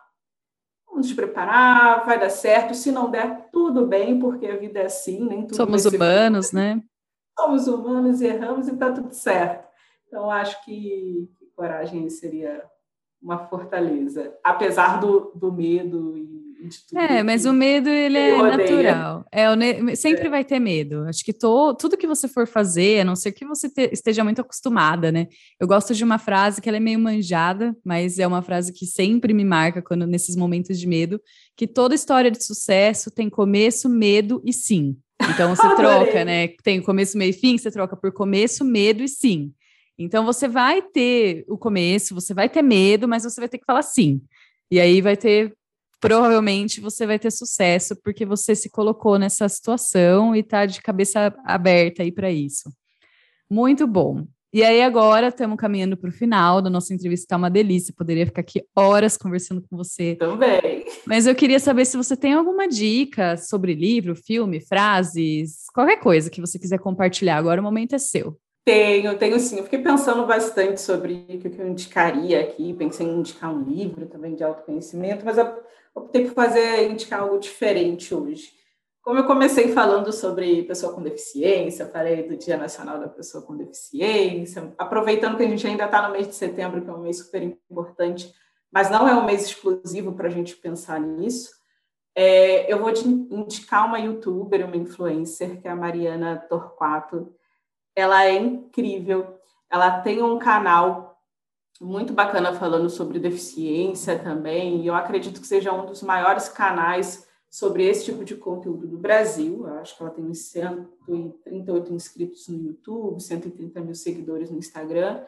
vamos 0.91 1.07
nos 1.07 1.13
preparar, 1.13 2.05
vai 2.05 2.19
dar 2.19 2.29
certo, 2.29 2.75
se 2.75 2.91
não 2.91 3.09
der, 3.09 3.49
tudo 3.51 3.87
bem, 3.87 4.19
porque 4.19 4.45
a 4.45 4.57
vida 4.57 4.79
é 4.79 4.85
assim, 4.85 5.23
nem 5.25 5.43
tudo 5.43 5.55
Somos 5.55 5.85
humanos, 5.85 6.51
né? 6.51 6.81
Somos 7.39 7.67
humanos, 7.67 8.21
erramos 8.21 8.67
e 8.67 8.73
está 8.73 8.91
tudo 8.91 9.13
certo. 9.13 9.67
Então, 10.07 10.29
acho 10.29 10.63
que, 10.65 11.29
que 11.39 11.45
coragem 11.55 12.09
seria 12.09 12.63
uma 13.21 13.47
fortaleza, 13.47 14.37
apesar 14.43 14.99
do, 14.99 15.31
do 15.33 15.51
medo 15.51 16.17
e 16.17 16.40
é, 16.95 17.23
mas 17.23 17.45
o 17.45 17.53
medo 17.53 17.89
ele 17.89 18.17
é 18.17 18.37
natural. 18.37 19.25
É, 19.31 19.95
sempre 19.95 20.27
é. 20.27 20.29
vai 20.29 20.43
ter 20.43 20.59
medo. 20.59 21.03
Acho 21.07 21.23
que 21.23 21.33
to, 21.33 21.73
tudo 21.73 21.97
que 21.97 22.07
você 22.07 22.27
for 22.27 22.47
fazer, 22.47 23.01
a 23.01 23.05
não 23.05 23.15
ser 23.15 23.31
que 23.31 23.45
você 23.45 23.69
te, 23.69 23.89
esteja 23.91 24.23
muito 24.23 24.41
acostumada, 24.41 25.11
né? 25.11 25.27
Eu 25.59 25.67
gosto 25.67 25.93
de 25.93 26.03
uma 26.03 26.19
frase 26.19 26.61
que 26.61 26.69
ela 26.69 26.77
é 26.77 26.79
meio 26.79 26.99
manjada, 26.99 27.75
mas 27.83 28.19
é 28.19 28.27
uma 28.27 28.41
frase 28.41 28.71
que 28.73 28.85
sempre 28.85 29.33
me 29.33 29.43
marca 29.43 29.81
quando 29.81 30.05
nesses 30.05 30.35
momentos 30.35 30.79
de 30.79 30.87
medo, 30.87 31.19
que 31.57 31.65
toda 31.65 31.95
história 31.95 32.29
de 32.29 32.43
sucesso 32.43 33.09
tem 33.09 33.29
começo, 33.29 33.89
medo 33.89 34.41
e 34.45 34.53
sim. 34.53 34.97
Então 35.33 35.53
você 35.55 35.75
troca, 35.75 36.23
né? 36.23 36.49
Tem 36.63 36.81
começo, 36.81 37.17
meio 37.17 37.31
e 37.31 37.33
fim, 37.33 37.57
você 37.57 37.71
troca 37.71 37.95
por 37.95 38.11
começo, 38.13 38.63
medo 38.63 39.03
e 39.03 39.07
sim. 39.07 39.51
Então 39.97 40.25
você 40.25 40.47
vai 40.47 40.81
ter 40.81 41.45
o 41.47 41.57
começo, 41.57 42.15
você 42.15 42.33
vai 42.33 42.49
ter 42.49 42.61
medo, 42.61 43.07
mas 43.07 43.23
você 43.23 43.39
vai 43.39 43.49
ter 43.49 43.57
que 43.57 43.65
falar 43.65 43.81
sim. 43.81 44.21
E 44.69 44.79
aí 44.79 45.01
vai 45.01 45.17
ter 45.17 45.53
provavelmente 46.01 46.81
você 46.81 47.05
vai 47.05 47.19
ter 47.19 47.31
sucesso 47.31 47.95
porque 47.95 48.25
você 48.25 48.55
se 48.55 48.69
colocou 48.69 49.19
nessa 49.19 49.47
situação 49.47 50.35
e 50.35 50.39
está 50.39 50.65
de 50.65 50.81
cabeça 50.81 51.33
aberta 51.45 52.01
aí 52.01 52.11
para 52.11 52.31
isso. 52.31 52.69
Muito 53.49 53.85
bom. 53.85 54.25
E 54.53 54.63
aí 54.63 54.81
agora 54.81 55.29
estamos 55.29 55.55
caminhando 55.57 55.95
para 55.95 56.09
o 56.09 56.13
final 56.13 56.61
da 56.61 56.69
nossa 56.69 56.93
entrevista, 56.93 57.23
está 57.23 57.37
uma 57.37 57.49
delícia, 57.49 57.93
poderia 57.95 58.25
ficar 58.25 58.41
aqui 58.41 58.61
horas 58.75 59.15
conversando 59.15 59.61
com 59.61 59.77
você. 59.77 60.15
Também. 60.15 60.83
Mas 61.05 61.25
eu 61.25 61.33
queria 61.33 61.59
saber 61.59 61.85
se 61.85 61.95
você 61.95 62.17
tem 62.17 62.33
alguma 62.33 62.67
dica 62.67 63.37
sobre 63.37 63.73
livro, 63.73 64.13
filme, 64.13 64.59
frases, 64.59 65.67
qualquer 65.73 66.01
coisa 66.01 66.29
que 66.29 66.41
você 66.41 66.59
quiser 66.59 66.79
compartilhar. 66.79 67.37
Agora 67.37 67.61
o 67.61 67.63
momento 67.63 67.95
é 67.95 67.99
seu. 67.99 68.37
Tenho, 68.63 69.17
tenho 69.17 69.39
sim. 69.39 69.57
Eu 69.57 69.63
fiquei 69.63 69.81
pensando 69.81 70.25
bastante 70.25 70.79
sobre 70.79 71.25
o 71.29 71.39
que 71.39 71.47
eu 71.59 71.67
indicaria 71.67 72.41
aqui. 72.41 72.73
Pensei 72.73 73.07
em 73.07 73.19
indicar 73.19 73.53
um 73.53 73.63
livro 73.63 74.05
também 74.05 74.35
de 74.35 74.43
autoconhecimento, 74.43 75.25
mas 75.25 75.37
optei 75.95 76.25
por 76.25 76.33
fazer, 76.33 76.89
indicar 76.89 77.21
algo 77.21 77.39
diferente 77.39 78.13
hoje. 78.13 78.51
Como 79.01 79.17
eu 79.17 79.25
comecei 79.25 79.69
falando 79.69 80.13
sobre 80.13 80.61
pessoa 80.63 80.93
com 80.93 81.01
deficiência, 81.01 81.87
falei 81.87 82.21
do 82.21 82.37
Dia 82.37 82.55
Nacional 82.55 82.99
da 82.99 83.07
Pessoa 83.07 83.43
com 83.43 83.57
Deficiência, 83.57 84.71
aproveitando 84.77 85.37
que 85.37 85.43
a 85.43 85.49
gente 85.49 85.65
ainda 85.65 85.85
está 85.85 86.07
no 86.07 86.13
mês 86.13 86.27
de 86.27 86.35
setembro, 86.35 86.83
que 86.83 86.89
é 86.89 86.93
um 86.93 87.01
mês 87.01 87.17
super 87.17 87.41
importante, 87.41 88.31
mas 88.71 88.91
não 88.91 89.09
é 89.09 89.15
um 89.15 89.25
mês 89.25 89.43
exclusivo 89.43 90.13
para 90.13 90.27
a 90.27 90.31
gente 90.31 90.55
pensar 90.55 90.99
nisso. 90.99 91.49
É, 92.13 92.71
eu 92.71 92.77
vou 92.77 92.93
te 92.93 93.07
indicar 93.07 93.87
uma 93.87 93.99
youtuber, 93.99 94.67
uma 94.67 94.77
influencer, 94.77 95.59
que 95.59 95.67
é 95.67 95.71
a 95.71 95.75
Mariana 95.75 96.37
Torquato. 96.47 97.33
Ela 97.95 98.25
é 98.25 98.35
incrível. 98.35 99.37
Ela 99.69 100.01
tem 100.01 100.21
um 100.21 100.37
canal 100.37 101.11
muito 101.79 102.13
bacana 102.13 102.53
falando 102.53 102.89
sobre 102.89 103.17
deficiência 103.17 104.17
também, 104.19 104.81
e 104.81 104.87
eu 104.87 104.93
acredito 104.93 105.41
que 105.41 105.47
seja 105.47 105.73
um 105.73 105.85
dos 105.85 106.03
maiores 106.03 106.47
canais 106.47 107.27
sobre 107.49 107.85
esse 107.85 108.05
tipo 108.05 108.23
de 108.23 108.35
conteúdo 108.35 108.87
do 108.87 108.97
Brasil. 108.97 109.65
Eu 109.67 109.79
acho 109.79 109.97
que 109.97 110.03
ela 110.03 110.11
tem 110.11 110.31
138 110.33 111.93
inscritos 111.93 112.47
no 112.47 112.61
YouTube, 112.61 113.21
130 113.21 113.81
mil 113.81 113.95
seguidores 113.95 114.51
no 114.51 114.59
Instagram, 114.59 115.23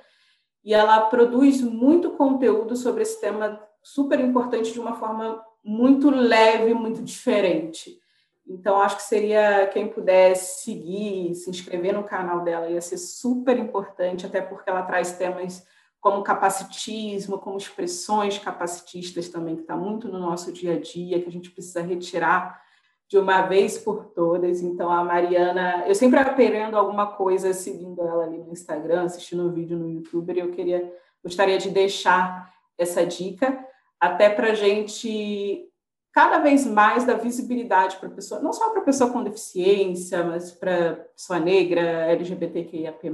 e 0.64 0.74
ela 0.74 1.02
produz 1.02 1.62
muito 1.62 2.12
conteúdo 2.12 2.76
sobre 2.76 3.02
esse 3.02 3.20
tema 3.20 3.60
super 3.82 4.20
importante 4.20 4.72
de 4.72 4.80
uma 4.80 4.96
forma 4.96 5.44
muito 5.64 6.10
leve, 6.10 6.74
muito 6.74 7.02
diferente. 7.02 8.00
Então, 8.46 8.82
acho 8.82 8.98
que 8.98 9.04
seria 9.04 9.68
quem 9.68 9.88
pudesse 9.88 10.64
seguir, 10.64 11.34
se 11.34 11.50
inscrever 11.50 11.94
no 11.94 12.04
canal 12.04 12.42
dela, 12.42 12.70
ia 12.70 12.82
ser 12.82 12.98
super 12.98 13.58
importante, 13.58 14.26
até 14.26 14.42
porque 14.42 14.70
ela 14.70 14.84
traz 14.84 15.14
temas 15.14 15.66
como 16.02 16.22
capacitismo, 16.22 17.40
como 17.40 17.58
expressões 17.58 18.38
capacitistas 18.38 19.30
também, 19.30 19.56
que 19.56 19.62
está 19.62 19.78
muito 19.78 20.10
no 20.10 20.20
nosso 20.20 20.52
dia 20.52 20.74
a 20.74 20.80
dia, 20.80 21.22
que 21.22 21.30
a 21.30 21.32
gente 21.32 21.50
precisa 21.50 21.82
retirar 21.82 22.62
de 23.08 23.18
uma 23.18 23.44
vez 23.44 23.78
por 23.78 24.08
todas. 24.08 24.62
Então, 24.62 24.92
a 24.92 25.04
Mariana, 25.04 25.86
eu 25.88 25.96
sempre 25.96 26.20
aprendo 26.20 26.78
alguma 26.78 27.08
coisa 27.16 27.54
seguindo 27.54 28.02
ela 28.02 28.26
ali 28.26 28.40
no 28.40 28.52
Instagram, 28.52 29.04
assistindo 29.04 29.48
um 29.48 29.54
vídeo 29.54 29.78
no 29.78 29.90
YouTube, 29.90 30.34
e 30.34 30.40
eu 30.40 30.52
queria, 30.52 30.94
gostaria 31.24 31.58
de 31.58 31.70
deixar 31.70 32.52
essa 32.78 33.06
dica, 33.06 33.66
até 33.98 34.30
para 34.30 34.52
a 34.52 34.56
gente 34.56 35.70
cada 36.14 36.38
vez 36.38 36.66
mais 36.66 37.04
dar 37.06 37.16
visibilidade 37.16 37.98
para 37.98 38.08
a 38.08 38.12
pessoa, 38.12 38.40
não 38.40 38.54
só 38.54 38.70
para 38.70 38.82
a 38.82 38.86
pessoa 38.86 39.10
com 39.10 39.24
deficiência, 39.24 40.24
mas 40.24 40.52
para 40.52 40.92
a 40.92 40.96
pessoa 40.96 41.40
negra, 41.40 41.82
LGBTQIAP+, 41.82 43.12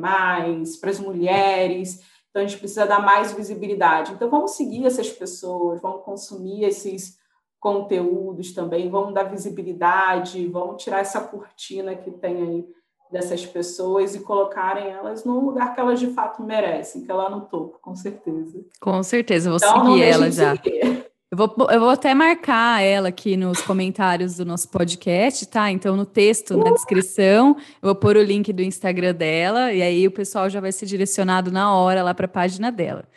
para 0.82 0.90
as 0.90 1.00
mulheres. 1.00 2.02
Então, 2.30 2.44
a 2.44 2.46
gente 2.46 2.60
precisa 2.60 2.86
dar 2.86 3.02
mais 3.02 3.32
visibilidade. 3.32 4.12
Então, 4.12 4.30
vamos 4.30 4.52
seguir 4.52 4.86
essas 4.86 5.10
pessoas, 5.10 5.82
vamos 5.82 6.04
consumir 6.04 6.66
esses 6.66 7.18
conteúdos 7.58 8.54
também, 8.54 8.90
vamos 8.90 9.14
dar 9.14 9.24
visibilidade, 9.24 10.48
vamos 10.48 10.84
tirar 10.84 11.00
essa 11.00 11.22
cortina 11.22 11.96
que 11.96 12.12
tem 12.12 12.42
aí 12.42 12.68
dessas 13.12 13.46
pessoas 13.46 14.14
e 14.14 14.20
colocarem 14.20 14.90
elas 14.90 15.24
no 15.24 15.40
lugar 15.40 15.74
que 15.74 15.80
elas 15.80 16.00
de 16.00 16.08
fato 16.08 16.44
merecem, 16.44 17.04
que 17.04 17.12
é 17.12 17.14
lá 17.14 17.30
no 17.30 17.42
topo, 17.42 17.80
com 17.82 17.96
certeza. 17.96 18.64
Com 18.80 19.02
certeza, 19.02 19.50
vou 19.50 19.58
então, 19.58 19.86
seguir 19.86 20.04
ela 20.04 20.30
já. 20.30 20.56
Seguir. 20.56 21.09
Eu 21.32 21.38
vou, 21.38 21.56
eu 21.70 21.80
vou 21.80 21.90
até 21.90 22.12
marcar 22.16 22.82
ela 22.82 23.10
aqui 23.10 23.38
nos 23.38 23.62
comentários 23.62 24.38
do 24.38 24.46
nosso 24.46 24.68
podcast, 24.70 25.46
tá? 25.48 25.70
Então, 25.70 25.96
no 25.96 26.04
texto, 26.04 26.58
na 26.58 26.72
descrição, 26.72 27.56
eu 27.82 27.88
vou 27.90 27.96
pôr 27.96 28.18
o 28.18 28.24
link 28.24 28.52
do 28.52 28.64
Instagram 28.64 29.14
dela, 29.14 29.72
e 29.72 29.80
aí 29.80 30.08
o 30.08 30.12
pessoal 30.12 30.50
já 30.50 30.60
vai 30.60 30.72
ser 30.72 30.88
direcionado 30.88 31.52
na 31.52 31.72
hora 31.72 32.02
lá 32.02 32.16
para 32.16 32.26
a 32.26 32.30
página 32.30 32.72
dela. 32.72 33.08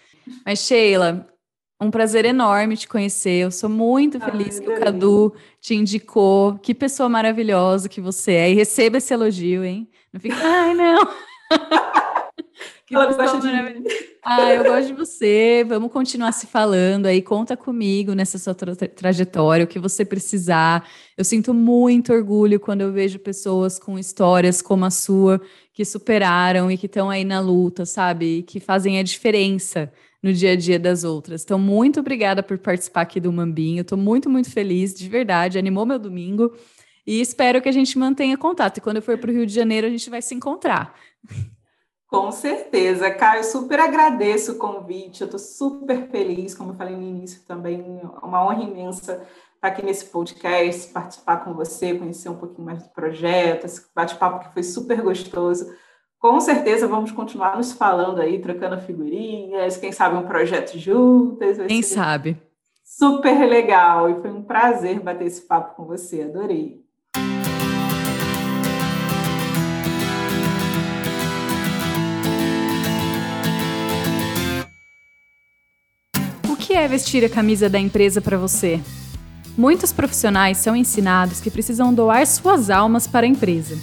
Mas, 0.45 0.59
Sheila, 0.59 1.27
um 1.81 1.91
prazer 1.91 2.27
enorme 2.27 2.77
te 2.77 2.87
conhecer. 2.87 3.45
Eu 3.45 3.51
sou 3.51 3.71
muito 3.71 4.21
feliz 4.21 4.59
Ai, 4.59 4.65
que 4.67 4.71
o 4.71 4.79
Cadu 4.79 5.35
te 5.59 5.75
indicou. 5.75 6.59
Que 6.59 6.75
pessoa 6.75 7.09
maravilhosa 7.09 7.89
que 7.89 8.01
você 8.01 8.33
é. 8.33 8.51
E 8.51 8.55
receba 8.55 8.99
esse 8.99 9.15
elogio, 9.15 9.65
hein? 9.65 9.89
Não 10.13 10.21
fica, 10.21 10.37
ai, 10.37 10.75
não. 10.75 11.07
que 12.87 12.95
Ela 12.95 13.11
gosta 13.11 13.41
de 13.41 14.12
Ah, 14.25 14.55
eu 14.55 14.62
gosto 14.62 14.87
de 14.87 14.93
você. 14.93 15.64
Vamos 15.66 15.91
continuar 15.93 16.31
se 16.33 16.47
falando 16.47 17.07
aí. 17.07 17.20
Conta 17.20 17.57
comigo 17.57 18.14
nessa 18.14 18.39
sua 18.39 18.55
tra 18.55 18.75
trajetória, 18.77 19.64
o 19.64 19.68
que 19.68 19.81
você 19.81 20.05
precisar. 20.05 20.89
Eu 21.16 21.25
sinto 21.25 21.53
muito 21.53 22.12
orgulho 22.12 22.61
quando 22.61 22.83
eu 22.83 22.93
vejo 22.93 23.18
pessoas 23.18 23.81
com 23.81 23.99
histórias 23.99 24.62
como 24.62 24.85
a 24.85 24.91
sua 24.91 25.41
que 25.73 25.85
superaram 25.85 26.70
e 26.70 26.79
que 26.79 26.87
estão 26.87 27.11
aí 27.11 27.25
na 27.25 27.41
luta, 27.41 27.85
sabe? 27.85 28.39
E 28.39 28.43
que 28.45 28.61
fazem 28.61 28.99
a 28.99 29.03
diferença 29.03 29.93
no 30.23 30.33
dia 30.33 30.53
a 30.53 30.57
dia 30.57 30.79
das 30.79 31.03
outras. 31.03 31.43
Então, 31.43 31.59
muito 31.59 31.99
obrigada 31.99 32.45
por 32.45 32.57
participar 32.59 33.01
aqui 33.01 33.18
do 33.18 33.33
Mambinho. 33.33 33.81
Estou 33.81 33.99
muito, 33.99 34.31
muito 34.31 34.51
feliz, 34.53 34.95
de 34.95 35.09
verdade. 35.09 35.59
Animou 35.59 35.85
meu 35.85 35.99
domingo. 35.99 36.55
E 37.05 37.20
espero 37.20 37.61
que 37.61 37.68
a 37.68 37.73
gente 37.73 37.99
mantenha 37.99 38.39
contato. 38.39 38.79
E 38.79 38.81
quando 38.81 38.97
eu 38.99 39.03
for 39.03 39.18
para 39.18 39.31
o 39.31 39.35
Rio 39.35 39.45
de 39.45 39.53
Janeiro, 39.53 39.89
a 39.89 39.91
gente 39.91 40.09
vai 40.09 40.23
se 40.23 40.33
encontrar. 40.33 40.95
Com 42.13 42.31
certeza, 42.31 43.11
Caio, 43.11 43.43
super 43.43 43.81
agradeço 43.81 44.53
o 44.53 44.59
convite, 44.59 45.23
eu 45.23 45.25
estou 45.25 45.41
super 45.41 46.11
feliz, 46.11 46.55
como 46.55 46.73
eu 46.73 46.77
falei 46.77 46.95
no 46.95 47.01
início 47.01 47.41
também, 47.49 48.03
uma 48.23 48.45
honra 48.45 48.65
imensa 48.65 49.27
estar 49.55 49.69
aqui 49.69 49.83
nesse 49.83 50.05
podcast, 50.05 50.93
participar 50.93 51.39
com 51.39 51.55
você, 51.55 51.95
conhecer 51.95 52.29
um 52.29 52.37
pouquinho 52.37 52.67
mais 52.67 52.83
do 52.83 52.91
projeto, 52.91 53.65
esse 53.65 53.87
bate-papo 53.95 54.41
que 54.41 54.53
foi 54.53 54.63
super 54.63 55.01
gostoso. 55.01 55.75
Com 56.19 56.39
certeza 56.39 56.87
vamos 56.87 57.11
continuar 57.13 57.57
nos 57.57 57.73
falando 57.73 58.21
aí, 58.21 58.39
trocando 58.43 58.79
figurinhas, 58.83 59.79
quem 59.79 59.91
sabe 59.91 60.15
um 60.15 60.27
projeto 60.27 60.77
juntas. 60.79 61.57
Quem 61.67 61.81
sabe. 61.81 62.37
Super 62.85 63.49
legal 63.49 64.11
e 64.11 64.21
foi 64.21 64.31
um 64.31 64.43
prazer 64.43 65.01
bater 65.01 65.29
esse 65.29 65.41
papo 65.41 65.77
com 65.77 65.87
você, 65.87 66.25
adorei. 66.25 66.82
Que 76.73 76.79
é 76.79 76.89
vestir 76.89 77.23
a 77.23 77.29
camisa 77.29 77.68
da 77.68 77.79
empresa 77.79 78.18
para 78.23 78.39
você? 78.39 78.81
Muitos 79.59 79.93
profissionais 79.93 80.57
são 80.57 80.75
ensinados 80.75 81.39
que 81.39 81.51
precisam 81.51 81.93
doar 81.93 82.27
suas 82.27 82.70
almas 82.70 83.07
para 83.07 83.27
a 83.27 83.29
empresa 83.29 83.77